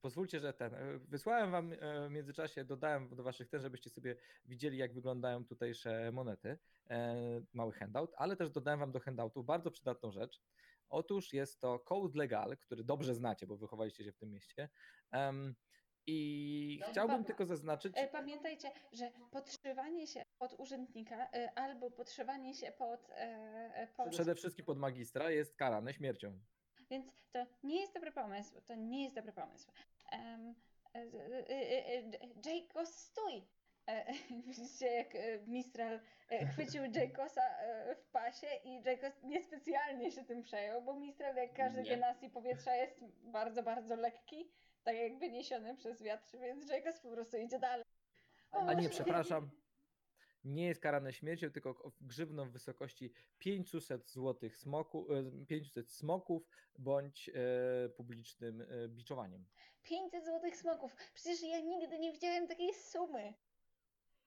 Pozwólcie, 0.00 0.40
że 0.40 0.52
ten. 0.52 0.74
e, 0.74 0.98
Wysłałem 0.98 1.50
wam 1.50 1.72
e, 1.72 2.08
w 2.08 2.10
międzyczasie, 2.12 2.64
dodałem 2.64 3.16
do 3.16 3.22
waszych 3.22 3.48
ten, 3.48 3.60
żebyście 3.60 3.90
sobie 3.90 4.16
widzieli, 4.44 4.78
jak 4.78 4.94
wyglądają 4.94 5.44
tutejsze 5.44 6.12
monety. 6.12 6.58
E, 6.90 7.16
Mały 7.52 7.72
handout, 7.72 8.12
ale 8.16 8.36
też 8.36 8.50
dodałem 8.50 8.80
wam 8.80 8.92
do 8.92 9.00
handoutów 9.00 9.46
bardzo 9.46 9.70
przydatną 9.70 10.10
rzecz. 10.12 10.40
Otóż 10.88 11.32
jest 11.32 11.60
to 11.60 11.78
Code 11.78 12.18
Legal, 12.18 12.56
który 12.56 12.84
dobrze 12.84 13.14
znacie, 13.14 13.46
bo 13.46 13.56
wychowaliście 13.56 14.04
się 14.04 14.12
w 14.12 14.16
tym 14.16 14.30
mieście. 14.30 14.68
Em, 15.10 15.54
I 16.06 16.78
No, 16.80 16.86
chciałbym 16.90 17.24
tylko 17.24 17.46
zaznaczyć. 17.46 17.92
E, 17.96 18.08
Pamiętajcie, 18.08 18.70
że 18.92 19.10
podszywanie 19.30 20.06
się 20.06 20.24
pod 20.38 20.60
urzędnika 20.60 21.30
e, 21.32 21.52
albo 21.54 21.90
podszywanie 21.90 22.54
się 22.54 22.72
pod, 22.72 23.10
e, 23.10 23.14
e, 23.74 23.86
pod 23.96 24.08
Przede 24.08 24.34
wszystkim 24.34 24.64
pod 24.64 24.78
magistra 24.78 25.30
jest 25.30 25.56
karane 25.56 25.94
śmiercią. 25.94 26.38
Więc 26.90 27.06
to 27.32 27.46
nie 27.62 27.80
jest 27.80 27.94
dobry 27.94 28.12
pomysł. 28.12 28.60
To 28.66 28.74
nie 28.74 29.02
jest 29.02 29.16
dobry 29.16 29.32
pomysł. 29.32 29.72
Um, 30.12 30.54
Jacob, 32.44 32.88
stój! 32.88 33.46
Widzicie, 34.46 34.86
jak 34.86 35.08
Mistral 35.46 36.00
chwycił 36.52 36.82
Jacosa 36.94 37.42
w 37.96 38.10
pasie 38.10 38.46
i 38.64 38.82
Jacos 38.84 39.22
niespecjalnie 39.22 40.12
się 40.12 40.24
tym 40.24 40.42
przejął, 40.42 40.82
bo 40.82 40.94
Mistral, 40.94 41.36
jak 41.36 41.52
każdy 41.52 41.82
Nie. 41.82 41.90
genasji 41.90 42.30
powietrza, 42.30 42.74
jest 42.74 43.04
bardzo, 43.22 43.62
bardzo 43.62 43.96
lekki, 43.96 44.50
tak 44.84 44.96
jak 44.96 45.18
wyniesiony 45.18 45.76
przez 45.76 46.02
wiatr, 46.02 46.38
więc 46.38 46.70
Jacos 46.70 47.00
po 47.00 47.10
prostu 47.10 47.36
idzie 47.36 47.58
dalej. 47.58 47.84
A 48.50 48.74
nie, 48.74 48.88
przepraszam. 48.88 49.50
Nie 50.46 50.66
jest 50.66 50.80
karane 50.80 51.12
śmiercią, 51.12 51.50
tylko 51.50 51.92
grzywną 52.00 52.48
w 52.48 52.52
wysokości 52.52 53.12
500 53.38 54.10
złotych 54.10 54.56
smoku, 54.56 55.06
e, 55.14 55.46
500 55.46 55.90
smoków 55.90 56.48
bądź 56.78 57.28
e, 57.28 57.88
publicznym 57.88 58.60
e, 58.60 58.88
biczowaniem. 58.88 59.44
500 59.82 60.24
złotych 60.24 60.56
smoków. 60.56 60.96
Przecież 61.14 61.42
ja 61.42 61.60
nigdy 61.60 61.98
nie 61.98 62.12
widziałem 62.12 62.48
takiej 62.48 62.74
sumy. 62.74 63.34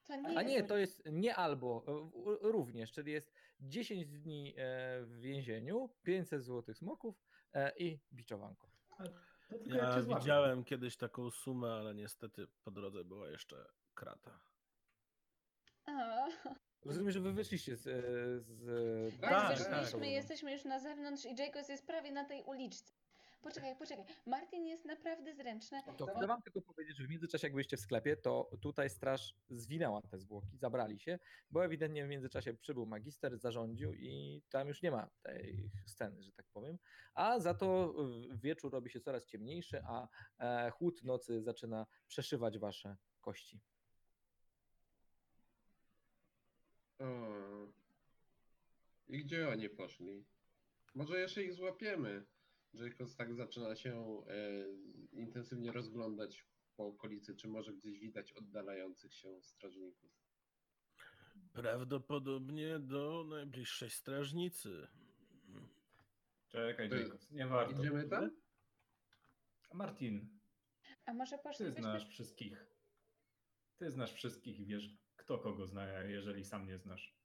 To 0.10 0.16
nie 0.16 0.38
A 0.38 0.42
jest 0.42 0.48
nie, 0.48 0.64
to 0.64 0.78
jest 0.78 1.04
nie 1.12 1.36
albo, 1.36 1.84
e, 1.88 2.52
również, 2.52 2.92
czyli 2.92 3.12
jest 3.12 3.34
10 3.60 4.06
dni 4.06 4.54
e, 4.58 5.02
w 5.06 5.20
więzieniu, 5.20 5.90
500 6.04 6.44
złotych 6.44 6.78
smoków 6.78 7.16
e, 7.54 7.72
i 7.78 8.00
biczowanko. 8.14 8.70
Ja 9.66 10.02
złapią. 10.02 10.20
widziałem 10.20 10.64
kiedyś 10.64 10.98
taką 10.98 11.32
sumę, 11.32 11.74
ale 11.74 11.96
niestety 11.96 12.48
po 12.64 12.72
drodze 12.72 13.04
była 13.04 13.30
jeszcze 13.30 13.66
krata. 13.94 14.40
A. 15.90 16.28
Rozumiem, 16.86 17.12
że 17.12 17.20
wy 17.20 17.34
wyszliście 17.34 17.76
z... 17.76 17.88
e, 17.88 17.92
z 18.40 19.22
Tak, 19.22 19.30
Tak, 19.32 19.58
wyszliśmy, 19.58 20.00
tak. 20.00 20.10
jesteśmy 20.10 20.52
już 20.54 20.66
na 20.66 20.80
zewnątrz 20.80 21.26
i 21.26 21.36
Jacobs 21.36 21.70
jest 21.70 21.88
prawie 21.88 22.12
na 22.12 22.26
tej 22.26 22.44
uliczce. 22.44 22.94
Poczekaj, 23.42 23.76
poczekaj. 23.76 24.06
Martin 24.26 24.66
jest 24.66 24.86
naprawdę 24.86 25.34
zręczny. 25.34 25.82
To 25.98 26.06
chcę 26.06 26.28
wam 26.28 26.42
tylko 26.42 26.62
powiedzieć, 26.62 26.98
że 26.98 27.04
w 27.04 27.10
międzyczasie 27.10 27.48
jak 27.48 27.54
byliście 27.54 27.78
w 27.78 27.80
sklepie, 27.80 28.18
to 28.18 28.50
tutaj 28.62 28.90
straż 28.90 29.36
zwinęła 29.50 30.02
te 30.02 30.20
zwłoki, 30.20 30.58
zabrali 30.58 31.00
się, 31.00 31.20
bo 31.52 31.66
ewidentnie 31.66 32.06
w 32.06 32.10
międzyczasie 32.10 32.54
przybył 32.54 32.86
magister, 32.86 33.38
zarządził 33.38 33.94
i 33.94 34.42
tam 34.50 34.68
już 34.68 34.82
nie 34.82 34.92
ma 34.92 35.10
tej 35.22 35.70
sceny, 35.86 36.24
że 36.24 36.32
tak 36.32 36.46
powiem. 36.54 36.78
A 37.14 37.40
za 37.40 37.54
to 37.54 37.94
y, 38.32 38.38
wieczór 38.38 38.72
robi 38.72 38.90
się 38.90 39.00
coraz 39.00 39.26
ciemniejszy, 39.26 39.82
a 39.88 40.08
e, 40.40 40.72
chłód 40.72 41.04
nocy 41.04 41.42
zaczyna 41.42 41.86
przeszywać 42.08 42.60
wasze 42.60 42.98
kości. 43.22 43.60
O. 47.00 47.68
I 49.08 49.18
gdzie 49.24 49.50
oni 49.50 49.70
poszli? 49.70 50.26
Może 50.96 51.20
jeszcze 51.20 51.44
ich 51.44 51.54
złapiemy. 51.54 52.26
Jacobs 52.74 53.16
tak 53.16 53.34
zaczyna 53.34 53.76
się 53.76 54.24
e, 54.28 54.66
intensywnie 55.12 55.72
rozglądać 55.72 56.46
po 56.76 56.88
okolicy, 56.88 57.36
czy 57.36 57.48
może 57.48 57.74
gdzieś 57.74 58.00
widać 58.00 58.34
oddalających 58.34 59.14
się 59.14 59.42
strażników. 59.42 60.10
Prawdopodobnie 61.54 62.80
do 62.80 63.26
najbliższej 63.30 63.90
strażnicy. 63.90 64.88
Czekaj, 66.48 66.90
Ty- 66.90 67.00
Jacob, 67.00 67.32
nie 67.32 67.48
warto. 67.48 67.80
Idziemy 67.80 68.10
tam? 68.10 68.32
Martin, 69.74 70.40
A 71.06 71.14
może 71.14 71.38
ty 71.38 71.44
poszlibyśmy... 71.44 71.82
znasz 71.82 72.10
wszystkich. 72.10 72.66
Ty 73.78 73.92
znasz 73.92 74.14
wszystkich 74.14 74.60
i 74.60 74.66
wiesz, 74.66 74.90
kto 75.30 75.38
kogo 75.38 75.68
zna, 75.68 76.04
jeżeli 76.04 76.46
sam 76.46 76.68
nie 76.68 76.78
znasz. 76.78 77.16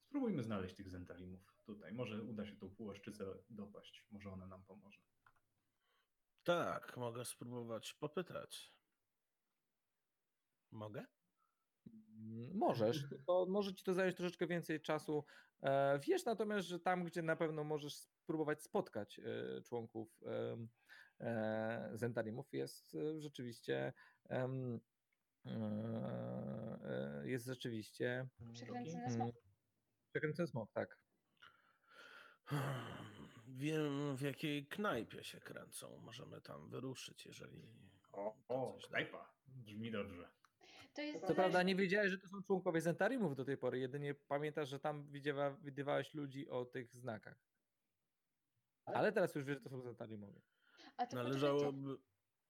Spróbujmy 0.00 0.42
znaleźć 0.42 0.74
tych 0.74 0.88
zentarimów 0.88 1.54
tutaj. 1.64 1.92
Może 1.92 2.22
uda 2.22 2.46
się 2.46 2.56
tą 2.56 2.70
półeszczycę 2.70 3.24
dopaść. 3.50 4.06
Może 4.10 4.30
ona 4.30 4.46
nam 4.46 4.64
pomoże. 4.64 5.00
Tak, 6.44 6.96
mogę 6.96 7.24
spróbować 7.24 7.94
popytać. 7.94 8.74
Mogę? 10.70 11.06
Możesz, 12.54 13.06
to 13.26 13.46
może 13.48 13.74
ci 13.74 13.84
to 13.84 13.94
zająć 13.94 14.16
troszeczkę 14.16 14.46
więcej 14.46 14.80
czasu. 14.80 15.24
E, 15.62 15.98
Wiesz 15.98 16.24
natomiast, 16.24 16.68
że 16.68 16.80
tam, 16.80 17.04
gdzie 17.04 17.22
na 17.22 17.36
pewno 17.36 17.64
możesz 17.64 17.94
spróbować 17.94 18.62
spotkać 18.62 19.18
e, 19.18 19.62
członków 19.62 20.20
e, 21.20 21.90
Zentarimów, 21.94 22.52
jest 22.52 22.96
rzeczywiście 23.18 23.92
jest 27.24 27.46
rzeczywiście 27.46 28.28
Przekręcony 28.52 28.98
mm, 29.04 29.10
smok. 29.10 29.36
przekręcony 30.10 30.46
smok, 30.46 30.72
tak. 30.72 30.98
Wiem, 33.48 34.16
w 34.16 34.20
jakiej 34.20 34.66
knajpie 34.66 35.24
się 35.24 35.40
kręcą. 35.40 35.98
Możemy 35.98 36.40
tam 36.40 36.68
wyruszyć, 36.70 37.26
jeżeli. 37.26 37.62
O, 38.12 38.36
to 38.48 38.54
o 38.54 38.72
coś 38.72 38.82
da. 38.82 38.88
knajpa. 38.88 39.32
Brzmi 39.46 39.90
dobrze. 39.90 40.28
To 40.94 41.02
jest 41.02 41.26
Co 41.26 41.34
prawda 41.34 41.62
nie 41.62 41.76
wiedziałeś, 41.76 42.10
że 42.10 42.18
to 42.18 42.28
są 42.28 42.42
członkowie 42.42 42.80
Zentarimów 42.80 43.36
do 43.36 43.44
tej 43.44 43.56
pory, 43.56 43.78
jedynie 43.78 44.14
pamiętasz, 44.14 44.68
że 44.68 44.80
tam 44.80 45.10
widziewa, 45.10 45.50
widywałeś 45.50 46.14
ludzi 46.14 46.48
o 46.48 46.64
tych 46.64 46.94
znakach. 46.94 47.48
Ale 48.84 49.12
teraz 49.12 49.34
już 49.34 49.44
wiesz, 49.44 49.56
że 49.56 49.62
to 49.62 49.68
są 49.70 49.80
Zentarimowie. 49.80 50.40
A 50.96 51.06
to 51.06 51.16
Należałoby. 51.16 51.96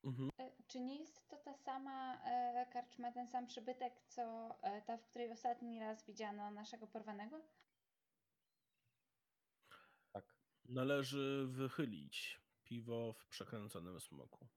Mhm. 0.05 0.30
e, 0.39 0.51
czy 0.66 0.80
nie 0.80 0.99
jest 0.99 1.28
ta 1.49 1.55
sama 1.55 2.22
e, 2.24 2.66
karczma, 2.72 3.12
ten 3.12 3.28
sam 3.28 3.46
przybytek, 3.46 4.03
co 4.09 4.22
e, 4.62 4.82
ta, 4.82 4.96
w 4.96 5.05
której 5.05 5.30
ostatni 5.32 5.80
raz 5.80 6.07
widziano 6.07 6.51
naszego 6.51 6.86
porwanego? 6.86 7.40
Tak. 10.12 10.24
Należy 10.64 11.46
wychylić 11.49 12.40
piwo 12.64 13.12
w 13.12 13.26
przekręconym 13.26 14.01
smoku. 14.01 14.49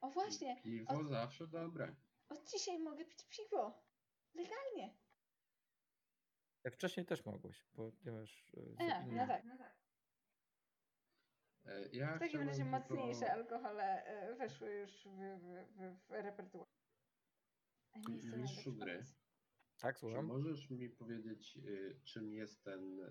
O 0.00 0.10
właśnie, 0.10 0.60
Piwo 0.62 0.94
O- 0.94 1.04
zawsze 1.04 1.46
dobre. 1.46 1.94
od 2.28 2.50
dzisiaj 2.50 2.78
mogę 2.78 3.04
pić 3.04 3.24
piwo. 3.24 3.82
Legalnie. 4.34 4.94
Wcześniej 6.72 7.06
też 7.06 7.24
mogłeś, 7.24 7.62
ponieważ. 7.72 8.54
e, 8.56 8.60
z- 8.86 8.92
A, 8.92 9.06
no 9.06 9.26
tak, 9.26 9.44
no 9.44 9.58
tak. 9.58 9.83
E, 11.66 11.88
Ja 11.92 12.16
W 12.16 12.20
takim 12.20 12.42
razie 12.42 12.64
mocniejsze 12.64 13.32
alkohole 13.32 14.04
e, 14.04 14.34
weszły 14.34 14.74
już 14.74 14.90
w, 14.90 15.38
w, 15.38 15.66
w, 15.76 16.06
w 16.08 16.10
repertuar. 16.10 16.66
A 17.92 17.98
nie 17.98 18.16
jest 18.16 18.30
to 18.30 18.36
Mistrzu 18.36 18.72
gry. 18.72 19.04
Tak, 19.78 19.98
Czy 19.98 20.22
możesz 20.22 20.70
mi 20.70 20.90
powiedzieć, 20.90 21.56
y, 21.56 22.00
czym 22.04 22.32
jest 22.32 22.64
ten 22.64 23.00
e, 23.00 23.10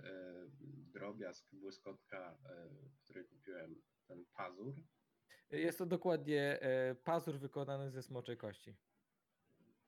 drobiazg, 0.94 1.46
błyskotka, 1.52 2.38
e, 2.46 2.70
który 3.04 3.24
kupiłem, 3.26 3.82
ten 4.08 4.26
pazur? 4.34 4.76
Jest 5.50 5.78
to 5.78 5.86
dokładnie 5.86 6.62
e, 6.62 6.96
pazur 6.96 7.40
wykonany 7.40 7.92
ze 7.92 8.04
smoczej 8.04 8.38
kości. 8.38 8.76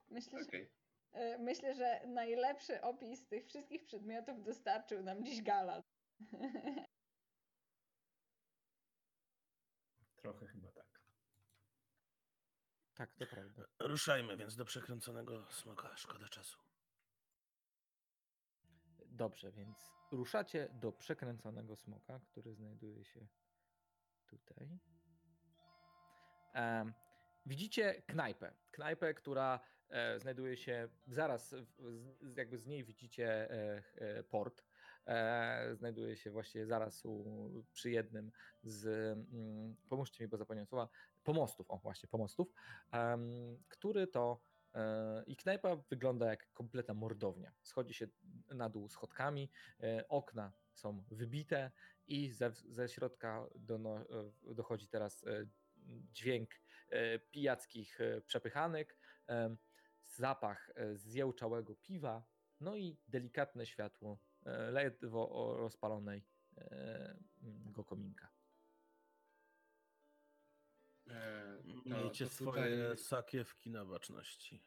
Myślę, 0.08 0.40
że, 0.40 0.48
Okej. 0.48 0.72
e, 1.12 1.38
myślę, 1.38 1.76
że 1.76 2.08
najlepszy 2.08 2.82
opis 2.82 3.28
tych 3.28 3.46
wszystkich 3.46 3.84
przedmiotów 3.84 4.44
dostarczył 4.44 5.04
nam 5.04 5.26
dziś 5.26 5.42
Galat. 5.42 5.86
Trochę 10.26 10.48
chyba 10.48 10.72
tak. 10.72 11.02
Tak, 12.96 13.14
to 13.14 13.26
prawda. 13.26 13.64
Ruszajmy 13.80 14.38
więc 14.38 14.56
do 14.56 14.66
przekręconego 14.66 15.52
smoka. 15.52 15.98
Szkoda 15.98 16.30
czasu. 16.30 16.60
Dobrze, 19.06 19.52
więc 19.52 19.92
ruszacie 20.12 20.70
do 20.74 20.92
przekręconego 20.92 21.76
smoka, 21.76 22.20
który 22.20 22.54
znajduje 22.54 23.06
się 23.06 23.28
tutaj. 24.28 24.80
Em, 26.54 26.94
widzicie 27.46 28.02
knajpę. 28.02 28.54
Knajpę, 28.72 29.14
która 29.14 29.60
e, 29.90 30.20
znajduje 30.20 30.58
się 30.58 30.90
zaraz, 31.08 31.54
w, 31.54 32.02
z, 32.22 32.38
jakby 32.38 32.58
z 32.58 32.66
niej 32.66 32.84
widzicie 32.84 33.52
e, 33.52 33.84
e, 33.96 34.24
port. 34.24 34.64
E, 35.08 35.76
znajduje 35.76 36.18
się 36.18 36.32
właśnie 36.32 36.66
zaraz 36.66 37.06
u, 37.06 37.66
przy 37.74 37.92
jednym 37.92 38.32
z, 38.64 38.86
mm, 38.88 39.76
pomóżcie 39.90 40.24
mi, 40.24 40.28
bo 40.28 40.38
zapomniałem 40.38 40.68
słowa, 40.68 40.90
pomostów, 41.24 41.72
o 41.72 41.78
właśnie, 41.78 42.10
pomostów, 42.10 42.54
który 43.70 44.08
to 44.08 44.42
e, 44.74 45.24
i 45.28 45.36
knajpa 45.36 45.76
wygląda 45.76 46.30
jak 46.30 46.54
kompletna 46.54 46.94
mordownia. 46.94 47.52
Schodzi 47.64 47.94
się 47.94 48.08
na 48.50 48.70
dół 48.70 48.90
schodkami, 48.90 49.52
e, 49.84 50.08
okna 50.08 50.54
są 50.74 51.04
wybite 51.12 51.72
i 52.08 52.32
ze, 52.32 52.52
ze 52.52 52.90
środka 52.90 53.48
dono, 53.56 53.98
e, 53.98 54.54
dochodzi 54.56 54.88
teraz 54.88 55.26
dźwięk 56.12 56.50
pijackich 57.32 58.00
przepychanek, 58.26 58.98
zapach 60.06 60.72
zjełczałego 60.94 61.76
piwa, 61.76 62.24
no 62.60 62.76
i 62.76 62.98
delikatne 63.08 63.66
światło 63.66 64.20
ledwo 64.46 65.30
o- 65.30 65.58
rozpalonej 65.58 66.24
e, 66.58 67.18
go 67.72 67.84
kominka. 67.84 68.30
E, 71.08 71.58
to- 71.84 71.90
Miejcie 71.90 72.26
to 72.26 72.32
swoje 72.32 72.78
tutaj- 72.88 72.98
sakiewki 72.98 73.70
na 73.72 73.86
baczności. 73.86 74.64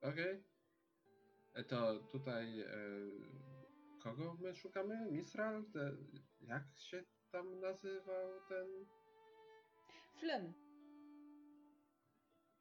Okej. 0.00 0.44
E, 1.54 1.64
To 1.64 1.94
tutaj 2.12 2.60
e, 2.60 2.66
kogo 4.02 4.34
my 4.40 4.54
szukamy? 4.54 5.10
Mistral? 5.10 5.64
Te, 5.72 5.96
jak 6.40 6.64
się 6.78 7.04
tam 7.30 7.60
nazywał 7.60 8.40
ten? 8.48 8.86
Flynn. 10.20 10.52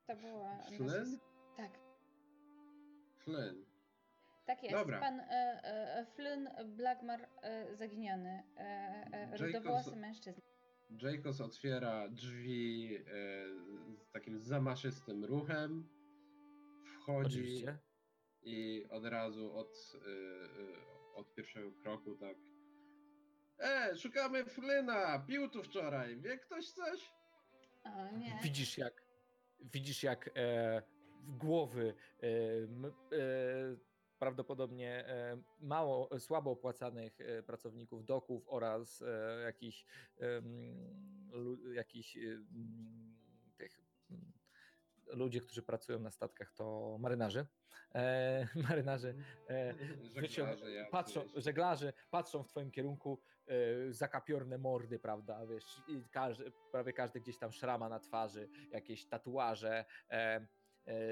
To 0.07 0.15
była. 0.15 0.63
Flynn? 0.77 1.19
Tak, 1.57 1.71
Flynn. 3.17 3.65
Tak 4.45 4.63
jest. 4.63 4.75
Dobra. 4.75 4.99
Pan 4.99 5.19
e, 5.19 5.23
e, 5.63 6.05
Flynn 6.15 6.49
Blackmar 6.75 7.29
e, 7.41 7.75
zaginiony. 7.75 8.43
E, 8.57 8.61
e, 9.11 9.37
rudowłosy 9.37 9.95
mężczyzna. 9.95 10.43
Jacobs 11.01 11.41
otwiera 11.41 12.09
drzwi 12.09 12.95
e, 12.95 13.01
z 13.97 14.11
takim 14.11 14.39
zamaszystym 14.39 15.25
ruchem. 15.25 15.89
Wchodzi 16.85 17.39
Oczywiście. 17.39 17.77
i 18.43 18.85
od 18.89 19.05
razu 19.05 19.55
od, 19.55 19.93
e, 19.95 20.09
e, 20.09 21.15
od 21.15 21.33
pierwszego 21.33 21.71
kroku 21.71 22.15
tak. 22.15 22.37
E, 23.59 23.95
szukamy 23.95 24.45
Flyna! 24.45 25.19
Pił 25.27 25.49
tu 25.49 25.63
wczoraj. 25.63 26.21
Wie 26.21 26.37
ktoś 26.37 26.69
coś? 26.69 27.13
O 27.83 28.17
nie. 28.17 28.39
Widzisz 28.43 28.77
jak, 28.77 29.03
widzisz 29.59 30.03
jak 30.03 30.29
e, 30.35 30.81
w 31.21 31.37
głowy 31.37 31.93
e, 32.23 32.27
e, 32.27 33.92
prawdopodobnie 34.23 35.07
e, 35.07 35.37
mało, 35.59 36.19
słabo 36.19 36.51
opłacanych 36.51 37.21
e, 37.21 37.43
pracowników 37.43 38.05
doków 38.05 38.43
oraz 38.47 39.01
e, 39.01 39.41
jakichś 39.43 39.85
jakichś 41.73 42.17
em, 42.17 42.45
tych 43.57 43.81
mm, 44.11 44.33
ludzie, 45.07 45.41
którzy 45.41 45.63
pracują 45.63 45.99
na 45.99 46.11
statkach, 46.11 46.53
to 46.53 46.97
marynarzy. 46.99 47.45
E, 47.95 48.47
marynarzy 48.69 49.15
e, 49.49 49.73
Żeglarze 50.03 50.85
patrzą, 50.91 51.21
żeglarze 51.35 51.93
patrzą 52.11 52.43
w 52.43 52.47
twoim 52.47 52.71
kierunku, 52.71 53.21
e, 53.47 53.93
zakapiorne 53.93 54.57
mordy, 54.57 54.99
prawda, 54.99 55.45
wiesz, 55.45 55.81
każdy, 56.11 56.51
prawie 56.71 56.93
każdy 56.93 57.21
gdzieś 57.21 57.37
tam 57.37 57.51
szrama 57.51 57.89
na 57.89 57.99
twarzy, 57.99 58.49
jakieś 58.71 59.05
tatuaże, 59.05 59.85
e, 60.09 60.47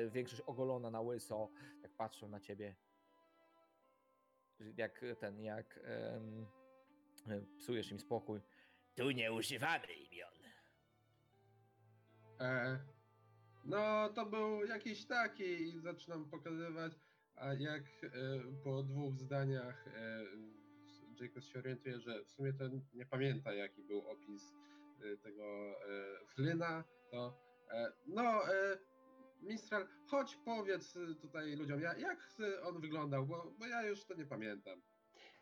większość 0.10 0.42
ogolona 0.42 0.92
na 0.92 1.02
łyso, 1.02 1.50
tak 1.82 1.92
patrzą 1.94 2.28
na 2.28 2.40
ciebie, 2.40 2.76
jak 4.78 5.02
ten, 5.20 5.40
jak 5.40 5.80
e, 5.84 6.22
psujesz 7.58 7.92
im 7.92 8.00
spokój. 8.00 8.40
Tu 8.96 9.12
nie 9.12 9.34
używamy 9.34 9.88
imion. 9.94 10.30
E, 12.40 12.80
no, 13.66 14.10
to 14.10 14.26
był 14.26 14.66
jakiś 14.66 15.06
taki 15.06 15.44
i 15.44 15.80
zaczynam 15.80 16.30
pokazywać, 16.30 16.94
a 17.36 17.54
jak 17.54 17.84
e, 17.84 18.10
po 18.64 18.84
dwóch 18.84 19.18
zdaniach 19.18 19.88
e, 19.88 20.26
Jacob 21.22 21.44
się 21.44 21.60
orientuje, 21.60 22.00
że 22.00 22.24
w 22.24 22.30
sumie 22.30 22.54
to 22.54 22.64
nie 22.94 23.06
pamięta 23.06 23.54
jaki 23.54 23.84
był 23.84 24.08
opis 24.10 24.54
e, 25.04 25.18
tego 25.18 25.44
e, 25.44 26.26
Flyna, 26.28 26.84
to 27.12 27.38
e, 27.72 27.92
no, 28.08 28.42
Mistral, 29.42 29.88
chodź 30.08 30.36
powiedz 30.36 30.98
e, 30.98 31.16
tutaj 31.16 31.56
ludziom, 31.56 31.82
ja, 31.82 31.96
jak 31.98 32.36
e, 32.40 32.64
on 32.64 32.82
wyglądał, 32.82 33.26
bo, 33.26 33.54
bo 33.60 33.68
ja 33.68 33.84
już 33.84 34.06
to 34.06 34.14
nie 34.14 34.26
pamiętam. 34.26 34.82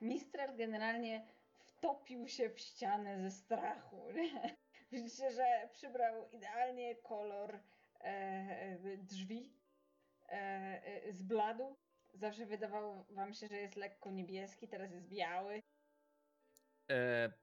Mistral 0.02 0.58
generalnie 0.58 1.26
wtopił 1.60 2.28
się 2.28 2.50
w 2.50 2.60
ścianę 2.60 3.22
ze 3.22 3.32
strachu. 3.32 4.08
Widzicie, 4.91 5.32
że 5.32 5.70
przybrał 5.72 6.30
idealnie 6.32 6.95
kolor 6.95 7.60
e, 8.00 8.97
drzwi, 8.97 9.54
e, 10.30 10.34
e, 10.86 11.14
zbladł. 11.14 11.76
Zawsze 12.14 12.45
wydawało 12.45 13.06
wam 13.10 13.34
się, 13.34 13.47
że 13.47 13.56
jest 13.56 13.76
lekko 13.76 14.12
niebieski, 14.12 14.68
teraz 14.68 14.91
jest 14.91 15.08
biały. 15.08 15.62
E, 16.89 17.34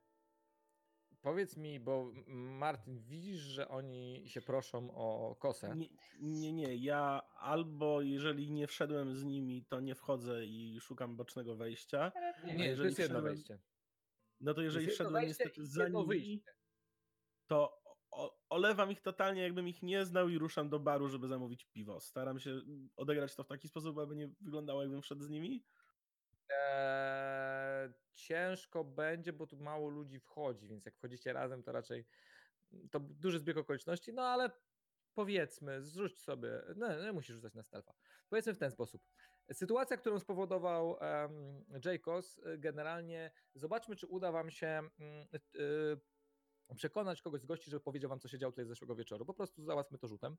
powiedz 1.26 1.56
mi, 1.56 1.80
bo 1.80 2.12
Martin, 2.28 2.98
widzisz, 3.02 3.40
że 3.40 3.68
oni 3.68 4.22
się 4.26 4.40
proszą 4.40 4.90
o 4.94 5.36
kosę. 5.38 5.76
Nie, 5.76 5.88
nie, 6.20 6.52
nie. 6.52 6.76
Ja 6.76 7.22
albo 7.38 8.02
jeżeli 8.02 8.52
nie 8.52 8.66
wszedłem 8.66 9.14
z 9.16 9.24
nimi, 9.24 9.64
to 9.64 9.80
nie 9.80 9.94
wchodzę 9.94 10.46
i 10.46 10.80
szukam 10.80 11.16
bocznego 11.16 11.56
wejścia. 11.56 12.12
Nie, 12.44 12.52
nie, 12.52 12.58
to 12.58 12.64
jeżeli 12.64 12.86
jest 12.86 12.98
jedno 12.98 13.18
wszedłem- 13.18 13.34
wejście. 13.34 13.58
No 14.40 14.54
to 14.54 14.62
jeżeli 14.62 14.84
jedno 14.84 14.94
wszedłem 14.94 15.24
niestety 15.24 15.60
i 15.60 15.66
za 15.66 15.88
nimi, 15.88 16.06
wyjście. 16.06 16.50
to 17.46 17.82
o, 18.10 18.38
olewam 18.48 18.90
ich 18.92 19.00
totalnie, 19.00 19.42
jakbym 19.42 19.68
ich 19.68 19.82
nie 19.82 20.04
znał 20.04 20.28
i 20.28 20.38
ruszam 20.38 20.68
do 20.68 20.78
baru, 20.80 21.08
żeby 21.08 21.28
zamówić 21.28 21.64
piwo. 21.64 22.00
Staram 22.00 22.38
się 22.40 22.60
odegrać 22.96 23.34
to 23.34 23.44
w 23.44 23.48
taki 23.48 23.68
sposób, 23.68 23.98
aby 23.98 24.16
nie 24.16 24.28
wyglądało, 24.40 24.82
jakbym 24.82 25.02
wszedł 25.02 25.22
z 25.24 25.30
nimi. 25.30 25.64
Eee, 26.50 27.92
ciężko 28.14 28.84
będzie, 28.84 29.32
bo 29.32 29.46
tu 29.46 29.56
mało 29.56 29.88
ludzi 29.88 30.20
wchodzi, 30.20 30.68
więc 30.68 30.86
jak 30.86 30.94
wchodzicie 30.96 31.32
razem, 31.32 31.62
to 31.62 31.72
raczej 31.72 32.06
to 32.90 33.00
duży 33.00 33.38
zbieg 33.38 33.56
okoliczności, 33.56 34.12
no 34.12 34.22
ale 34.22 34.50
powiedzmy, 35.14 35.82
zrzuć 35.82 36.20
sobie, 36.20 36.62
no 36.76 37.02
nie 37.02 37.12
musisz 37.12 37.36
rzucać 37.36 37.54
na 37.54 37.62
stealtha. 37.62 37.92
Powiedzmy 38.28 38.54
w 38.54 38.58
ten 38.58 38.70
sposób. 38.70 39.02
Sytuacja, 39.52 39.96
którą 39.96 40.18
spowodował 40.18 40.90
um, 40.90 41.64
y, 42.46 42.58
generalnie 42.58 43.30
zobaczmy, 43.54 43.96
czy 43.96 44.06
uda 44.06 44.32
wam 44.32 44.50
się 44.50 44.66
mm, 44.66 45.26
y, 45.56 46.00
przekonać 46.76 47.22
kogoś 47.22 47.40
z 47.40 47.46
gości, 47.46 47.70
żeby 47.70 47.80
powiedział 47.80 48.08
wam, 48.08 48.20
co 48.20 48.28
się 48.28 48.38
działo 48.38 48.52
tutaj 48.52 48.64
zeszłego 48.64 48.96
wieczoru. 48.96 49.24
Po 49.26 49.34
prostu 49.34 49.64
załatwmy 49.64 49.98
to 49.98 50.08
rzutem. 50.08 50.36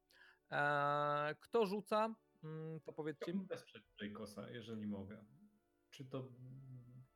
Eee, 0.50 1.36
kto 1.40 1.66
rzuca, 1.66 2.16
mm, 2.44 2.80
to 2.82 2.94
powiedzcie 2.94 3.34
mi. 3.34 3.46
Wesprzeć 3.46 3.84
Jaykosa, 4.02 4.50
jeżeli 4.50 4.88
mogę. 4.88 5.26
Czy 5.98 6.06
to... 6.06 6.28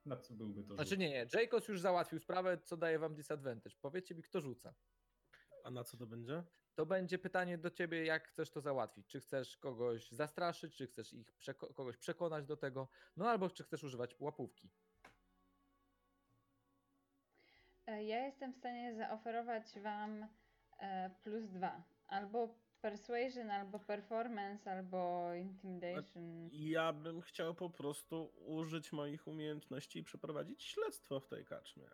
Na 0.05 0.17
co 0.17 0.33
byłby 0.33 0.63
to 0.63 0.75
Znaczy 0.75 0.89
rzut? 0.89 0.99
nie, 0.99 1.09
nie, 1.09 1.25
Jacobs 1.33 1.67
już 1.67 1.79
załatwił 1.79 2.19
sprawę, 2.19 2.57
co 2.57 2.77
daje 2.77 2.99
wam 2.99 3.15
disadvantage. 3.15 3.75
Powiedzcie 3.81 4.15
mi, 4.15 4.23
kto 4.23 4.41
rzuca. 4.41 4.73
A 5.63 5.71
na 5.71 5.83
co 5.83 5.97
to 5.97 6.07
będzie? 6.07 6.43
To 6.75 6.85
będzie 6.85 7.19
pytanie 7.19 7.57
do 7.57 7.69
ciebie, 7.71 8.05
jak 8.05 8.27
chcesz 8.27 8.51
to 8.51 8.61
załatwić. 8.61 9.07
Czy 9.07 9.19
chcesz 9.19 9.57
kogoś 9.57 10.11
zastraszyć, 10.11 10.75
czy 10.75 10.87
chcesz 10.87 11.13
ich 11.13 11.33
przeko- 11.37 11.73
kogoś 11.73 11.97
przekonać 11.97 12.45
do 12.45 12.57
tego, 12.57 12.87
no 13.17 13.29
albo 13.29 13.49
czy 13.49 13.63
chcesz 13.63 13.83
używać 13.83 14.15
łapówki. 14.19 14.69
E, 17.87 18.03
Ja 18.03 18.25
jestem 18.25 18.53
w 18.53 18.57
stanie 18.57 18.95
zaoferować 18.95 19.79
wam 19.79 20.27
e, 20.79 21.09
plus 21.23 21.43
dwa. 21.49 21.83
Albo 22.07 22.59
persuasion, 22.81 23.51
albo 23.51 23.79
performance, 23.79 24.71
albo 24.71 25.33
intimidation. 25.33 26.49
Ja 26.51 26.93
bym 26.93 27.21
chciał 27.21 27.55
po 27.55 27.69
prostu 27.69 28.31
użyć 28.45 28.91
moich 28.91 29.27
umiejętności 29.27 29.99
i 29.99 30.03
przeprowadzić 30.03 30.63
śledztwo 30.63 31.19
w 31.19 31.27
tej 31.27 31.45
kaczmie. 31.45 31.89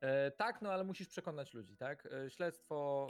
E, 0.00 0.30
tak, 0.30 0.62
no 0.62 0.72
ale 0.72 0.84
musisz 0.84 1.08
przekonać 1.08 1.54
ludzi, 1.54 1.76
tak? 1.76 2.06
E, 2.06 2.30
śledztwo 2.30 3.08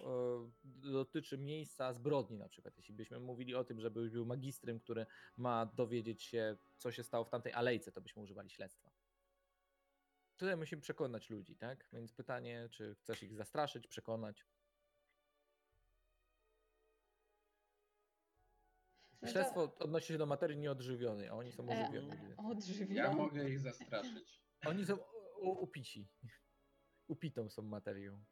e, 0.65 0.91
dotyczy 0.91 1.39
miejsca 1.39 1.93
zbrodni 1.93 2.39
na 2.39 2.49
przykład. 2.49 2.77
Jeśli 2.77 2.95
byśmy 2.95 3.21
mówili 3.21 3.55
o 3.55 3.65
tym, 3.65 3.81
żebyś 3.81 4.11
był 4.11 4.27
magistrem, 4.27 4.81
który 4.81 5.07
ma 5.37 5.67
dowiedzieć 5.67 6.23
się, 6.23 6.57
co 6.77 6.93
się 6.93 7.03
stało 7.03 7.25
w 7.25 7.31
tamtej 7.31 7.53
alejce, 7.53 7.93
to 7.93 8.01
byśmy 8.01 8.23
używali 8.23 8.51
śledztwa. 8.51 8.91
Tutaj 10.37 10.57
musimy 10.57 10.83
przekonać 10.83 11.31
ludzi, 11.31 11.57
tak? 11.57 11.89
Więc 11.93 12.13
pytanie, 12.13 12.69
czy 12.71 12.95
chcesz 12.95 13.23
ich 13.23 13.37
zastraszyć, 13.37 13.87
przekonać? 13.87 14.47
Śledztwo 19.27 19.77
odnosi 19.79 20.07
się 20.07 20.19
do 20.19 20.27
materii 20.27 20.59
nieodżywionej, 20.59 21.29
a 21.29 21.33
oni 21.35 21.53
są 21.53 21.69
E, 21.69 21.83
ożywione. 21.89 22.17
Ja 22.31 22.37
Odżywione. 22.51 23.15
mogę 23.15 23.51
ich 23.51 23.61
zastraszyć. 23.61 24.41
Oni 24.67 24.85
są 24.87 24.97
u- 25.43 25.63
upici. 25.63 26.09
Upitą 27.09 27.49
są 27.51 27.63
materią. 27.63 28.25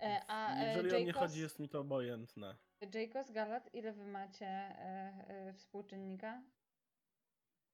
E, 0.00 0.20
a 0.28 0.56
e, 0.64 0.76
Jeżeli 0.76 0.96
o 0.96 1.00
mnie 1.00 1.12
chodzi, 1.12 1.40
jest 1.40 1.58
mi 1.58 1.68
to 1.68 1.80
obojętne. 1.80 2.56
Jacobs, 2.94 3.30
Galat, 3.30 3.74
ile 3.74 3.92
wy 3.92 4.06
macie 4.06 4.46
e, 4.46 5.24
e, 5.28 5.54
współczynnika? 5.54 6.42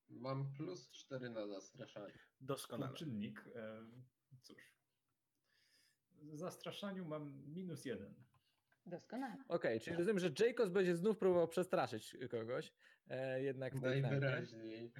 Mam 0.08 0.52
plus 0.52 0.90
4 0.90 1.30
na 1.30 1.46
zastraszanie. 1.46 2.18
Doskonale. 2.40 2.94
Czynnik, 2.94 3.44
e, 3.54 3.82
cóż. 4.42 4.74
W 6.22 6.36
zastraszaniu 6.36 7.04
mam 7.04 7.42
minus 7.46 7.84
jeden. 7.84 8.14
Doskonale. 8.86 9.44
Okej, 9.48 9.80
czyli 9.80 9.96
rozumiem, 9.96 10.18
że 10.18 10.30
Jacobs 10.38 10.70
będzie 10.70 10.96
znów 10.96 11.18
próbował 11.18 11.48
przestraszyć 11.48 12.16
kogoś. 12.30 12.72
E, 13.08 13.42
jednak 13.42 13.76
w. 13.76 13.82
Najwyraźniej. 13.82 14.92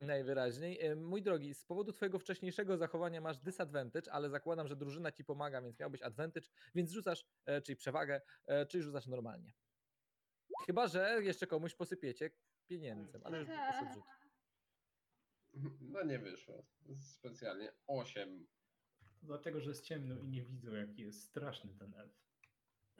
Najwyraźniej. 0.00 0.80
E, 0.86 0.96
Mój 0.96 1.22
drogi, 1.22 1.54
z 1.54 1.64
powodu 1.64 1.92
twojego 1.92 2.18
wcześniejszego 2.18 2.76
zachowania 2.76 3.20
masz 3.20 3.38
disadvantage, 3.38 4.12
ale 4.12 4.30
zakładam, 4.30 4.68
że 4.68 4.76
drużyna 4.76 5.12
ci 5.12 5.24
pomaga, 5.24 5.62
więc 5.62 5.78
miałbyś 5.78 6.02
advantage, 6.02 6.46
więc 6.74 6.90
rzucasz, 6.90 7.24
e, 7.46 7.62
czyli 7.62 7.76
przewagę, 7.76 8.20
e, 8.46 8.66
czyli 8.66 8.82
rzucasz 8.82 9.06
normalnie. 9.06 9.52
Chyba, 10.66 10.88
że 10.88 11.18
jeszcze 11.22 11.46
komuś 11.46 11.74
posypiecie 11.74 12.30
pieniędzem, 12.66 13.22
ale 13.24 13.38
już 13.38 13.48
poszedł 13.48 13.92
rzut. 13.94 14.04
No 15.80 16.02
nie 16.04 16.18
wyszło. 16.18 16.66
Specjalnie 17.00 17.72
8. 17.86 18.46
Dlatego, 19.22 19.60
że 19.60 19.70
jest 19.70 19.84
ciemno 19.84 20.18
i 20.18 20.28
nie 20.28 20.42
widzę, 20.44 20.70
jaki 20.70 21.02
jest 21.02 21.22
straszny 21.22 21.74
ten 21.78 21.94
elf. 21.94 22.29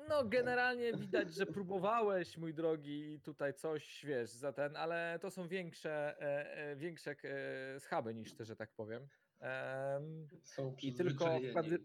No, 0.09 0.25
generalnie 0.25 0.93
widać, 0.93 1.35
że 1.35 1.47
próbowałeś, 1.47 2.37
mój 2.37 2.55
drogi, 2.55 3.21
tutaj 3.21 3.55
coś, 3.55 4.05
wiesz, 4.07 4.31
za 4.31 4.53
ten, 4.53 4.77
ale 4.77 5.19
to 5.23 5.31
są 5.31 5.49
większe, 5.49 6.21
e, 6.21 6.57
e, 6.57 6.77
większe 6.77 7.17
e, 7.25 7.81
schaby 7.81 8.15
niż 8.15 8.35
te, 8.35 8.45
że 8.45 8.57
tak 8.57 8.73
powiem. 8.75 9.09
Em, 9.41 10.29
Są 10.43 10.77
I 10.83 10.95
tylko 10.95 11.41
w, 11.41 11.53
pewny, 11.55 11.79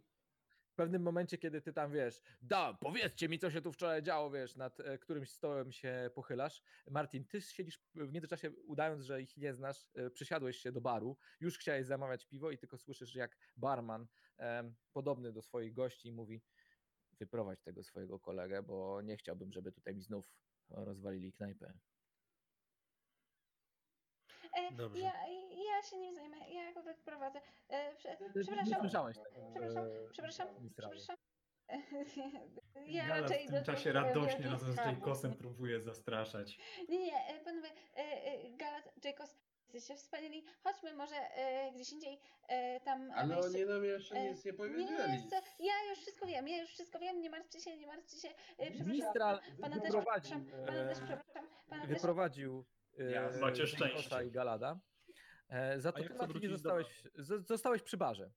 w 0.70 0.76
pewnym 0.76 1.02
momencie, 1.02 1.38
kiedy 1.38 1.62
ty 1.62 1.74
tam 1.74 1.92
wiesz, 1.92 2.22
da, 2.42 2.74
powiedzcie 2.74 3.30
mi, 3.30 3.40
co 3.40 3.52
się 3.52 3.62
tu 3.62 3.72
wczoraj 3.72 4.04
działo, 4.04 4.32
wiesz, 4.32 4.56
nad 4.56 4.80
e, 4.80 4.98
którymś 4.98 5.30
stołem 5.30 5.72
się 5.72 6.10
pochylasz. 6.16 6.64
Martin, 6.90 7.26
ty 7.26 7.42
siedzisz 7.42 7.80
w 7.96 8.12
międzyczasie, 8.12 8.52
udając, 8.52 9.04
że 9.04 9.22
ich 9.22 9.38
nie 9.38 9.54
znasz, 9.54 9.88
e, 9.96 10.10
przysiadłeś 10.10 10.58
się 10.58 10.72
do 10.72 10.82
baru, 10.82 11.18
już 11.40 11.58
chciałeś 11.58 11.86
zamawiać 11.86 12.26
piwo 12.26 12.52
i 12.52 12.58
tylko 12.58 12.78
słyszysz, 12.78 13.16
jak 13.16 13.38
barman, 13.58 14.08
podobny 14.94 15.32
do 15.32 15.42
swoich 15.42 15.74
gości, 15.74 16.12
mówi, 16.12 16.42
wyprowadź 17.20 17.62
tego 17.62 17.84
swojego 17.84 18.20
kolegę, 18.20 18.64
bo 18.64 19.02
nie 19.02 19.18
chciałbym, 19.18 19.52
żeby 19.52 19.72
tutaj 19.72 19.96
mi 19.96 20.02
znów 20.02 20.34
rozwalili 20.70 21.34
knajpę. 21.34 21.74
E, 24.54 24.72
Dobrze. 24.72 25.02
ja, 25.02 25.14
ja 25.52 25.84
się 25.90 25.98
nim 25.98 26.16
zajmę, 26.16 26.38
ja 26.50 26.74
go 26.74 26.84
wyprowadzę. 26.84 27.42
E, 27.70 27.96
prze, 27.96 28.18
Ty- 28.18 28.34
ty 28.34 28.40
Nie 28.40 28.44
przepraszam, 28.44 28.80
słyszałeś 28.80 29.18
tego, 29.18 29.50
przepraszam, 29.52 29.86
e, 29.86 30.10
przepraszam, 30.12 30.48
przepraszam. 30.76 31.16
Ja 32.88 33.08
raczej 33.08 33.48
w 33.48 33.52
tym 33.52 33.64
czasie 33.64 33.92
radośnie 33.92 34.46
razem 34.48 34.74
z. 34.74 34.78
Jacobsem 34.78 35.34
próbuje 35.34 35.82
zastraszać. 35.82 36.60
Nie, 36.90 37.00
nie, 37.00 37.42
panowie, 37.46 37.70
Galat, 38.58 39.06
Jacobs, 39.06 39.36
jesteście 39.76 40.04
wspaniali. 40.04 40.44
Chodźmy 40.64 40.94
może 40.94 41.16
e, 41.16 41.72
gdzieś 41.76 41.92
indziej, 41.92 42.20
e, 42.48 42.80
tam... 42.80 43.12
Ale 43.12 43.36
wejście- 43.36 43.58
oni 43.58 43.66
nam 43.66 43.84
jeszcze 43.86 44.16
e, 44.16 44.30
nic 44.32 44.46
nie 44.46 44.52
Nie, 44.52 44.58
powiedzieli. 44.58 45.14
nie, 45.24 45.30
co, 45.30 45.36
ja 45.60 45.90
już 45.90 46.00
wszystko 46.00 46.26
wiem, 46.28 46.48
ja 46.48 46.62
już 46.62 46.70
wszystko 46.70 47.00
wiem, 47.00 47.22
nie 47.22 47.30
martwcie 47.30 47.60
się, 47.60 47.78
nie 47.78 47.88
martwcie 47.88 48.18
się. 48.18 48.28
E, 48.58 48.72
przepraszam, 48.72 48.92
Mistral 48.92 49.40
pana 49.62 49.76
też 49.76 49.84
wyprowadził, 49.92 50.46
przepraszam, 50.46 50.66
pana 50.66 50.88
też 50.90 50.98
e, 50.98 51.02
przepraszam, 51.06 51.48
pana 51.70 51.82
też... 51.88 51.90
wyprowadził 51.96 52.66
e. 53.00 53.40
Macie 53.40 53.68
szczęście. 53.68 54.24
i 54.26 54.32
Galada. 54.32 54.80
E, 55.50 55.80
Za 55.80 55.92
to 55.92 56.00
jak 56.00 56.08
ty, 56.08 56.14
chcę 56.14 56.18
Martinie, 56.28 56.40
wrócić 56.40 56.50
do 56.52 56.58
zostałeś, 56.58 57.04
z- 57.16 57.48
zostałeś 57.48 57.82
przy 57.82 57.98
barze. 57.98 58.32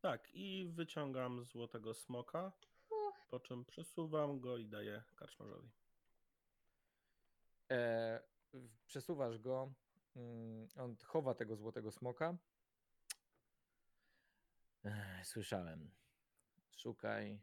Tak, 0.00 0.28
i 0.34 0.66
wyciągam 0.70 1.44
złotego 1.44 1.94
smoka, 1.94 2.52
Uch. 2.90 3.26
po 3.30 3.40
czym 3.40 3.64
przesuwam 3.64 4.40
go 4.40 4.56
i 4.56 4.66
daję 4.68 5.02
karczmarzowi. 5.16 5.68
E, 7.70 8.20
w- 8.52 8.84
przesuwasz 8.86 9.38
go, 9.38 9.72
on 10.76 10.96
chowa 11.04 11.34
tego 11.34 11.56
złotego 11.56 11.90
smoka. 11.90 12.36
Słyszałem. 15.24 15.90
Szukaj 16.76 17.40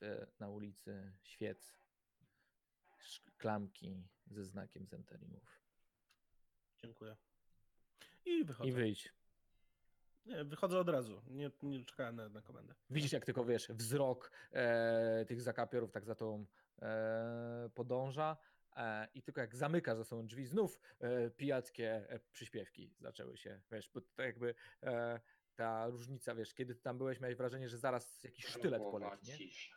w, 0.00 0.26
na 0.38 0.48
ulicy 0.48 1.12
świec, 1.22 1.78
klamki 3.38 4.08
ze 4.26 4.44
znakiem 4.44 4.86
Zenterimów. 4.86 5.60
Dziękuję. 6.82 7.16
I 8.24 8.44
wychodzę. 8.44 8.68
I 8.68 8.72
wyjdź. 8.72 9.12
Nie, 10.26 10.44
wychodzę 10.44 10.78
od 10.78 10.88
razu. 10.88 11.22
Nie, 11.26 11.50
nie 11.62 11.84
czekałem 11.84 12.16
na, 12.16 12.28
na 12.28 12.42
komendę. 12.42 12.74
Widzisz, 12.90 13.12
jak 13.12 13.24
tylko 13.24 13.44
wiesz, 13.44 13.68
wzrok 13.68 14.30
e, 14.52 15.24
tych 15.28 15.42
zakapiorów 15.42 15.92
tak 15.92 16.04
za 16.04 16.14
tą 16.14 16.46
e, 16.82 17.70
podąża. 17.74 18.36
E, 18.78 19.08
I 19.14 19.22
tylko 19.22 19.40
jak 19.40 19.56
zamykasz 19.56 19.98
za 19.98 20.04
sobą 20.04 20.26
drzwi, 20.26 20.46
znów 20.46 20.78
e, 21.00 21.30
pijackie 21.30 22.10
e, 22.10 22.20
przyśpiewki 22.32 22.94
zaczęły 23.00 23.36
się, 23.36 23.60
wiesz, 23.72 23.90
bo 23.94 24.00
to 24.00 24.22
jakby 24.22 24.54
ta 25.54 25.86
różnica, 25.86 26.34
wiesz, 26.34 26.54
kiedy 26.54 26.74
ty 26.74 26.82
tam 26.82 26.98
byłeś, 26.98 27.20
miałeś 27.20 27.36
wrażenie, 27.36 27.68
że 27.68 27.78
zaraz 27.78 28.24
jakiś 28.24 28.46
sztylet 28.46 28.82
poleci, 28.82 29.26
nie? 29.26 29.36
cisza. 29.36 29.76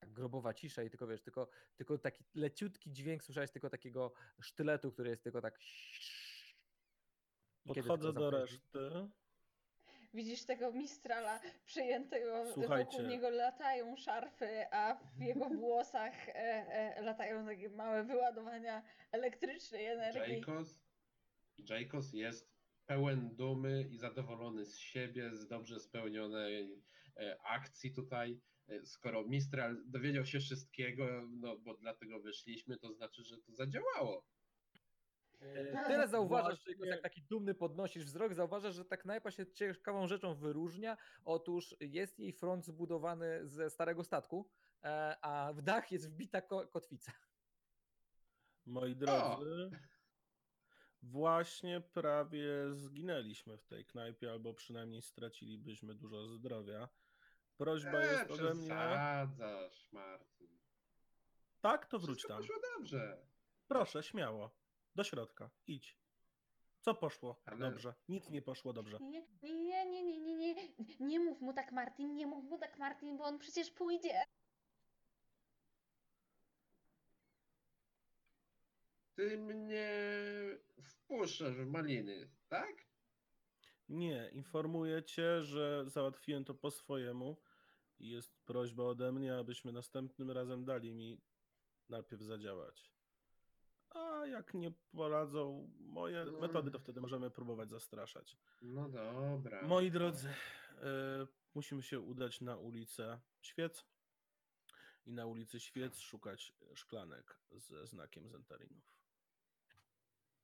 Tak, 0.00 0.12
grobowa 0.12 0.54
cisza 0.54 0.82
i 0.82 0.90
tylko, 0.90 1.06
wiesz, 1.06 1.22
tylko, 1.22 1.48
tylko 1.76 1.98
taki 1.98 2.24
leciutki 2.34 2.92
dźwięk 2.92 3.24
słyszałeś 3.24 3.50
tylko 3.50 3.70
takiego 3.70 4.12
sztyletu, 4.40 4.92
który 4.92 5.10
jest 5.10 5.22
tylko 5.22 5.40
tak... 5.40 5.58
I 7.64 7.68
Podchodzę 7.68 8.12
do 8.12 8.30
reszty. 8.30 9.08
Widzisz 10.14 10.44
tego 10.44 10.72
mistrala 10.72 11.40
przyjętego, 11.64 12.44
Słuchajcie. 12.54 12.90
wokół 12.90 13.10
niego 13.10 13.30
latają 13.30 13.96
szarfy, 13.96 14.64
a 14.70 14.94
w 15.16 15.20
jego 15.22 15.48
włosach 15.60 16.28
e, 16.28 16.32
e, 16.32 17.02
latają 17.02 17.46
takie 17.46 17.68
małe 17.68 18.04
wyładowania 18.04 18.82
elektrycznej 19.12 19.86
energii. 19.86 20.42
Jacobs 21.70 22.12
jest 22.12 22.54
pełen 22.86 23.36
dumy 23.36 23.88
i 23.90 23.98
zadowolony 23.98 24.64
z 24.64 24.78
siebie, 24.78 25.34
z 25.34 25.46
dobrze 25.48 25.80
spełnionej 25.80 26.82
e, 27.16 27.36
akcji 27.42 27.92
tutaj. 27.92 28.40
E, 28.68 28.86
Skoro 28.86 29.24
Mistral 29.24 29.82
dowiedział 29.86 30.26
się 30.26 30.40
wszystkiego, 30.40 31.06
no 31.30 31.56
bo 31.58 31.74
dlatego 31.74 32.20
wyszliśmy, 32.20 32.78
to 32.78 32.92
znaczy, 32.92 33.24
że 33.24 33.38
to 33.38 33.52
zadziałało. 33.52 34.24
E, 35.44 35.84
Teraz 35.86 36.10
zauważasz, 36.10 36.64
że 36.64 36.86
jak 36.86 37.02
taki 37.02 37.22
dumny 37.22 37.54
podnosisz 37.54 38.04
wzrok, 38.04 38.34
zauważasz, 38.34 38.74
że 38.74 38.84
ta 38.84 38.96
knajpa 38.96 39.30
się 39.30 39.52
ciekawą 39.52 40.06
rzeczą 40.06 40.34
wyróżnia. 40.34 40.96
Otóż 41.24 41.76
jest 41.80 42.18
jej 42.18 42.32
front 42.32 42.64
zbudowany 42.64 43.46
ze 43.48 43.70
starego 43.70 44.04
statku, 44.04 44.48
e, 44.84 45.16
a 45.22 45.52
w 45.52 45.62
dach 45.62 45.92
jest 45.92 46.10
wbita 46.10 46.40
ko- 46.42 46.66
kotwica. 46.66 47.12
Moi 48.66 48.96
drodzy, 48.96 49.70
właśnie 51.02 51.80
prawie 51.80 52.74
zginęliśmy 52.74 53.56
w 53.58 53.64
tej 53.66 53.84
knajpie, 53.84 54.30
albo 54.30 54.54
przynajmniej 54.54 55.02
stracilibyśmy 55.02 55.94
dużo 55.94 56.26
zdrowia. 56.28 56.88
Prośba 57.56 57.98
Eee, 58.00 58.10
jest 58.12 58.30
ode 58.30 58.54
mnie. 58.54 58.64
przesadzasz, 58.64 59.92
Martin. 59.92 60.58
Tak, 61.60 61.86
to 61.86 61.98
wróć 61.98 62.18
Wszystko 62.18 62.32
tam. 62.34 62.42
poszło 62.42 62.56
dobrze. 62.78 63.26
Proszę, 63.68 64.02
śmiało. 64.02 64.50
Do 64.94 65.04
środka. 65.04 65.50
Idź. 65.66 65.98
Co 66.80 66.94
poszło? 66.94 67.42
Ale- 67.46 67.70
Dobrze. 67.70 67.94
Nic 68.08 68.30
nie 68.30 68.42
poszło 68.42 68.72
dobrze. 68.72 68.98
Nie, 69.00 69.26
nie, 69.42 69.86
nie, 69.86 70.02
nie, 70.02 70.20
nie, 70.20 70.54
nie, 70.54 70.74
nie 71.00 71.20
mów 71.20 71.40
mu 71.40 71.52
tak 71.52 71.72
Martin, 71.72 72.14
nie 72.14 72.26
mów 72.26 72.44
mu 72.44 72.58
tak 72.58 72.78
Martin, 72.78 73.16
bo 73.16 73.24
on 73.24 73.38
przecież 73.38 73.70
pójdzie. 73.70 74.24
Ty 79.14 79.38
mnie 79.38 79.88
wpuszczasz 80.82 81.54
w 81.54 81.66
maliny, 81.66 82.30
tak? 82.48 82.86
Nie, 83.88 84.30
informuję 84.32 85.02
cię, 85.02 85.42
że 85.42 85.84
załatwiłem 85.86 86.44
to 86.44 86.54
po 86.54 86.70
swojemu 86.70 87.36
i 87.98 88.08
jest 88.08 88.34
prośba 88.44 88.82
ode 88.84 89.12
mnie, 89.12 89.34
abyśmy 89.36 89.72
następnym 89.72 90.30
razem 90.30 90.64
dali 90.64 90.92
mi 90.92 91.20
najpierw 91.88 92.22
zadziałać. 92.22 92.93
A 93.94 94.26
jak 94.26 94.54
nie 94.54 94.70
poradzą 94.92 95.70
moje 95.80 96.24
No. 96.24 96.40
metody, 96.40 96.70
to 96.70 96.78
wtedy 96.78 97.00
możemy 97.00 97.30
próbować 97.30 97.70
zastraszać. 97.70 98.36
No 98.62 98.88
dobra. 98.88 99.62
Moi 99.62 99.90
drodzy, 99.90 100.28
e, 100.28 101.26
musimy 101.54 101.82
się 101.82 102.00
udać 102.00 102.40
na 102.40 102.56
ulicę 102.56 103.20
Świec 103.40 103.84
i 105.06 105.12
na 105.12 105.26
ulicy 105.26 105.60
Świec 105.60 105.98
szukać 105.98 106.52
szklanek 106.74 107.38
ze 107.52 107.86
znakiem 107.86 108.28
Zentarinów. 108.28 108.94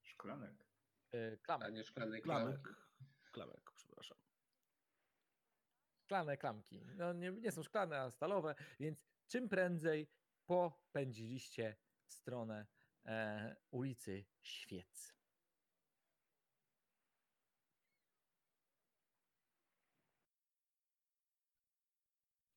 Szklanek. 0.02 0.64
A 1.12 1.36
Klamek, 1.42 1.74
nie 1.74 1.84
szklanej 1.84 2.22
Klamek. 2.22 2.62
klamki. 2.62 2.80
Klamek, 3.32 3.70
przepraszam. 3.74 4.18
szklane 6.04 6.36
klamki. 6.36 6.80
No 6.96 7.12
nie, 7.12 7.30
nie 7.32 7.52
są 7.52 7.62
szklane, 7.62 8.00
a 8.00 8.10
stalowe, 8.10 8.54
więc 8.80 9.04
czym 9.28 9.48
prędzej 9.48 10.08
popędziliście 10.46 11.76
w 12.04 12.12
stronę 12.12 12.66
ulicy 13.70 14.24
Świec. 14.42 15.14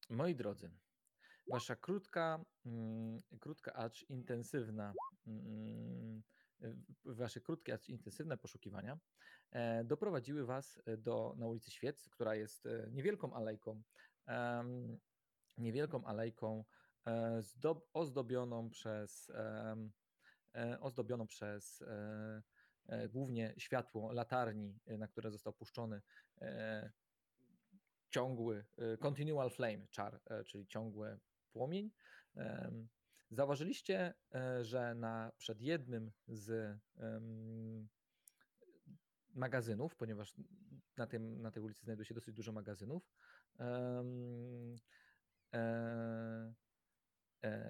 Moi 0.09 0.35
drodzy, 0.35 0.71
wasza 1.47 1.75
krótka, 1.75 2.45
mm, 2.65 3.21
krótka, 3.39 3.73
acz 3.73 4.05
intensywna, 4.09 4.93
mm, 5.27 6.23
wasze 7.05 7.41
krótkie, 7.41 7.73
acz 7.73 7.89
intensywne 7.89 8.37
poszukiwania 8.37 8.99
e, 9.51 9.83
doprowadziły 9.83 10.45
was 10.45 10.81
do, 10.97 11.35
na 11.37 11.47
ulicy 11.47 11.71
Świec, 11.71 12.09
która 12.09 12.35
jest 12.35 12.65
e, 12.65 12.89
niewielką 12.91 13.33
alejką, 13.33 13.81
niewielką 15.57 16.05
alejką 16.05 16.65
e, 17.05 17.41
zdob, 17.41 17.89
ozdobioną 17.93 18.69
przez, 18.69 19.29
e, 19.29 19.75
ozdobioną 20.79 21.27
przez 21.27 21.81
e, 21.81 22.43
e, 22.87 23.09
głównie 23.09 23.53
światło 23.57 24.11
latarni, 24.11 24.79
e, 24.85 24.97
na 24.97 25.07
które 25.07 25.31
został 25.31 25.53
puszczony 25.53 26.01
e, 26.41 26.91
ciągły, 28.09 28.65
e, 28.77 28.97
continual 28.97 29.49
flame 29.49 29.87
czar, 29.87 30.19
e, 30.25 30.43
czyli 30.43 30.67
ciągły 30.67 31.19
płomień. 31.51 31.91
Zauważyliście, 33.31 34.13
e, 34.35 34.63
że 34.63 34.95
na, 34.95 35.31
przed 35.37 35.61
jednym 35.61 36.11
z 36.27 36.77
magazynów, 39.33 39.95
ponieważ 39.95 40.33
na, 40.97 41.07
tym, 41.07 41.41
na 41.41 41.51
tej 41.51 41.63
ulicy 41.63 41.83
znajduje 41.83 42.05
się 42.05 42.13
dosyć 42.13 42.35
dużo 42.35 42.51
magazynów, 42.51 43.11
e, 43.59 44.03
e, 45.53 46.53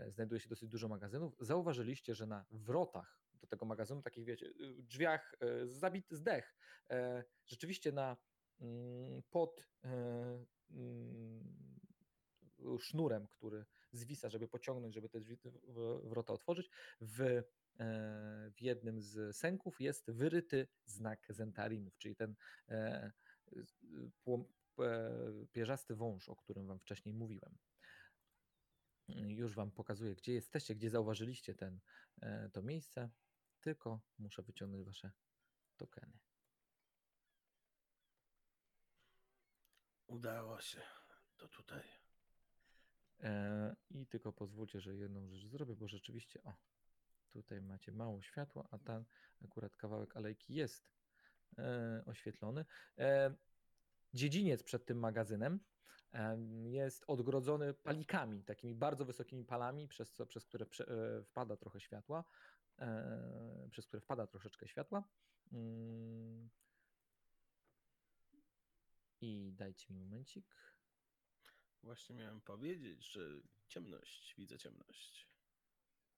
znajduje 0.07 0.41
się 0.41 0.49
dosyć 0.49 0.69
dużo 0.69 0.87
magazynów. 0.87 1.35
Zauważyliście, 1.39 2.15
że 2.15 2.25
na 2.25 2.45
wrotach 2.51 3.23
do 3.43 3.47
tego 3.47 3.65
magazynu, 3.65 4.01
takich 4.01 4.25
wiecie, 4.25 4.45
y, 4.45 4.83
drzwiach 4.83 5.35
e, 5.39 5.67
zabity 5.67 6.15
zdech, 6.15 6.55
e, 6.89 7.23
rzeczywiście 7.45 7.91
na 7.91 8.17
mm, 8.59 9.23
pod 9.29 9.67
e, 9.83 10.45
mm, 10.71 11.53
sznurem, 12.79 13.27
który 13.27 13.65
zwisa, 13.91 14.29
żeby 14.29 14.47
pociągnąć, 14.47 14.95
żeby 14.95 15.09
te 15.09 15.19
drzwi, 15.19 15.37
wrota 16.03 16.33
otworzyć, 16.33 16.69
w, 17.01 17.21
e, 17.21 17.43
w 18.55 18.61
jednym 18.61 19.01
z 19.01 19.35
sęków 19.37 19.81
jest 19.81 20.11
wyryty 20.11 20.67
znak 20.85 21.27
zentarinów, 21.29 21.97
czyli 21.97 22.15
ten 22.15 22.35
e, 22.69 23.11
e, 24.27 24.43
pierzasty 25.51 25.95
wąż, 25.95 26.29
o 26.29 26.35
którym 26.35 26.67
wam 26.67 26.79
wcześniej 26.79 27.15
mówiłem. 27.15 27.57
Już 29.07 29.55
wam 29.55 29.71
pokazuję, 29.71 30.15
gdzie 30.15 30.33
jesteście, 30.33 30.75
gdzie 30.75 30.89
zauważyliście 30.89 31.55
ten, 31.55 31.79
e, 32.21 32.49
to 32.49 32.61
miejsce, 32.61 33.09
tylko 33.61 34.01
muszę 34.19 34.43
wyciągnąć 34.43 34.85
wasze 34.85 35.11
tokeny. 35.77 36.19
Udało 40.07 40.61
się. 40.61 40.81
To 41.37 41.47
tutaj. 41.47 41.83
E, 43.23 43.75
I 43.91 44.07
tylko 44.07 44.33
pozwólcie, 44.33 44.81
że 44.81 44.95
jedną 44.95 45.29
rzecz 45.29 45.47
zrobię, 45.47 45.75
bo 45.75 45.87
rzeczywiście, 45.87 46.43
o, 46.43 46.53
tutaj 47.29 47.61
macie 47.61 47.91
mało 47.91 48.21
światła, 48.21 48.67
a 48.71 48.77
ten 48.77 49.05
akurat 49.45 49.75
kawałek 49.75 50.17
alejki 50.17 50.53
jest 50.53 50.91
e, 51.57 52.03
oświetlony. 52.05 52.65
Dziedziniec 54.13 54.63
przed 54.63 54.85
tym 54.85 54.99
magazynem 54.99 55.53
em, 55.53 55.59
jest 56.65 57.03
odgrodzony 57.07 57.73
palikami, 57.73 58.43
takimi 58.43 58.75
bardzo 58.75 59.05
wysokimi 59.05 59.45
palami, 59.45 59.87
przez, 59.87 60.11
co, 60.11 60.25
przez 60.25 60.45
które 60.45 60.65
e, 60.65 61.23
wpada 61.23 61.57
trochę 61.57 61.79
światła, 61.79 62.23
e, 62.79 63.67
przez 63.71 63.87
które 63.87 64.01
wpada 64.01 64.27
troszeczkę 64.27 64.67
światła. 64.67 65.03
Mm. 65.51 66.49
I 69.21 69.53
dajcie 69.53 69.93
mi 69.93 69.99
momencik. 69.99 70.45
Właśnie 71.83 72.15
miałem 72.15 72.41
powiedzieć, 72.41 73.11
że 73.11 73.21
ciemność, 73.67 74.35
widzę 74.37 74.57
ciemność. 74.57 75.27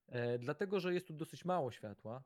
E, 0.07 0.39
dlatego, 0.39 0.79
że 0.79 0.93
jest 0.93 1.07
tu 1.07 1.13
dosyć 1.13 1.45
mało 1.45 1.71
światła. 1.71 2.23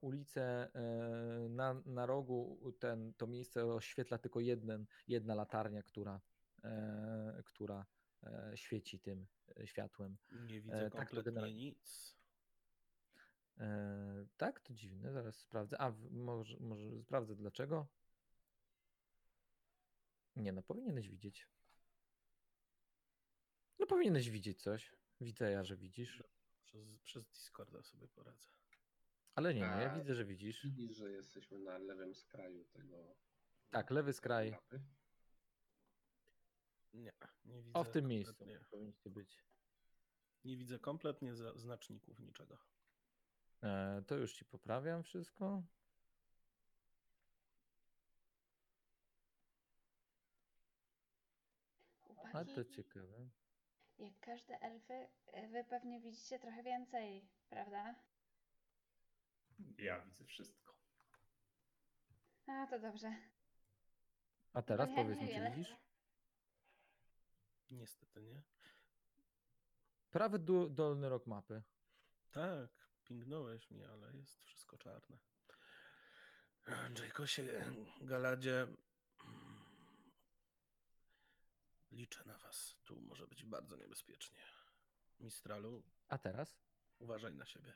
Ulice 0.00 0.74
e, 0.74 1.48
na, 1.48 1.74
na 1.86 2.06
rogu, 2.06 2.72
ten, 2.78 3.14
to 3.14 3.26
miejsce 3.26 3.66
oświetla 3.66 4.18
tylko 4.18 4.40
jeden, 4.40 4.86
jedna 5.08 5.34
latarnia, 5.34 5.82
która, 5.82 6.20
która 7.44 7.86
e, 8.22 8.52
świeci 8.54 9.00
tym 9.00 9.26
e, 9.60 9.66
światłem. 9.66 10.16
Nie 10.32 10.60
widzę 10.60 10.90
tak 10.90 10.92
to 10.92 10.98
kompletnie 10.98 11.22
generalnie. 11.22 11.56
nic. 11.56 12.16
E, 13.58 14.26
tak, 14.36 14.60
to 14.60 14.74
dziwne, 14.74 15.12
zaraz 15.12 15.36
sprawdzę. 15.36 15.80
A, 15.80 15.92
może, 16.10 16.56
może 16.60 17.02
sprawdzę 17.02 17.36
dlaczego. 17.36 17.86
Nie, 20.36 20.52
no 20.52 20.62
powinieneś 20.62 21.08
widzieć. 21.08 21.48
No 23.78 23.86
powinieneś 23.86 24.30
widzieć 24.30 24.62
coś. 24.62 24.94
Widzę 25.20 25.50
ja, 25.50 25.64
że 25.64 25.76
widzisz. 25.76 26.22
Przez, 26.64 26.98
przez 27.04 27.26
Discorda 27.26 27.82
sobie 27.82 28.08
poradzę. 28.08 28.48
Ale 29.34 29.54
nie, 29.54 29.60
no, 29.60 29.80
ja 29.80 29.92
A, 29.92 29.98
widzę, 29.98 30.14
że 30.14 30.24
widzisz. 30.24 30.62
Widzisz, 30.64 30.96
że 30.96 31.10
jesteśmy 31.10 31.58
na 31.58 31.78
lewym 31.78 32.14
skraju 32.14 32.64
tego. 32.64 33.16
Tak, 33.70 33.90
lewy 33.90 34.12
skraj. 34.12 34.50
mapy. 34.50 34.80
Nie, 36.94 37.12
nie 37.44 37.62
widzę. 37.62 37.78
O, 37.78 37.84
w 37.84 37.90
tym 37.90 38.06
miejscu 38.06 38.44
powinniście 38.70 39.10
być. 39.10 39.44
Nie 40.44 40.56
widzę 40.56 40.78
kompletnie 40.78 41.34
znaczników 41.54 42.20
niczego. 42.20 42.58
E, 43.62 44.02
to 44.06 44.14
już 44.14 44.34
ci 44.34 44.44
poprawiam 44.44 45.02
wszystko. 45.02 45.62
A 52.02 52.06
to 52.06 52.14
Chłopaki, 52.14 52.70
ciekawe. 52.76 53.28
jak 53.98 54.20
każde 54.20 54.60
elfy, 54.60 55.08
e, 55.26 55.48
wy 55.48 55.64
pewnie 55.64 56.00
widzicie 56.00 56.38
trochę 56.38 56.62
więcej, 56.62 57.28
prawda? 57.48 57.94
Ja 59.78 60.00
widzę 60.00 60.24
wszystko. 60.24 60.74
A, 62.46 62.66
to 62.66 62.78
dobrze. 62.78 63.14
A 64.52 64.62
teraz 64.62 64.88
Bo 64.88 64.96
ja 64.96 65.02
powiedz 65.02 65.20
mi, 65.20 65.28
czy 65.28 65.50
widzisz? 65.50 65.76
Niestety 67.70 68.22
nie. 68.22 68.42
Prawy 70.10 70.38
dół, 70.38 70.68
dolny 70.70 71.08
rok 71.08 71.26
mapy. 71.26 71.62
Tak, 72.30 72.70
pingnąłeś 73.04 73.70
mnie, 73.70 73.88
ale 73.88 74.16
jest 74.16 74.42
wszystko 74.42 74.78
czarne. 74.78 75.18
Jaykosie, 76.98 77.64
Galadzie, 78.00 78.66
liczę 81.92 82.24
na 82.26 82.38
was. 82.38 82.76
Tu 82.84 83.00
może 83.00 83.26
być 83.26 83.44
bardzo 83.44 83.76
niebezpiecznie. 83.76 84.38
Mistralu, 85.20 85.82
A 86.08 86.18
teraz? 86.18 86.64
uważaj 86.98 87.34
na 87.34 87.46
siebie. 87.46 87.72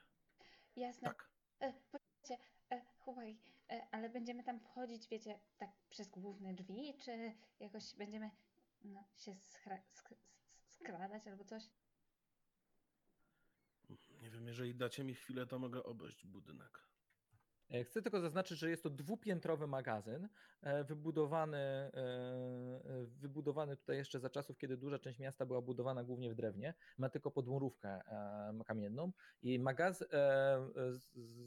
Jasne. 0.76 1.08
Tak, 1.08 1.28
E, 1.60 1.72
poczekajcie, 1.92 2.44
e, 2.70 2.84
chłopaki, 2.98 3.38
e, 3.70 3.88
ale 3.90 4.10
będziemy 4.10 4.44
tam 4.44 4.60
wchodzić, 4.60 5.08
wiecie, 5.08 5.40
tak 5.58 5.70
przez 5.90 6.08
główne 6.08 6.54
drzwi, 6.54 6.98
czy 7.04 7.32
jakoś 7.60 7.94
będziemy 7.94 8.30
no, 8.84 9.04
się 9.16 9.32
schra- 9.32 9.82
sk- 9.94 10.16
s- 10.42 10.68
skradać 10.80 11.26
albo 11.26 11.44
coś? 11.44 11.62
nie 14.22 14.30
wiem, 14.30 14.46
jeżeli 14.46 14.74
dacie 14.74 15.04
mi 15.04 15.14
chwilę, 15.14 15.46
to 15.46 15.58
mogę 15.58 15.82
obejść 15.82 16.26
budynek. 16.26 16.88
E, 17.70 17.84
Chcę 17.84 18.02
tylko 18.02 18.20
zaznaczyć, 18.20 18.58
że 18.58 18.70
jest 18.70 18.82
to 18.82 18.90
dwupiętrowy 18.90 19.66
magazyn, 19.66 20.28
e, 20.60 20.84
wybudowany, 20.84 21.58
e, 21.58 21.90
wybudowany 23.06 23.76
tutaj 23.76 23.96
jeszcze 23.96 24.20
za 24.20 24.30
czasów, 24.30 24.58
kiedy 24.58 24.76
duża 24.76 24.98
część 24.98 25.18
miasta 25.18 25.46
była 25.46 25.60
budowana 25.62 26.04
głównie 26.04 26.30
w 26.30 26.34
drewnie. 26.34 26.74
Ma 26.98 27.08
tylko 27.08 27.30
podmurówkę 27.30 28.00
kamienną 28.66 29.12
i 29.42 29.58
magaz, 29.58 30.04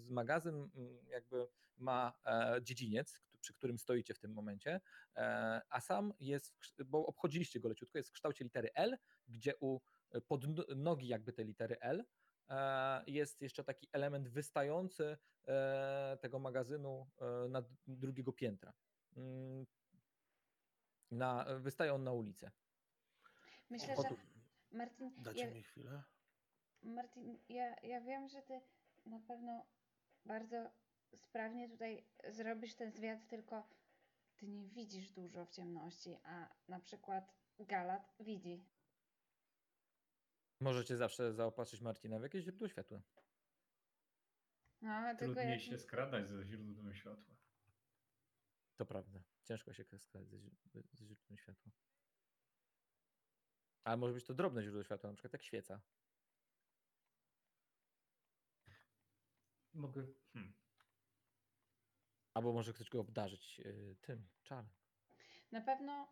magazyn 0.10 0.70
jakby 1.08 1.48
ma 1.78 2.14
dziedziniec, 2.62 3.22
przy 3.42 3.54
którym 3.54 3.80
stoicie 3.80 4.14
w 4.14 4.20
tym 4.20 4.34
momencie, 4.34 4.82
e, 5.16 5.62
a 5.70 5.80
sam 5.82 6.14
jest, 6.20 6.56
bo 6.86 7.06
obchodziliście 7.06 7.60
go 7.60 7.70
leciutko, 7.70 7.98
jest 7.98 8.10
w 8.10 8.14
kształcie 8.14 8.44
litery 8.44 8.70
L, 8.74 8.98
gdzie 9.28 9.54
u 9.60 9.80
pod 10.28 10.44
n- 10.46 10.66
nogi 10.76 11.08
jakby 11.08 11.34
tej 11.34 11.46
litery 11.46 11.80
L 11.80 12.06
e, 12.50 13.04
jest 13.08 13.42
jeszcze 13.42 13.64
taki 13.64 13.88
element 13.92 14.30
wystający 14.30 15.18
e, 15.48 16.18
tego 16.22 16.39
magazynu 16.39 17.10
e, 17.22 17.48
na 17.50 17.64
drugiego 17.88 18.34
piętra. 18.34 18.74
Mm, 19.18 19.66
Na, 21.12 21.46
wystaje 21.60 21.94
on 21.94 22.04
na 22.04 22.12
ulicę. 22.12 22.52
Myślę, 23.70 23.96
że 23.96 24.16
Martin, 24.72 25.12
Dacie 25.18 25.39
ja, 25.39 25.52
mi 25.54 25.64
chwilę? 25.64 26.04
Martin, 26.82 27.39
ja, 27.50 27.76
ja 27.84 28.02
wiem, 28.02 28.30
że 28.30 28.42
ty 28.42 28.62
na 29.06 29.20
pewno 29.20 29.66
bardzo 30.26 30.72
sprawnie 31.18 31.70
tutaj 31.70 32.05
zrobisz 32.30 32.76
ten 32.76 32.91
zwiat, 32.91 33.28
tylko 33.28 33.70
ty 34.38 34.47
nie 34.47 34.68
widzisz 34.68 35.09
dużo 35.12 35.45
w 35.45 35.49
ciemności, 35.49 36.18
a 36.24 36.55
na 36.68 36.80
przykład 36.80 37.34
Galat 37.59 38.14
widzi. 38.20 38.66
Możecie 40.59 40.97
zawsze 40.97 41.34
zaopatrzyć 41.34 41.82
Marcina 41.82 42.20
w 42.20 42.24
jakieś 42.24 42.43
źródło 42.43 42.68
światła. 42.68 43.01
No, 44.82 45.16
tylko 45.16 45.34
Trudniej 45.34 45.51
jak... 45.51 45.62
się 45.62 45.78
skradać 45.78 46.28
ze 46.28 46.45
źródłem 46.45 46.95
światła. 46.95 47.36
To 48.78 48.86
prawda. 48.86 49.20
Ciężko 49.43 49.74
się 49.74 49.84
skradać 49.84 50.30
ze, 50.30 50.38
ze 50.93 51.05
źródłem 51.05 51.38
światła. 51.38 51.72
Ale 53.84 53.97
może 53.97 54.14
być 54.14 54.26
to 54.26 54.34
drobne 54.34 54.64
źródło 54.64 54.84
światła, 54.84 55.09
na 55.09 55.14
przykład 55.14 55.34
jak 55.34 55.43
świeca. 55.43 55.82
Mogę. 59.74 60.07
Hmm. 60.34 60.53
Albo 62.34 62.54
może 62.54 62.74
ktoś 62.74 62.90
go 62.90 63.00
obdarzyć 63.00 63.60
y, 63.60 63.96
tym 64.02 64.28
czarem. 64.44 64.70
Na 65.52 65.62
pewno, 65.62 66.08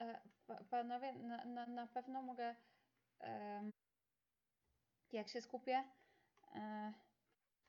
e, 0.00 0.20
pa, 0.46 0.64
panowie, 0.64 1.12
na, 1.12 1.44
na, 1.44 1.66
na 1.66 1.86
pewno 1.86 2.22
mogę, 2.22 2.56
em, 3.18 3.70
jak 5.12 5.28
się 5.28 5.40
skupię, 5.40 5.84
e, 6.54 6.92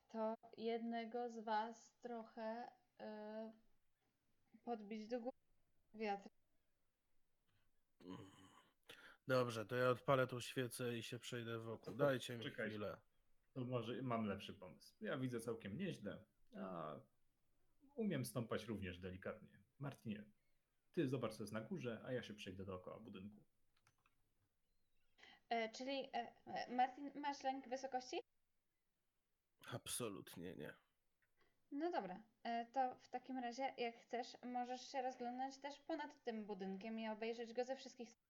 to 0.10 0.36
jednego 0.58 1.30
z 1.30 1.40
was 1.40 1.96
trochę 2.02 2.72
e, 3.00 3.52
podbić 4.64 5.08
do 5.08 5.20
góry 5.20 5.38
wiatr. 5.94 6.30
Dobrze, 9.28 9.66
to 9.66 9.76
ja 9.76 9.90
odpalę 9.90 10.28
tą 10.28 10.40
świecę 10.40 10.98
i 10.98 11.04
się 11.04 11.20
przejdę 11.20 11.60
wokół. 11.60 11.94
Dajcie 11.94 12.38
mi 12.38 12.44
czekaj. 12.44 12.70
chwilę. 12.70 12.98
To 13.54 13.62
może 13.62 14.02
mam 14.02 14.26
lepszy 14.26 14.54
pomysł. 14.54 14.96
Ja 15.02 15.18
widzę 15.18 15.40
całkiem 15.40 15.78
nieźle, 15.78 16.26
a 16.56 16.96
umiem 17.96 18.26
stąpać 18.26 18.66
również 18.66 19.00
delikatnie. 19.00 19.50
Martinie, 19.80 20.26
ty 20.94 21.08
zobacz 21.08 21.34
co 21.34 21.44
jest 21.44 21.54
na 21.54 21.62
górze, 21.62 22.02
a 22.06 22.12
ja 22.12 22.24
się 22.24 22.34
przejdę 22.34 22.66
dookoła 22.66 23.00
budynku. 23.00 23.44
E, 25.50 25.70
czyli, 25.70 26.10
e, 26.14 26.34
e, 26.46 26.76
Martin, 26.76 27.12
masz 27.16 27.44
lęk 27.44 27.68
wysokości? 27.70 28.18
Absolutnie 29.74 30.56
nie. 30.56 30.74
No 31.72 31.92
dobra, 31.92 32.24
e, 32.44 32.66
to 32.66 32.96
w 32.96 33.10
takim 33.10 33.38
razie, 33.38 33.74
jak 33.78 33.96
chcesz, 33.98 34.28
możesz 34.44 34.92
się 34.92 35.02
rozglądać 35.02 35.58
też 35.58 35.80
ponad 35.80 36.24
tym 36.24 36.46
budynkiem 36.46 37.00
i 37.00 37.08
obejrzeć 37.10 37.54
go 37.54 37.66
ze 37.66 37.76
wszystkich 37.76 38.10
stron. 38.10 38.26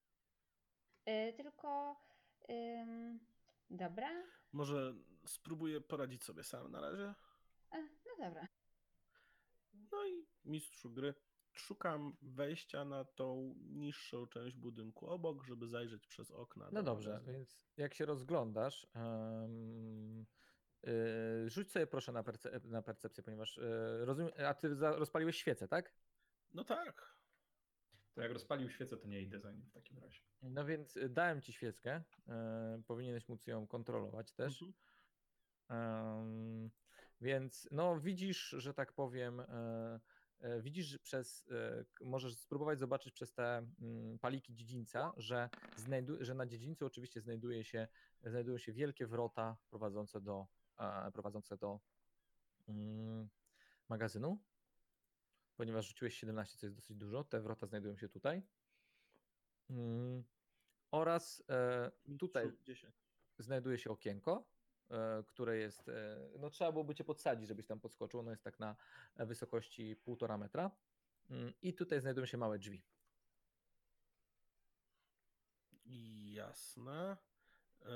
E, 1.04 1.32
Tylko, 1.32 1.96
dobra, 3.70 4.08
Może 4.52 4.94
spróbuję 5.26 5.80
poradzić 5.80 6.24
sobie 6.24 6.44
sam 6.44 6.70
na 6.70 6.80
razie? 6.80 7.14
e, 7.72 7.82
no 7.82 8.24
dobra. 8.28 8.48
No 9.92 10.06
i 10.06 10.26
mistrzu 10.44 10.90
gry. 10.90 11.14
Szukam 11.52 12.16
wejścia 12.22 12.84
na 12.84 13.04
tą 13.04 13.54
niższą 13.58 14.26
część 14.26 14.56
budynku 14.56 15.06
obok, 15.06 15.44
żeby 15.44 15.68
zajrzeć 15.68 16.06
przez 16.06 16.30
okna. 16.30 16.64
No 16.64 16.70
do 16.70 16.82
dobrze, 16.82 17.20
więc 17.26 17.58
jak 17.76 17.94
się 17.94 18.06
rozglądasz, 18.06 18.86
em, 18.94 20.26
y, 20.86 21.50
rzuć 21.50 21.70
sobie 21.72 21.86
proszę 21.86 22.12
na, 22.12 22.22
perce- 22.22 22.64
na 22.64 22.82
percepcję, 22.82 23.22
ponieważ 23.24 23.58
y, 23.58 23.62
rozumiem, 24.04 24.32
a 24.46 24.54
ty 24.54 24.74
rozpaliłeś 24.74 25.36
świecę, 25.36 25.68
tak? 25.68 25.94
No 26.54 26.64
tak. 26.64 27.16
To 28.14 28.22
jak 28.22 28.32
rozpalił 28.32 28.70
świecę, 28.70 28.96
to 28.96 29.08
nie 29.08 29.22
idę 29.22 29.40
za 29.40 29.52
nim 29.52 29.62
w 29.66 29.72
takim 29.72 29.98
razie. 29.98 30.20
No 30.42 30.64
więc 30.64 30.96
y, 30.96 31.08
dałem 31.08 31.42
ci 31.42 31.52
świeckę, 31.52 32.02
y, 32.78 32.82
powinieneś 32.82 33.28
móc 33.28 33.46
ją 33.46 33.66
kontrolować 33.66 34.32
też. 34.32 34.62
Mhm. 35.68 36.70
Więc 37.26 37.68
no 37.70 38.00
widzisz, 38.00 38.54
że 38.58 38.74
tak 38.74 38.92
powiem, 38.92 39.40
e, 39.40 40.00
e, 40.40 40.62
widzisz 40.62 40.98
przez, 40.98 41.48
e, 41.50 41.84
możesz 42.04 42.38
spróbować 42.38 42.78
zobaczyć 42.78 43.12
przez 43.14 43.32
te 43.32 43.66
mm, 43.80 44.18
paliki 44.18 44.54
dziedzińca, 44.54 45.12
że, 45.16 45.48
znajdu, 45.76 46.16
że 46.20 46.34
na 46.34 46.46
dziedzińcu 46.46 46.86
oczywiście 46.86 47.20
znajduje 47.20 47.64
się, 47.64 47.88
znajdują 48.22 48.58
się 48.58 48.72
wielkie 48.72 49.06
wrota 49.06 49.56
prowadzące 49.70 50.20
do, 50.20 50.46
prowadzące 51.12 51.56
do 51.56 51.80
mm, 52.68 53.28
magazynu, 53.88 54.38
ponieważ 55.56 55.88
rzuciłeś 55.88 56.16
17, 56.18 56.58
co 56.58 56.66
jest 56.66 56.76
dosyć 56.76 56.96
dużo, 56.96 57.24
te 57.24 57.40
wrota 57.40 57.66
znajdują 57.66 57.96
się 57.96 58.08
tutaj. 58.08 58.42
Mm, 59.70 60.24
oraz 60.90 61.42
e, 61.48 61.90
tutaj 62.18 62.46
Mistrzu, 62.46 62.64
10. 62.64 62.94
znajduje 63.38 63.78
się 63.78 63.90
okienko, 63.90 64.55
które 65.26 65.56
jest, 65.56 65.88
e, 65.88 66.16
no 66.38 66.50
trzeba 66.50 66.72
byłoby 66.72 66.94
cię 66.94 67.04
podsadzić, 67.04 67.48
żebyś 67.48 67.66
tam 67.66 67.80
podskoczył, 67.80 68.20
ono 68.20 68.30
jest 68.30 68.44
tak 68.44 68.58
na 68.58 68.76
e, 69.16 69.26
wysokości 69.26 69.96
półtora 69.96 70.38
metra 70.38 70.70
Mm, 71.30 71.52
i 71.62 71.74
tutaj 71.74 72.00
znajdują 72.00 72.26
się 72.26 72.38
małe 72.38 72.58
drzwi. 72.58 72.82
Jasne. 76.34 77.16
E, 77.82 77.88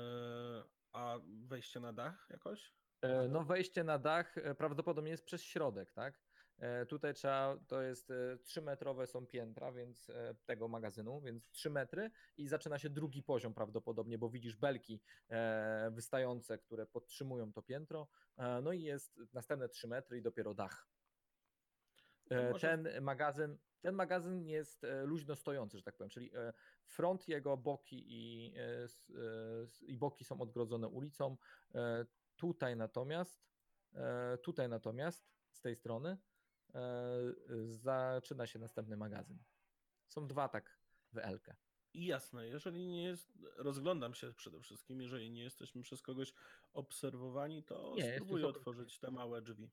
a 0.93 1.19
wejście 1.23 1.79
na 1.79 1.93
dach 1.93 2.27
jakoś? 2.29 2.73
E, 3.01 3.27
No 3.27 3.43
wejście 3.43 3.83
na 3.83 3.99
dach 3.99 4.37
e, 4.37 4.55
prawdopodobnie 4.55 5.11
jest 5.11 5.25
przez 5.25 5.43
środek, 5.43 5.91
tak? 5.91 6.21
E, 6.61 6.85
Tutaj 6.85 7.13
trzeba, 7.13 7.57
to 7.67 7.81
jest 7.81 8.09
3 8.43 8.61
metrowe 8.61 9.07
są 9.07 9.27
piętra, 9.27 9.71
więc 9.71 10.09
e, 10.09 10.35
tego 10.45 10.67
magazynu, 10.67 11.21
więc 11.21 11.49
3 11.49 11.69
metry 11.69 12.11
i 12.37 12.47
zaczyna 12.47 12.79
się 12.79 12.89
drugi 12.89 13.23
poziom 13.23 13.53
prawdopodobnie, 13.53 14.17
bo 14.17 14.29
widzisz 14.29 14.55
belki 14.55 15.01
e, 15.29 15.91
wystające, 15.93 16.57
które 16.57 16.85
podtrzymują 16.87 17.53
to 17.53 17.61
piętro, 17.61 18.07
e, 18.37 18.61
no 18.61 18.73
i 18.73 18.81
jest 18.81 19.19
następne 19.33 19.69
3 19.69 19.87
metry 19.87 20.17
i 20.17 20.21
dopiero 20.21 20.53
dach. 20.53 20.87
E, 22.29 22.51
może- 22.51 22.67
Ten 22.67 23.01
magazyn, 23.03 23.57
ten 23.81 23.95
magazyn 23.95 24.47
jest 24.47 24.83
e, 24.83 25.03
luźno 25.05 25.35
stojący, 25.35 25.77
że 25.77 25.83
tak 25.83 25.97
powiem, 25.97 26.09
czyli 26.09 26.35
e, 26.35 26.53
front 26.85 27.27
jego, 27.27 27.57
boki 27.57 28.03
i, 28.07 28.53
e, 28.57 28.61
e, 28.83 28.87
i 29.81 29.97
boki 29.97 30.25
są 30.25 30.41
odgrodzone 30.41 30.87
ulicą. 30.87 31.37
E, 31.75 32.05
Tutaj 32.35 32.75
natomiast, 32.75 33.51
e, 33.93 34.37
tutaj 34.37 34.69
natomiast 34.69 35.31
z 35.51 35.61
tej 35.61 35.75
strony 35.75 36.09
e, 36.09 36.17
zaczyna 37.65 38.47
się 38.47 38.59
następny 38.59 38.97
magazyn. 38.97 39.43
Są 40.07 40.27
dwa 40.27 40.49
tak 40.49 40.79
w 41.13 41.17
Elkę. 41.17 41.55
I 41.93 42.05
jasne, 42.05 42.47
jeżeli 42.47 42.87
nie 42.87 43.03
jest, 43.03 43.31
rozglądam 43.55 44.13
się 44.13 44.33
przede 44.33 44.61
wszystkim, 44.61 45.01
jeżeli 45.01 45.31
nie 45.31 45.43
jesteśmy 45.43 45.81
przez 45.81 46.01
kogoś 46.01 46.33
obserwowani, 46.73 47.63
to 47.63 47.93
Nie, 47.97 48.13
spróbuję 48.15 48.47
otworzyć 48.47 48.99
te 48.99 49.11
małe 49.11 49.41
drzwi. 49.41 49.71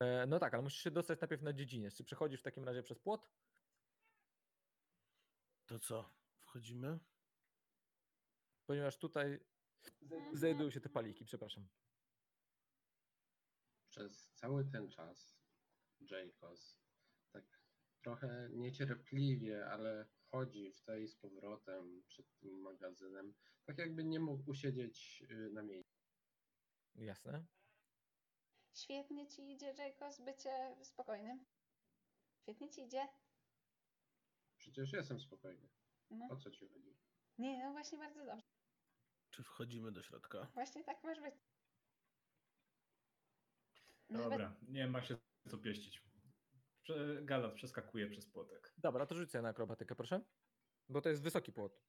E, 0.00 0.26
No 0.26 0.38
tak, 0.38 0.54
ale 0.54 0.62
musisz 0.62 0.82
się 0.82 0.90
dostać 0.90 1.20
najpierw 1.20 1.42
na 1.42 1.52
dziedziniec. 1.52 1.94
Czy 1.94 2.04
przechodzisz 2.04 2.40
w 2.40 2.42
takim 2.42 2.64
razie 2.64 2.82
przez 2.82 2.98
płot? 2.98 3.30
To 5.66 5.78
co, 5.78 6.10
wchodzimy? 6.40 6.98
Ponieważ 8.66 8.98
tutaj 8.98 9.40
znajdują 10.32 10.70
się 10.70 10.80
te 10.80 10.88
paliki, 10.88 11.24
przepraszam. 11.24 11.68
Przez 13.88 14.32
cały 14.32 14.64
ten 14.64 14.90
czas 14.90 15.37
Jacobs 16.00 16.78
tak 17.32 17.44
trochę 18.02 18.48
niecierpliwie, 18.52 19.66
ale 19.66 20.06
chodzi 20.30 20.72
w 20.72 20.80
tej 20.82 21.08
z 21.08 21.16
powrotem 21.16 22.02
przed 22.06 22.26
tym 22.38 22.60
magazynem, 22.62 23.34
tak 23.64 23.78
jakby 23.78 24.04
nie 24.04 24.20
mógł 24.20 24.50
usiedzieć 24.50 25.24
y, 25.30 25.50
na 25.52 25.62
miejscu. 25.62 25.98
Jasne. 26.94 27.46
Świetnie 28.74 29.26
ci 29.28 29.52
idzie, 29.52 29.74
Jacobs, 29.78 30.20
bycie 30.20 30.76
spokojnym. 30.82 31.44
Świetnie 32.42 32.70
ci 32.70 32.82
idzie. 32.82 33.08
Przecież 34.58 34.92
jestem 34.92 35.20
spokojny. 35.20 35.68
No. 36.10 36.26
O 36.30 36.36
co 36.36 36.50
ci 36.50 36.68
chodzi? 36.68 36.96
Nie, 37.38 37.64
no 37.64 37.72
właśnie 37.72 37.98
bardzo 37.98 38.24
dobrze. 38.24 38.46
Czy 39.30 39.42
wchodzimy 39.42 39.92
do 39.92 40.02
środka? 40.02 40.50
Właśnie 40.54 40.84
tak 40.84 41.04
masz 41.04 41.20
być. 41.20 41.34
Dobra, 44.10 44.56
nie 44.62 44.86
ma 44.86 45.02
się 45.02 45.16
co 45.48 45.58
pieścić. 45.58 46.02
Prze- 46.82 47.22
Galat 47.24 47.54
przeskakuje 47.54 48.06
przez 48.10 48.26
płotek. 48.26 48.74
Dobra, 48.78 49.06
to 49.06 49.14
rzucę 49.14 49.42
na 49.42 49.48
akrobatykę, 49.48 49.94
proszę. 49.94 50.20
Bo 50.88 51.00
to 51.02 51.08
jest 51.08 51.22
wysoki 51.22 51.52
płot. 51.52 51.80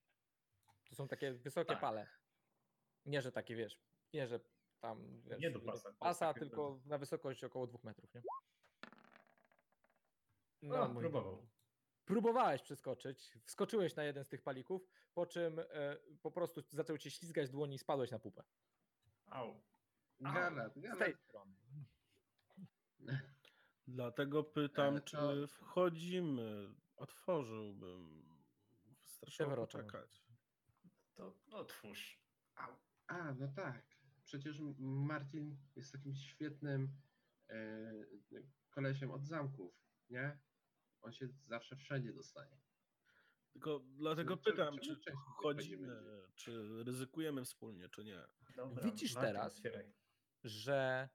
To 0.90 0.96
są 0.96 1.08
takie 1.08 1.34
wysokie 1.34 1.68
Tak. 1.74 1.82
pale. 1.82 2.08
Nie, 3.06 3.22
że 3.22 3.32
takie, 3.32 3.56
wiesz, 3.56 3.82
nie, 4.14 4.28
że 4.28 4.40
tam, 4.80 5.22
wiesz, 5.22 5.40
Nie 5.40 5.52
do 5.52 5.60
pasa, 5.60 5.94
pasa 6.00 6.28
takie 6.34 6.40
tylko 6.40 6.80
na 6.86 6.98
wysokość 6.98 7.44
około 7.44 7.68
dwóch 7.68 7.84
metrów, 7.84 8.14
nie? 8.14 8.22
No, 10.62 10.82
o, 10.82 10.88
mój 10.88 11.04
próbował. 11.04 11.48
Próbowałeś 12.06 12.62
przeskoczyć, 12.62 13.38
wskoczyłeś 13.46 13.96
na 13.96 14.04
jeden 14.04 14.24
z 14.24 14.30
tych 14.30 14.42
palików, 14.42 14.88
po 15.14 15.26
czym 15.26 15.60
e, 15.60 15.98
po 16.22 16.32
prostu 16.32 16.62
zaczął 16.70 16.98
cię 16.98 17.12
ślizgać 17.12 17.50
dłoni 17.50 17.76
i 17.76 17.80
spadłeś 17.80 18.12
na 18.12 18.20
pupę. 18.20 18.44
Au. 19.26 19.62
Galat, 20.20 20.74
Z 20.76 20.80
galat. 20.80 21.00
tej 21.00 21.16
strony. 21.16 21.56
Dlatego 23.94 24.44
pytam, 24.44 24.88
Ale 24.88 25.02
czy 25.02 25.18
to- 25.18 25.48
wchodzimy. 25.48 26.74
Otworzyłbym. 26.96 28.24
Strasznie 29.04 29.46
poczekać. 29.46 30.24
To 31.16 31.36
otwórz. 31.52 32.22
Au. 32.56 32.76
A, 33.08 33.34
no 33.34 33.48
tak. 33.48 33.86
Przecież 34.24 34.60
Martin 34.80 35.58
jest 35.76 35.92
takim 35.92 36.16
świetnym 36.16 36.92
e, 37.50 37.94
kolesiem 38.70 39.12
od 39.12 39.26
zamków, 39.26 39.74
nie? 40.10 40.40
On 41.02 41.12
się 41.14 41.28
zawsze 41.28 41.76
wszędzie 41.76 42.14
dostaje. 42.14 42.58
Tylko 43.54 43.80
dlatego 43.80 44.38
Czemu- 44.38 44.44
pytam, 44.58 44.80
czy 44.80 44.90
nie 44.90 44.96
wchodzimy, 44.96 45.88
wchodzimy? 45.88 46.24
czy 46.36 46.84
ryzykujemy 46.84 47.46
wspólnie, 47.46 47.90
czy 47.90 48.04
nie. 48.04 48.26
Dobra, 48.56 48.84
Widzisz 48.84 49.14
teraz? 49.14 49.58
otwieraj. 49.58 49.94
że 50.44 51.10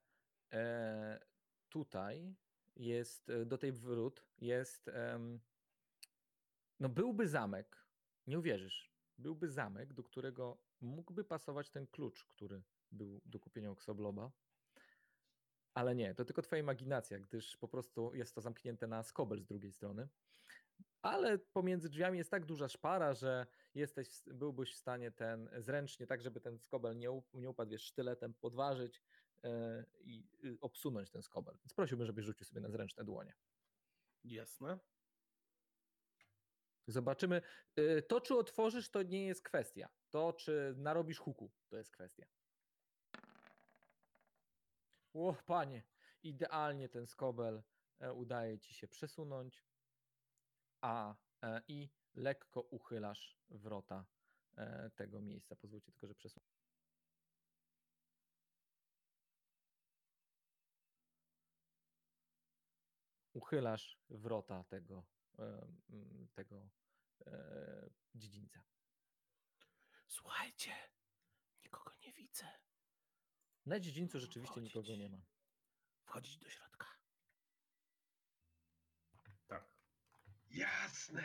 e, 0.53 1.20
tutaj 1.68 2.37
jest, 2.77 3.31
e, 3.31 3.47
do 3.47 3.59
tej 3.59 3.72
wrót 3.72 4.27
jest, 4.41 4.91
no 6.81 6.89
byłby 6.89 7.29
zamek, 7.29 7.87
nie 8.27 8.39
uwierzysz, 8.39 8.93
byłby 9.18 9.49
zamek, 9.49 9.93
do 9.93 10.03
którego 10.03 10.59
mógłby 10.81 11.25
pasować 11.25 11.70
ten 11.70 11.87
klucz, 11.87 12.25
który 12.25 12.62
był 12.91 13.20
do 13.25 13.41
kupienia 13.41 13.70
u 13.70 13.75
Xobloba, 13.75 14.33
ale 15.75 15.95
nie, 15.95 16.14
to 16.14 16.25
tylko 16.25 16.43
twoja 16.43 16.61
imaginacja, 16.61 17.18
gdyż 17.18 17.57
po 17.57 17.68
prostu 17.68 18.14
jest 18.14 18.35
to 18.35 18.41
zamknięte 18.41 18.87
na 18.87 19.03
skobel 19.03 19.41
z 19.41 19.47
drugiej 19.47 19.72
strony. 19.72 20.09
Ale 21.03 21.39
pomiędzy 21.39 21.89
drzwiami 21.89 22.18
jest 22.18 22.31
tak 22.31 22.47
duża 22.47 22.68
szpara, 22.68 23.14
że 23.14 23.47
jesteś, 23.75 24.09
byłbyś 24.27 24.75
w 24.75 24.79
stanie 24.79 25.11
ten 25.11 25.51
zręcznie, 25.59 26.07
tak 26.07 26.22
żeby 26.22 26.41
ten 26.41 26.59
skobel 26.59 26.99
nie, 26.99 27.22
nie 27.35 27.51
upadł, 27.51 27.70
wiesz, 27.70 27.83
sztyletem 27.83 28.35
podważyć 28.35 29.03
i 30.01 30.29
y, 30.45 30.59
obsunąć 30.61 31.11
ten 31.11 31.23
skobel. 31.23 31.57
Więc 31.65 31.75
prosiłbym, 31.75 32.07
żebyś 32.07 32.25
rzucił 32.25 32.47
sobie 32.47 32.61
na 32.61 32.71
zręczne 32.71 33.05
dłonie. 33.05 33.35
Jasne? 34.25 34.79
Zobaczymy. 36.87 37.43
Y, 37.79 38.03
To, 38.03 38.21
czy 38.21 38.37
otworzysz, 38.37 38.91
to 38.91 39.03
nie 39.03 39.27
jest 39.27 39.43
kwestia. 39.43 39.89
To, 40.11 40.33
czy 40.33 40.75
narobisz 40.77 41.19
huku, 41.19 41.53
to 41.69 41.77
jest 41.77 41.91
kwestia. 41.91 42.27
O, 45.15 45.35
panie, 45.47 45.83
idealnie 46.23 46.89
ten 46.89 47.07
skobel 47.07 47.63
e, 48.01 48.13
udaje 48.13 48.59
ci 48.59 48.75
się 48.75 48.89
przesunąć, 48.89 49.65
a 50.81 51.15
e, 51.43 51.63
i 51.69 51.89
lekko 52.15 52.61
uchylasz 52.61 53.39
wrota 53.51 54.07
e, 54.57 54.91
tego 54.91 55.21
miejsca. 55.21 55.57
Pozwólcie 55.57 55.93
tylko, 55.93 56.07
że 56.07 56.15
przesunę. 56.15 56.54
Uchylasz 63.35 63.99
wrota 64.11 64.64
tego, 64.64 65.05
e, 65.39 65.66
tego 66.35 66.70
e, 67.26 67.91
dziedzińca. 68.14 68.62
Słuchajcie, 70.09 70.70
nikogo 71.64 71.93
nie 72.07 72.12
widzę. 72.12 72.45
Na 73.66 73.80
dziedzińcu 73.80 74.20
rzeczywiście 74.20 74.53
Wchodzić. 74.53 74.74
nikogo 74.74 74.97
nie 74.97 75.09
ma. 75.09 75.22
Wchodzić 76.05 76.39
do 76.39 76.49
środka. 76.49 76.87
Tak. 79.47 79.64
Jasne! 80.51 81.24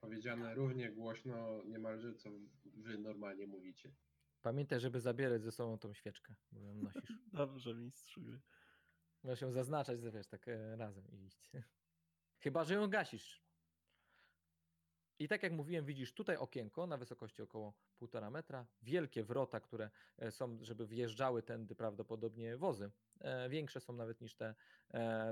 Powiedziane 0.00 0.54
równie 0.54 0.92
głośno 0.92 1.64
niemalże, 1.64 2.14
co 2.14 2.30
wy 2.64 2.98
normalnie 2.98 3.46
mówicie. 3.46 3.94
Pamiętaj, 4.42 4.80
żeby 4.80 5.00
zabierać 5.00 5.42
ze 5.42 5.52
sobą 5.52 5.78
tą 5.78 5.94
świeczkę, 5.94 6.34
bo 6.52 6.60
ją 6.60 6.74
nosisz. 6.74 7.12
Dobrze, 7.32 7.74
mistrzu. 7.74 8.20
Możesz 9.22 9.40
ją 9.40 9.52
zaznaczać, 9.52 10.00
wiesz, 10.00 10.26
tak 10.26 10.48
e, 10.48 10.76
razem 10.76 11.08
i 11.10 11.24
iść. 11.26 11.50
Chyba, 12.42 12.64
że 12.64 12.74
ją 12.74 12.86
gasisz. 12.86 13.42
I 15.18 15.28
tak 15.28 15.42
jak 15.42 15.52
mówiłem, 15.52 15.84
widzisz 15.84 16.14
tutaj 16.14 16.36
okienko 16.36 16.86
na 16.86 16.96
wysokości 16.96 17.42
około 17.42 17.74
1,5 18.00 18.30
metra, 18.30 18.66
wielkie 18.82 19.24
wrota, 19.24 19.60
które 19.60 19.90
e, 20.18 20.30
są, 20.30 20.58
żeby 20.62 20.86
wjeżdżały 20.86 21.42
tędy 21.42 21.74
prawdopodobnie 21.74 22.56
wozy. 22.56 22.90
E, 23.20 23.48
Większe 23.48 23.80
są 23.80 23.92
nawet 23.92 24.20
niż 24.20 24.34
te 24.34 24.54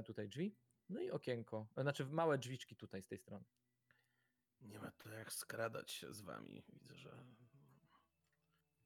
tutaj 0.04 0.28
drzwi. 0.28 0.56
No 0.88 1.00
i 1.00 1.10
okienko, 1.10 1.66
znaczy 1.76 2.06
małe 2.06 2.38
drzwiczki 2.38 2.76
tutaj 2.76 3.02
z 3.02 3.06
tej 3.08 3.18
strony. 3.18 3.44
Nie 4.60 4.78
ma 4.78 4.90
to 4.90 5.08
jak 5.08 5.32
skradać 5.32 5.90
się 5.90 6.12
z 6.12 6.20
wami. 6.20 6.62
Widzę, 6.68 6.96
że. 6.96 7.24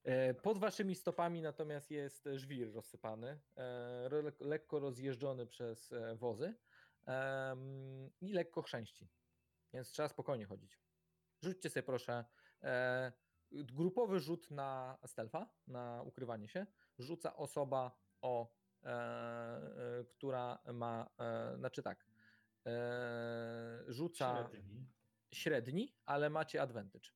E, 0.04 0.34
Pod 0.34 0.58
waszymi 0.58 0.94
stopami 0.94 1.42
natomiast 1.42 1.90
jest 1.90 2.28
żwir 2.34 2.72
rozsypany, 2.72 3.40
e, 3.56 4.10
lekko 4.40 4.78
rozjeżdżony 4.78 5.46
przez 5.46 5.92
e, 5.92 6.16
wozy 6.16 6.54
i 8.20 8.32
lekko 8.32 8.62
chrzęści. 8.62 9.08
Więc 9.72 9.90
trzeba 9.90 10.08
spokojnie 10.08 10.46
chodzić. 10.46 10.80
Rzućcie 11.42 11.70
sobie 11.70 11.82
proszę 11.82 12.24
grupowy 13.50 14.20
rzut 14.20 14.50
na 14.50 14.98
stealtha, 15.06 15.48
na 15.66 16.02
ukrywanie 16.02 16.48
się. 16.48 16.66
Rzuca 16.98 17.36
osoba 17.36 18.00
o, 18.20 18.56
która 20.10 20.58
ma, 20.72 21.10
znaczy 21.56 21.82
tak, 21.82 22.06
rzuca 23.86 24.48
Średni. 24.50 24.86
średni, 25.34 25.96
ale 26.06 26.30
macie 26.30 26.62
advantage. 26.62 27.10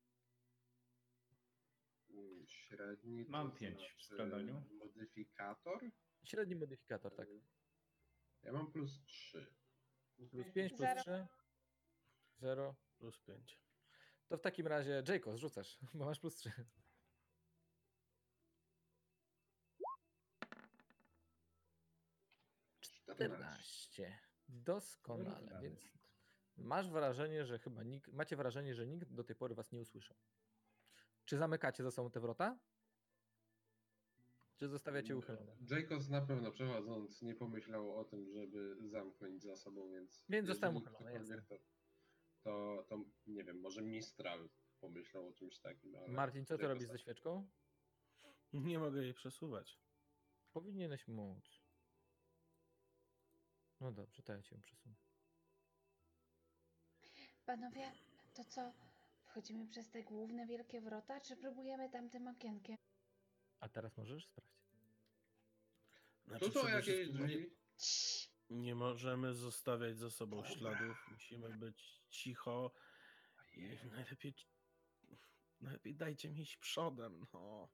Średni. 2.77 3.25
to 3.25 3.31
Mam 3.31 3.53
pięć 3.53 3.77
w 3.77 3.79
znaczy 3.81 4.05
składaniu. 4.15 4.63
Modyfikator? 4.79 5.81
Średni 6.25 6.57
modyfikator, 6.57 7.15
tak. 7.15 7.29
Ja 8.43 8.53
mam 8.53 8.73
plus 8.73 9.05
3. 9.07 9.55
Plus 10.17 10.31
5, 10.55 10.73
plus 10.73 10.79
Zero. 10.81 11.01
3. 11.03 11.27
0. 12.39 12.75
Plus 12.99 13.19
5. 13.21 13.59
To 14.29 14.37
w 14.39 14.41
takim 14.41 14.67
razie 14.67 15.03
Jacob, 15.09 15.37
rzucasz, 15.37 15.79
bo 15.95 16.05
masz 16.05 16.21
plus 16.21 16.37
3. 16.37 16.53
Czternaście. 22.81 24.03
14. 24.05 24.19
Doskonale, 24.49 25.35
Wyrównany. 25.35 25.63
więc 25.63 25.99
masz 26.57 26.89
wrażenie, 26.91 27.45
że 27.47 27.59
chyba 27.59 27.83
nikt, 27.83 28.13
macie 28.13 28.37
wrażenie, 28.37 28.75
że 28.75 28.87
nikt 28.87 29.13
do 29.13 29.25
tej 29.25 29.37
pory 29.37 29.55
was 29.55 29.73
nie 29.73 29.81
usłyszał. 29.81 30.17
Czy 31.25 31.39
zamykacie 31.39 31.83
za 31.83 31.91
sobą 31.91 32.11
te 32.11 32.21
wrota? 32.21 32.59
Czy 34.57 34.69
zostawiacie 34.69 35.17
uchylone? 35.17 35.57
Jacobs 35.71 36.09
na 36.09 36.21
pewno 36.21 36.51
przechodząc 36.51 37.23
nie 37.23 37.35
pomyślał 37.35 37.97
o 37.97 38.05
tym, 38.05 38.31
żeby 38.31 38.77
zamknąć 38.89 39.43
za 39.43 39.57
sobą, 39.57 39.91
więc. 39.91 40.25
Więc 40.29 40.49
zostałem 40.49 40.77
uchylony, 40.77 41.43
To, 41.49 41.59
to, 42.43 42.85
to 42.89 43.05
nie 43.27 43.45
wiem, 43.45 43.61
może 43.61 43.83
Mistral 43.83 44.49
pomyślał 44.81 45.29
o 45.29 45.33
czymś 45.33 45.59
takim. 45.59 45.97
Ale 45.97 46.09
Martin, 46.09 46.47
co 46.47 46.59
ty 46.59 46.67
robisz 46.69 46.89
ze 46.89 46.99
świeczką? 46.99 47.51
Nie 48.53 48.79
mogę 48.79 49.03
jej 49.03 49.15
przesuwać. 49.15 49.81
Powinieneś 50.53 51.09
móc. 51.09 51.65
No 53.81 53.93
dobrze, 53.93 54.23
to 54.23 54.33
ja 54.33 54.43
cię 54.43 54.57
ją 54.57 54.63
przesunę. 54.63 54.95
Panowie, 57.47 57.93
to 58.35 58.45
co? 58.45 58.73
Wchodzimy 59.35 59.67
przez 59.67 59.91
te 59.91 60.03
główne 60.03 60.47
wielkie 60.47 60.81
wrota, 60.81 61.21
czy 61.21 61.37
próbujemy 61.37 61.91
tamtym 61.91 62.29
okienkiem? 62.29 62.77
A 63.61 63.69
teraz 63.69 63.97
możesz 63.97 64.27
sprawdzić. 64.27 64.55
Znaczy, 66.27 66.45
Tu 66.45 66.53
są 66.53 66.61
przede 66.61 66.77
jakieś 66.77 66.95
wszystkim 66.95 67.27
drzwi. 67.27 67.51
Nie 68.51 68.75
możemy 68.75 69.35
zostawiać 69.35 69.99
za 69.99 70.11
sobą 70.11 70.37
Dobra. 70.37 70.51
śladów. 70.51 71.09
Musimy 71.11 71.49
być 71.59 72.03
cicho. 72.09 72.73
I 73.57 73.79
najlepiej. 73.93 74.35
Najlepiej 75.61 75.95
dajcie 75.97 76.31
mi 76.31 76.41
iść 76.41 76.57
przodem. 76.57 77.27
No. 77.33 77.69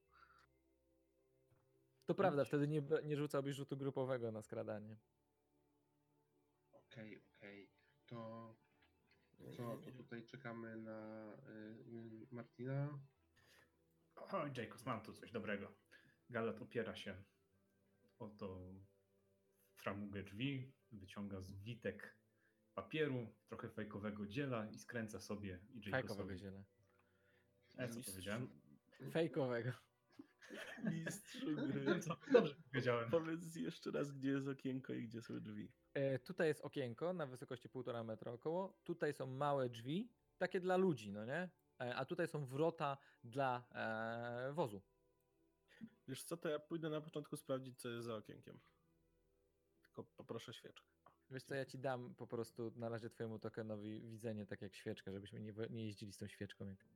To 2.06 2.14
prawda, 2.14 2.44
wtedy 2.44 2.68
nie, 2.68 2.82
nie 3.04 3.16
rzucałbyś 3.16 3.56
rzutu 3.56 3.76
grupowego 3.76 4.32
na 4.32 4.42
skradanie. 4.42 4.96
Okej, 6.72 7.22
okej. 7.36 7.70
To 8.06 8.56
co, 9.56 9.76
to 9.76 9.90
tutaj 9.92 10.26
czekamy 10.26 10.76
na 10.76 11.32
y, 11.48 12.26
Martina. 12.30 12.98
O, 14.16 14.46
Jacobs, 14.56 14.86
mam 14.86 15.02
tu 15.02 15.12
coś 15.12 15.32
dobrego. 15.32 15.72
Galat 16.30 16.62
opiera 16.62 16.96
się 16.96 17.24
o 18.18 18.28
tą 18.28 18.80
framugę 19.76 20.22
drzwi, 20.22 20.72
wyciąga 20.92 21.40
zwitek 21.40 22.16
papieru, 22.74 23.34
trochę 23.48 23.68
fejkowego 23.68 24.26
dziela 24.26 24.70
i 24.70 24.78
skręca 24.78 25.20
sobie 25.20 25.60
i 25.74 25.90
Fejkowego 25.90 26.32
Jacobsowi. 26.32 26.38
ziele. 26.38 26.64
E, 27.78 27.88
co 27.88 28.10
powiedziałem? 28.10 28.60
Fejkowego. 29.12 29.72
Mistrzu 30.92 31.56
gry. 31.56 32.00
Co? 32.00 32.16
Dobrze 32.32 32.54
powiedziałem. 32.70 33.10
Powiedz 33.10 33.56
jeszcze 33.56 33.90
raz, 33.90 34.12
gdzie 34.12 34.30
jest 34.30 34.48
okienko 34.48 34.92
i 34.92 35.02
gdzie 35.02 35.22
są 35.22 35.40
drzwi. 35.40 35.72
E, 35.94 36.18
tutaj 36.18 36.48
jest 36.48 36.60
okienko 36.60 37.12
na 37.12 37.26
wysokości 37.26 37.68
1,5 37.68 38.04
metra 38.04 38.32
około. 38.32 38.80
Tutaj 38.84 39.12
są 39.12 39.26
małe 39.26 39.68
drzwi, 39.68 40.12
takie 40.38 40.60
dla 40.60 40.76
ludzi, 40.76 41.12
no 41.12 41.24
nie? 41.24 41.48
E, 41.80 41.96
a 41.96 42.04
tutaj 42.04 42.28
są 42.28 42.46
wrota 42.46 42.98
dla 43.24 43.64
e, 43.74 44.52
wozu. 44.52 44.82
Wiesz 46.08 46.22
co, 46.22 46.36
to 46.36 46.48
ja 46.48 46.58
pójdę 46.58 46.90
na 46.90 47.00
początku 47.00 47.36
sprawdzić, 47.36 47.80
co 47.80 47.88
jest 47.88 48.06
za 48.06 48.16
okienkiem. 48.16 48.60
Tylko 49.82 50.04
poproszę 50.04 50.54
świeczkę. 50.54 50.90
Wiesz 51.30 51.42
co, 51.42 51.54
ja 51.54 51.64
ci 51.64 51.78
dam 51.78 52.14
po 52.14 52.26
prostu 52.26 52.72
na 52.76 52.88
razie 52.88 53.10
twojemu 53.10 53.38
tokenowi 53.38 54.00
widzenie 54.00 54.46
tak 54.46 54.62
jak 54.62 54.74
świeczka, 54.74 55.12
żebyśmy 55.12 55.40
nie, 55.40 55.52
nie 55.70 55.84
jeździli 55.84 56.12
z 56.12 56.16
tą 56.16 56.28
świeczką. 56.28 56.66
Jak... 56.66 56.86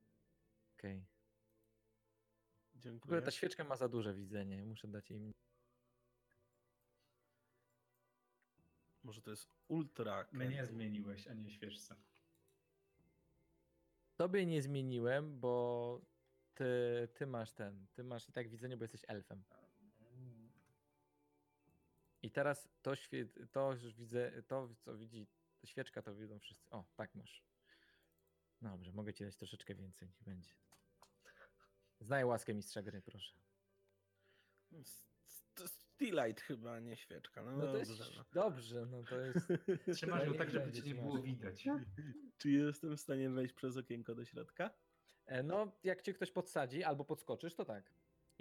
Okej. 2.79 2.91
W 2.91 2.95
ogóle 2.95 2.99
Dziękuję. 2.99 3.21
ta 3.21 3.31
świeczka 3.31 3.63
ma 3.63 3.75
za 3.75 3.89
duże 3.89 4.13
widzenie, 4.13 4.65
muszę 4.65 4.87
dać 4.87 5.09
jej 5.09 5.19
mniej. 5.19 5.33
Może 9.03 9.21
to 9.21 9.29
jest 9.29 9.49
ultra. 9.67 10.27
Mnie 10.31 10.65
zmieniłeś, 10.65 11.27
a 11.27 11.33
nie 11.33 11.51
świeczce. 11.51 11.95
Tobie 14.17 14.45
nie 14.45 14.61
zmieniłem, 14.61 15.39
bo 15.39 16.01
ty, 16.53 16.65
ty 17.13 17.27
masz 17.27 17.51
ten, 17.53 17.87
ty 17.93 18.03
masz 18.03 18.29
i 18.29 18.31
tak 18.31 18.49
widzenie, 18.49 18.77
bo 18.77 18.83
jesteś 18.83 19.01
elfem. 19.07 19.43
I 22.21 22.31
teraz 22.31 22.69
to, 22.81 22.95
świe, 22.95 23.25
to 23.51 23.71
już 23.73 23.95
widzę, 23.95 24.43
to 24.47 24.69
co 24.75 24.97
widzi, 24.97 25.27
świeczka 25.65 26.01
to 26.01 26.15
widzą 26.15 26.39
wszyscy. 26.39 26.69
O, 26.69 26.85
tak 26.95 27.15
masz. 27.15 27.43
Dobrze, 28.61 28.91
mogę 28.91 29.13
ci 29.13 29.23
dać 29.23 29.35
troszeczkę 29.35 29.75
więcej, 29.75 30.07
niech 30.07 30.23
będzie. 30.23 30.53
Znaj 31.99 32.25
łaskę 32.25 32.53
mistrza 32.53 32.81
gry, 32.81 33.01
proszę. 33.01 33.33
S- 34.73 35.05
s- 35.27 35.43
To 35.55 35.67
Steelite 35.67 36.41
chyba, 36.41 36.79
nie 36.79 36.97
świeczka. 36.97 37.43
No, 37.43 37.51
No 37.51 37.59
to 37.65 37.65
dobrze. 37.73 37.79
jest, 37.79 38.15
no. 38.17 38.25
dobrze, 38.33 38.85
no 38.85 39.03
to 39.03 39.19
jest... 39.19 39.47
Trzymasz 39.95 40.25
ją 40.27 40.33
tak, 40.33 40.49
żeby 40.51 40.71
cię 40.71 40.81
nie 40.81 40.95
było 40.95 41.21
widać. 41.21 41.65
Czy 42.37 42.51
jestem 42.51 42.97
w 42.97 43.01
stanie 43.01 43.29
wejść 43.29 43.53
przez 43.53 43.77
okienko 43.77 44.15
do 44.15 44.25
środka? 44.25 44.69
E, 45.25 45.43
No, 45.43 45.71
jak 45.83 46.01
cię 46.01 46.13
ktoś 46.13 46.31
podsadzi 46.31 46.83
albo 46.83 47.05
podskoczysz, 47.05 47.55
to 47.55 47.65
tak. 47.65 47.91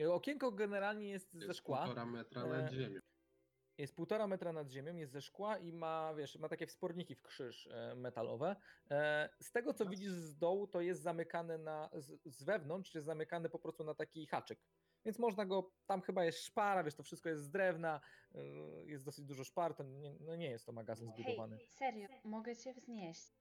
E, 0.01 0.13
Okienko 0.13 0.53
generalnie 0.53 1.09
jest 1.09 1.33
ze 1.33 1.47
Jest 1.47 1.59
szkła. 1.59 1.83
półtora 1.85 2.07
metra 2.07 2.43
E, 2.43 2.49
nad 2.49 2.73
ziemią. 2.73 3.01
Jest 3.79 3.97
półtora 3.97 4.27
metra 4.27 4.53
nad 4.53 4.71
ziemią, 4.71 4.97
jest 4.97 5.13
ze 5.13 5.23
szkła 5.23 5.59
i 5.59 5.73
ma, 5.73 6.15
wiesz, 6.15 6.37
ma 6.37 6.49
takie 6.49 6.67
wsporniki 6.67 7.15
w 7.15 7.23
krzyż 7.23 7.67
e, 7.67 7.95
metalowe. 7.95 8.57
E, 8.91 9.29
Z 9.41 9.53
tego, 9.53 9.75
co 9.75 9.87
widzisz 9.87 10.11
z 10.13 10.39
dołu, 10.39 10.67
to 10.67 10.81
jest 10.81 11.03
zamykane 11.03 11.59
na, 11.59 11.91
z, 11.95 12.21
z 12.25 12.43
wewnątrz, 12.43 12.95
jest 12.95 13.07
zamykane 13.07 13.49
po 13.49 13.59
prostu 13.59 13.85
na 13.85 13.95
taki 13.95 14.27
haczyk. 14.27 14.61
Więc 15.05 15.19
można 15.19 15.47
go, 15.47 15.73
tam 15.87 16.03
chyba 16.03 16.25
jest 16.25 16.39
szpara, 16.39 16.85
wiesz, 16.85 16.95
to 16.95 17.03
wszystko 17.03 17.29
jest 17.29 17.43
z 17.43 17.51
drewna, 17.51 18.01
e, 18.35 18.41
jest 18.87 19.05
dosyć 19.05 19.25
dużo 19.25 19.45
szpar, 19.45 19.75
to 19.75 19.83
nie, 19.83 20.15
no 20.21 20.37
nie 20.37 20.51
jest 20.51 20.67
to 20.67 20.73
magazyn 20.73 21.13
zbudowany. 21.13 21.57
Hej, 21.57 21.67
serio, 21.67 22.09
mogę 22.25 22.57
cię 22.57 22.75
wznieść. 22.75 23.33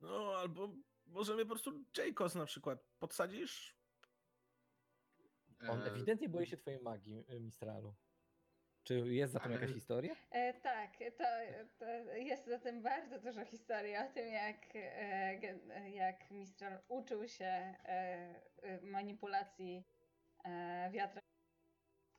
No, 0.00 0.34
albo 0.36 0.74
możemy 1.06 1.42
po 1.42 1.48
prostu 1.48 1.84
Jacobs 1.98 2.34
na 2.34 2.46
przykład. 2.46 2.84
Podsadzisz? 2.98 3.76
On 5.68 5.82
ewidentnie 5.82 6.28
boi 6.28 6.46
się 6.46 6.56
twojej 6.56 6.80
magii, 6.80 7.24
Mistralu. 7.40 7.94
Czy 8.84 8.94
jest 8.94 9.32
za 9.32 9.40
tym 9.40 9.52
jakaś 9.52 9.70
historia? 9.70 10.16
E, 10.30 10.54
tak, 10.54 10.90
to, 11.18 11.24
to 11.78 11.84
jest 12.16 12.46
zatem 12.46 12.82
bardzo 12.82 13.18
dużo 13.18 13.44
historii 13.44 13.96
o 13.96 14.08
tym, 14.14 14.28
jak, 14.28 14.56
e, 14.74 15.90
jak 15.90 16.30
Mistral 16.30 16.78
uczył 16.88 17.28
się 17.28 17.44
e, 17.44 17.74
e, 18.62 18.80
manipulacji 18.82 19.84
e, 20.44 20.90
wiatra. 20.92 21.22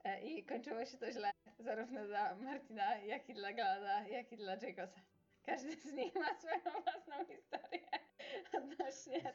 E, 0.03 0.21
I 0.21 0.45
kończyło 0.45 0.85
się 0.85 0.97
to 0.97 1.11
źle, 1.11 1.31
zarówno 1.59 2.05
dla 2.07 2.35
Martina, 2.35 2.97
jak 2.97 3.29
i 3.29 3.33
dla 3.33 3.53
Galada, 3.53 4.07
jak 4.07 4.31
i 4.31 4.37
dla 4.37 4.51
Jacosa. 4.53 5.01
Każdy 5.45 5.75
z 5.75 5.93
nich 5.93 6.15
ma 6.15 6.35
swoją 6.39 6.81
własną. 6.83 7.12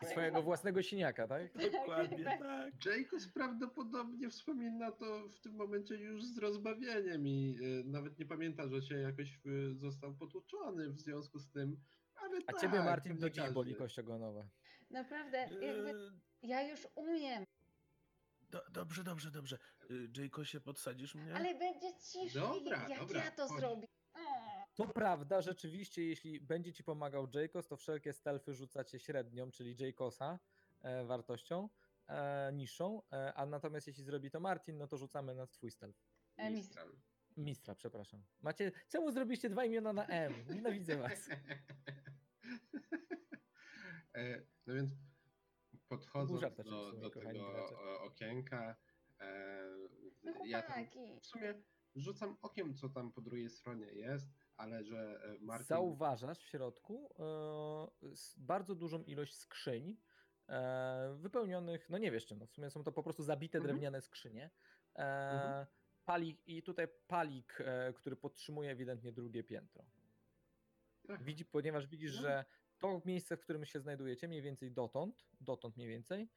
Swojego 0.07 0.43
własnego 0.43 0.83
siniaka, 0.83 1.29
tak? 1.29 1.43
Dokładnie 1.73 2.25
tak. 2.25 2.41
tak. 2.41 2.73
Jacobs 2.87 3.29
prawdopodobnie 3.29 4.31
wspomina 4.31 4.93
to 4.93 5.29
w 5.29 5.41
tym 5.41 5.55
momencie 5.57 5.95
już 5.95 6.25
z 6.25 6.39
rozbawieniem 6.39 7.27
i 7.27 7.57
e, 7.63 7.85
nawet 7.85 8.19
nie 8.19 8.27
pamięta, 8.27 8.69
że 8.69 8.83
się 8.83 8.95
jakoś 8.99 9.35
e, 9.35 9.75
został 9.75 10.15
potłuczony 10.15 10.89
w 10.91 11.01
związku 11.01 11.39
z 11.39 11.51
tym. 11.51 11.77
Ale 12.17 12.39
A 12.47 12.53
tak, 12.53 12.61
ciebie, 12.61 12.79
Martin, 12.83 13.19
do 13.19 13.31
dziś 13.31 13.51
boli 13.51 13.71
każdy. 13.71 13.85
kość 13.85 13.99
ogonowa. 13.99 14.49
Naprawdę, 14.91 15.39
jakby 15.39 15.91
E, 15.91 15.95
ja 16.43 16.63
już 16.71 16.89
umiem, 16.95 17.45
Do, 18.51 18.63
dobrze, 18.71 19.05
dobrze, 19.05 19.31
dobrze. 19.31 19.59
Y, 19.91 20.09
Jacosie, 20.23 20.61
podsadzisz 20.61 21.15
mnie? 21.15 21.35
ale 21.35 21.55
będzie 21.55 21.99
ciszej, 22.13 22.43
Dobra, 22.43 22.89
jak 22.89 23.01
dobra, 23.01 23.25
ja 23.25 23.31
to 23.31 23.47
chodź. 23.49 23.61
zrobię. 23.61 23.87
O. 24.15 24.48
To 24.79 24.87
prawda, 24.87 25.41
rzeczywiście, 25.43 26.05
jeśli 26.05 26.41
będzie 26.41 26.73
ci 26.73 26.85
pomagał 26.85 27.29
Jacos, 27.35 27.67
to 27.69 27.77
wszelkie 27.77 28.13
stealthy 28.13 28.55
rzucacie 28.55 28.99
średnią, 28.99 29.51
czyli 29.51 29.77
Jacosa 29.87 30.39
e, 30.81 31.05
wartością 31.05 31.69
e, 32.09 32.51
niższą, 32.53 33.03
e, 33.13 33.35
a 33.35 33.47
natomiast 33.47 33.87
jeśli 33.87 34.05
zrobi 34.05 34.31
to 34.31 34.41
Martin, 34.41 34.79
no 34.79 34.87
to 34.87 34.97
rzucamy 34.99 35.35
na 35.35 35.47
twój 35.47 35.71
stealth. 35.71 35.99
E, 36.37 36.51
mistrz. 36.51 36.69
Mistral. 36.69 36.93
Mistra, 37.37 37.75
przepraszam. 37.75 38.25
Macie, 38.41 38.73
czemu 38.89 39.11
zrobiliście 39.13 39.51
dwa 39.51 39.65
imiona 39.65 39.93
na 39.93 40.07
M? 40.07 40.35
Nienawidzę 40.55 40.97
was. 40.97 41.29
E, 44.15 44.43
No 44.67 44.75
więc 44.75 44.91
podchodząc 45.89 46.41
do, 46.57 46.65
sumie, 46.65 47.01
do 47.01 47.11
kochani 47.11 47.39
tego 47.39 47.53
gracze. 47.53 47.75
okienka, 48.01 48.77
e, 49.21 49.65
No 50.23 50.33
ja 50.45 50.63
tam 50.63 50.73
chłopaki. 50.73 51.21
w 51.21 51.27
sumie 51.27 51.55
rzucam 51.95 52.37
okiem, 52.43 52.75
co 52.75 52.89
tam 52.89 53.13
po 53.13 53.21
drugiej 53.21 53.51
stronie 53.51 53.87
jest, 53.87 54.29
ale 54.59 54.85
że 54.85 55.21
e, 55.25 55.39
Martin... 55.41 55.67
Zauważasz 55.67 56.39
w 56.39 56.47
środku 56.49 57.15
e, 57.19 58.09
bardzo 58.37 58.75
dużą 58.75 59.03
ilość 59.05 59.35
skrzyń 59.35 59.97
e, 60.49 61.15
wypełnionych, 61.19 61.91
no 61.91 61.99
nie 61.99 62.11
wiesz 62.11 62.27
czym, 62.27 62.39
no 62.39 62.47
w 62.47 62.51
sumie 62.51 62.71
są 62.71 62.85
to 62.85 62.93
po 62.93 63.03
prostu 63.03 63.23
zabite 63.23 63.59
Mhm. 63.59 63.69
drewniane 63.75 64.01
skrzynie. 64.03 64.51
E, 64.97 65.31
Mhm. 65.33 65.67
Palik, 66.05 66.49
I 66.49 66.63
tutaj 66.63 66.89
palik, 67.07 67.59
który 67.95 68.17
podtrzymuje 68.17 68.71
ewidentnie 68.71 69.13
drugie 69.13 69.45
piętro. 69.45 69.85
Aha. 71.09 71.23
Widzi, 71.25 71.45
ponieważ 71.45 71.87
widzisz, 71.87 72.17
No. 72.17 72.23
że 72.23 72.45
to 72.79 73.03
miejsce, 73.05 73.37
w 73.37 73.41
którym 73.41 73.65
się 73.65 73.81
znajdujecie, 73.81 74.29
mniej 74.29 74.43
więcej 74.43 74.73
dotąd, 74.73 75.27
dotąd 75.41 75.77
mniej 75.77 75.89
więcej, 75.89 76.29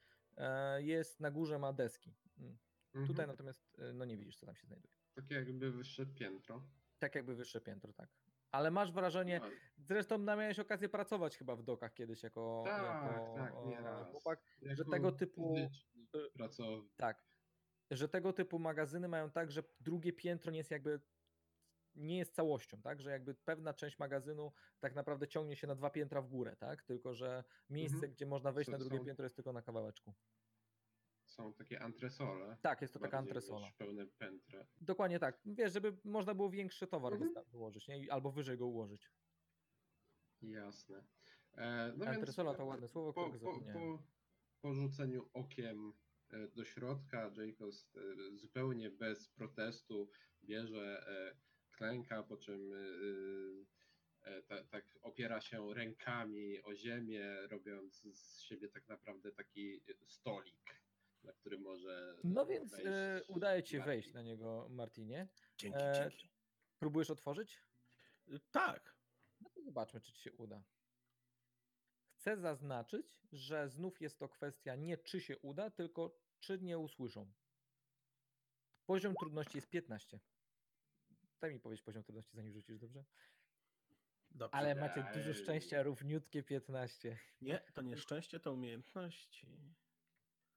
jest 0.78 1.20
na 1.20 1.32
górze 1.32 1.60
ma 1.60 1.74
deski. 1.74 2.14
Mm. 2.38 2.58
Mhm. 2.94 3.08
Tutaj 3.08 3.28
natomiast 3.28 3.82
no 3.94 4.06
nie 4.06 4.18
widzisz, 4.18 4.38
co 4.38 4.46
tam 4.46 4.56
się 4.56 4.68
znajduje. 4.68 4.94
Takie 5.16 5.36
jakby 5.36 5.72
wyższe 5.72 6.06
piętro. 6.06 6.64
Tak 7.02 7.16
jakby 7.16 7.36
wyższe 7.36 7.62
piętro, 7.62 7.94
tak. 7.94 8.10
Ale 8.52 8.72
masz 8.72 8.92
wrażenie, 8.92 9.40
No, 9.40 9.50
zresztą 9.78 10.18
miałeś 10.18 10.60
okazję 10.60 10.90
pracować 10.90 11.38
chyba 11.38 11.56
w 11.56 11.64
dokach 11.64 11.94
kiedyś 11.94 12.24
jako, 12.24 12.64
tak, 12.66 13.04
jako 13.14 13.34
tak, 13.36 13.54
e, 13.54 13.66
nieraz. 13.68 14.12
chłopak, 14.12 14.42
że 14.62 14.86
tego 14.86 15.12
typu- 15.12 15.56
y, 16.16 16.32
pracownik. 16.34 16.94
tak, 16.98 17.26
że 17.92 18.10
tego 18.10 18.34
typu 18.34 18.60
magazyny 18.60 19.08
mają 19.08 19.32
tak, 19.32 19.52
że 19.52 19.64
drugie 19.80 20.14
piętro 20.14 20.52
nie 20.52 20.58
jest 20.58 20.72
jakby 20.72 21.00
nie 21.96 22.18
jest 22.18 22.36
całością, 22.36 22.82
tak, 22.82 23.02
że 23.02 23.12
jakby 23.12 23.34
pewna 23.36 23.74
część 23.74 24.00
magazynu 24.00 24.52
tak 24.80 24.96
naprawdę 24.96 25.28
ciągnie 25.28 25.56
się 25.56 25.68
na 25.68 25.76
dwa 25.76 25.90
piętra 25.90 26.22
w 26.22 26.28
górę, 26.28 26.56
tak, 26.56 26.84
tylko 26.84 27.14
że 27.14 27.44
miejsce, 27.70 27.96
Mhm. 27.98 28.14
gdzie 28.14 28.26
można 28.26 28.52
wejść 28.52 28.70
na 28.72 28.78
drugie 28.78 28.98
są- 28.98 29.06
piętro 29.06 29.24
jest 29.26 29.36
tylko 29.36 29.54
na 29.54 29.62
kawałeczku. 29.62 30.14
Są 31.32 31.54
takie 31.54 31.82
antresole. 31.82 32.58
Tak, 32.62 32.82
jest 32.82 32.94
to 32.94 33.00
taka 33.00 33.18
antresola. 33.18 33.72
Pełne 33.78 34.08
pętle. 34.08 34.68
Dokładnie 34.82 35.20
tak. 35.20 35.40
Wiesz, 35.46 35.74
żeby 35.74 35.98
można 36.04 36.34
było 36.36 36.50
większy 36.50 36.88
towar 36.88 37.14
Mhm. 37.14 37.46
wyłożyć, 37.52 37.88
nie? 37.88 38.14
Albo 38.14 38.32
wyżej 38.32 38.58
go 38.58 38.68
ułożyć. 38.68 39.12
Jasne. 40.42 41.04
E, 41.54 41.94
no 41.98 42.06
więc 42.06 42.18
Antresola 42.18 42.54
to 42.54 42.66
ładne 42.66 42.88
słowo, 42.88 43.14
po, 43.14 43.30
po, 43.30 43.60
po, 43.74 44.04
po 44.62 44.74
rzuceniu 44.74 45.30
okiem 45.34 45.94
e, 46.30 46.48
do 46.48 46.66
środka, 46.66 47.32
Jacobs 47.38 47.96
e, 47.96 48.38
zupełnie 48.38 48.90
bez 48.90 49.30
protestu 49.30 50.12
bierze 50.44 51.04
e, 51.08 51.36
klęka, 51.72 52.24
po 52.24 52.38
czym 52.38 52.74
e, 52.74 52.78
e, 54.32 54.42
ta, 54.44 54.64
tak 54.64 54.86
opiera 55.02 55.42
się 55.42 55.74
rękami 55.74 56.62
o 56.64 56.76
ziemię, 56.76 57.48
robiąc 57.48 58.02
z 58.02 58.42
siebie 58.42 58.70
tak 58.70 58.88
naprawdę 58.88 59.32
taki 59.32 59.82
stolik, 60.08 60.81
na 61.24 61.34
który 61.34 61.60
może. 61.60 62.16
No 62.24 62.46
więc 62.46 62.72
wejść 62.72 62.88
e, 62.88 63.22
udaje 63.28 63.64
ci 63.64 63.72
się 63.72 63.78
Martin. 63.78 63.94
wejść 63.94 64.14
na 64.14 64.22
niego, 64.22 64.68
Martinie. 64.70 65.28
Dzięki, 65.58 65.80
e, 65.82 65.94
dzięki. 65.96 66.30
Próbujesz 66.80 67.10
otworzyć? 67.10 67.62
Y, 68.28 68.40
Tak. 68.52 68.96
No 69.42 69.50
to 69.50 69.62
zobaczmy, 69.62 70.02
czy 70.02 70.14
ci 70.14 70.22
się 70.22 70.34
uda. 70.34 70.64
Chcę 72.14 72.38
zaznaczyć, 72.38 73.22
że 73.32 73.70
znów 73.70 74.02
jest 74.02 74.20
to 74.20 74.30
kwestia 74.30 74.76
nie 74.76 74.98
czy 74.98 75.22
się 75.22 75.38
uda, 75.38 75.70
tylko 75.70 76.18
czy 76.40 76.60
nie 76.60 76.80
usłyszą. 76.80 77.32
Poziom 78.86 79.16
trudności 79.16 79.58
jest 79.58 79.70
15. 79.70 80.20
Daj 81.40 81.54
mi 81.54 81.60
powiedzieć 81.60 81.84
poziom 81.86 82.04
trudności, 82.04 82.36
zanim 82.36 82.54
rzucisz, 82.54 82.80
dobrze? 82.80 83.04
Dobrze. 84.32 84.58
Ale 84.58 84.76
macie 84.76 85.06
dużo 85.14 85.34
szczęścia, 85.34 85.84
równiutkie 85.84 86.44
15. 86.44 87.20
Nie, 87.42 87.60
to 87.74 87.82
nie 87.82 87.98
szczęście, 87.98 88.40
to 88.40 88.54
umiejętności. 88.54 89.48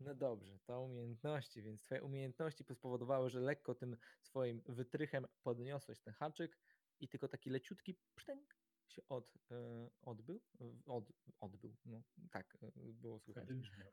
No 0.01 0.15
dobrze, 0.15 0.59
to 0.59 0.81
umiejętności, 0.81 1.62
więc 1.62 1.83
twoje 1.83 2.03
umiejętności 2.03 2.65
spowodowały, 2.75 3.31
że 3.31 3.41
lekko 3.41 3.75
tym 3.75 3.97
swoim 4.23 4.62
wytrychem 4.66 5.27
podniosłeś 5.43 6.01
ten 6.01 6.15
haczyk 6.15 6.59
i 7.01 7.09
tylko 7.09 7.29
taki 7.29 7.51
leciutki 7.51 7.99
psztęk 8.15 8.57
się 8.87 9.03
od, 9.09 9.35
e, 9.51 9.91
odbył, 10.03 10.41
od, 10.87 11.12
odbył, 11.41 11.77
no 11.85 12.03
tak, 12.31 12.59
e, 12.62 12.71
było 12.93 13.21
słychać. 13.21 13.49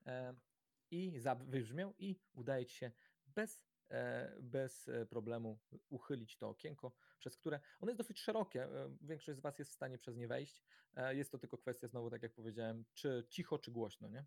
E, 0.05 0.35
I 0.91 1.19
wybrzmiał 1.45 1.93
i 1.97 2.19
udaje 2.33 2.65
ci 2.65 2.75
się 2.75 2.91
bez, 3.27 3.65
bez 4.41 4.89
problemu 5.09 5.59
uchylić 5.89 6.37
to 6.37 6.49
okienko, 6.49 6.95
przez 7.19 7.37
które 7.37 7.59
ono 7.79 7.89
jest 7.89 7.97
dosyć 7.97 8.19
szerokie. 8.19 8.67
Większość 9.01 9.37
z 9.37 9.41
was 9.41 9.59
jest 9.59 9.71
w 9.71 9.73
stanie 9.73 9.97
przez 9.97 10.15
nie 10.15 10.27
wejść. 10.27 10.63
Jest 11.09 11.31
to 11.31 11.37
tylko 11.37 11.57
kwestia, 11.57 11.87
znowu 11.87 12.09
tak 12.09 12.23
jak 12.23 12.33
powiedziałem, 12.33 12.85
czy 12.93 13.25
cicho, 13.29 13.59
czy 13.59 13.71
głośno, 13.71 14.07
nie? 14.07 14.25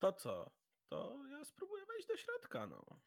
To 0.00 0.12
co? 0.12 0.50
To 0.88 1.26
ja 1.30 1.44
spróbuję 1.44 1.86
wejść 1.86 2.08
do 2.08 2.16
środka, 2.16 2.66
no. 2.66 3.00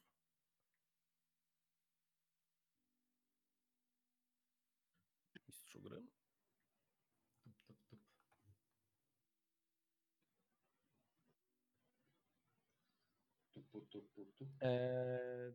Mistrzu 5.48 5.82
gry? 5.82 6.02
Tup, 7.44 7.56
tup, 7.68 7.78
tup. 7.90 8.00
Tupu, 13.54 13.82
tupu, 13.82 14.26
tup. 14.38 14.48
E, 14.62 15.54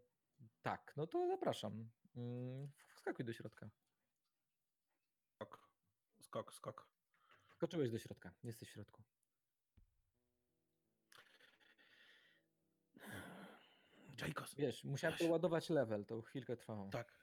tak, 0.62 0.92
no 0.96 1.06
to 1.06 1.26
zapraszam. 1.28 1.90
Mm, 2.16 2.68
Wskakuj 2.94 3.24
do 3.24 3.32
środka. 3.32 3.70
Skok, 5.34 5.68
skok, 6.20 6.54
skok. 6.54 6.88
Wskoczyłeś 7.48 7.90
do 7.90 7.98
środka, 7.98 8.30
jesteś 8.44 8.68
w 8.68 8.72
środku. 8.72 9.02
Jacobs. 14.20 14.54
Wiesz, 14.54 14.84
musiałem 14.84 15.12
Ja 15.12 15.18
się- 15.18 15.24
przeładować 15.24 15.70
level, 15.70 16.04
to 16.06 16.22
chwilkę 16.22 16.56
trwało. 16.56 16.90
Tak. 16.90 17.18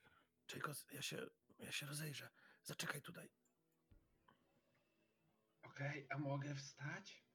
Jacobs, 0.55 0.85
ja 0.91 1.01
się, 1.01 1.27
ja 1.59 1.71
się 1.71 1.85
rozejrzę. 1.85 2.29
Zaczekaj 2.63 3.01
tutaj. 3.01 3.29
Okej, 5.63 6.07
a 6.09 6.17
mogę 6.17 6.55
wstać? 6.55 7.25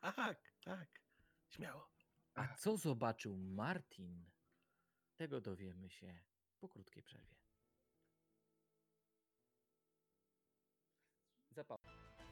Tak, 0.00 0.52
tak. 0.64 1.00
Śmiało. 1.48 1.90
A 2.34 2.54
co 2.54 2.76
zobaczył 2.76 3.36
Martin? 3.36 4.30
Tego 5.16 5.40
dowiemy 5.40 5.90
się 5.90 6.18
po 6.60 6.68
krótkiej 6.68 7.02
przerwie. 7.02 7.36
Zapał. 11.50 11.78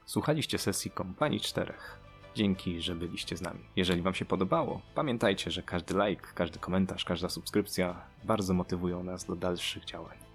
Słuchaliście 0.07 0.59
sesji 0.59 0.91
Kompanii 0.91 1.41
Czterech. 1.41 2.01
Dzięki, 2.39 2.81
że 2.81 2.95
byliście 2.95 3.37
z 3.37 3.43
nami. 3.43 3.61
Jeżeli 3.77 4.03
Wam 4.03 4.15
się 4.15 4.25
podobało, 4.25 4.81
pamiętajcie, 4.95 5.51
że 5.51 5.63
każdy 5.63 5.95
like, 5.95 6.29
każdy 6.35 6.59
komentarz, 6.59 7.05
każda 7.05 7.29
subskrypcja 7.29 7.97
bardzo 8.25 8.55
motywują 8.55 9.05
nas 9.05 9.25
do 9.25 9.37
dalszych 9.37 9.85
działań. 9.85 10.28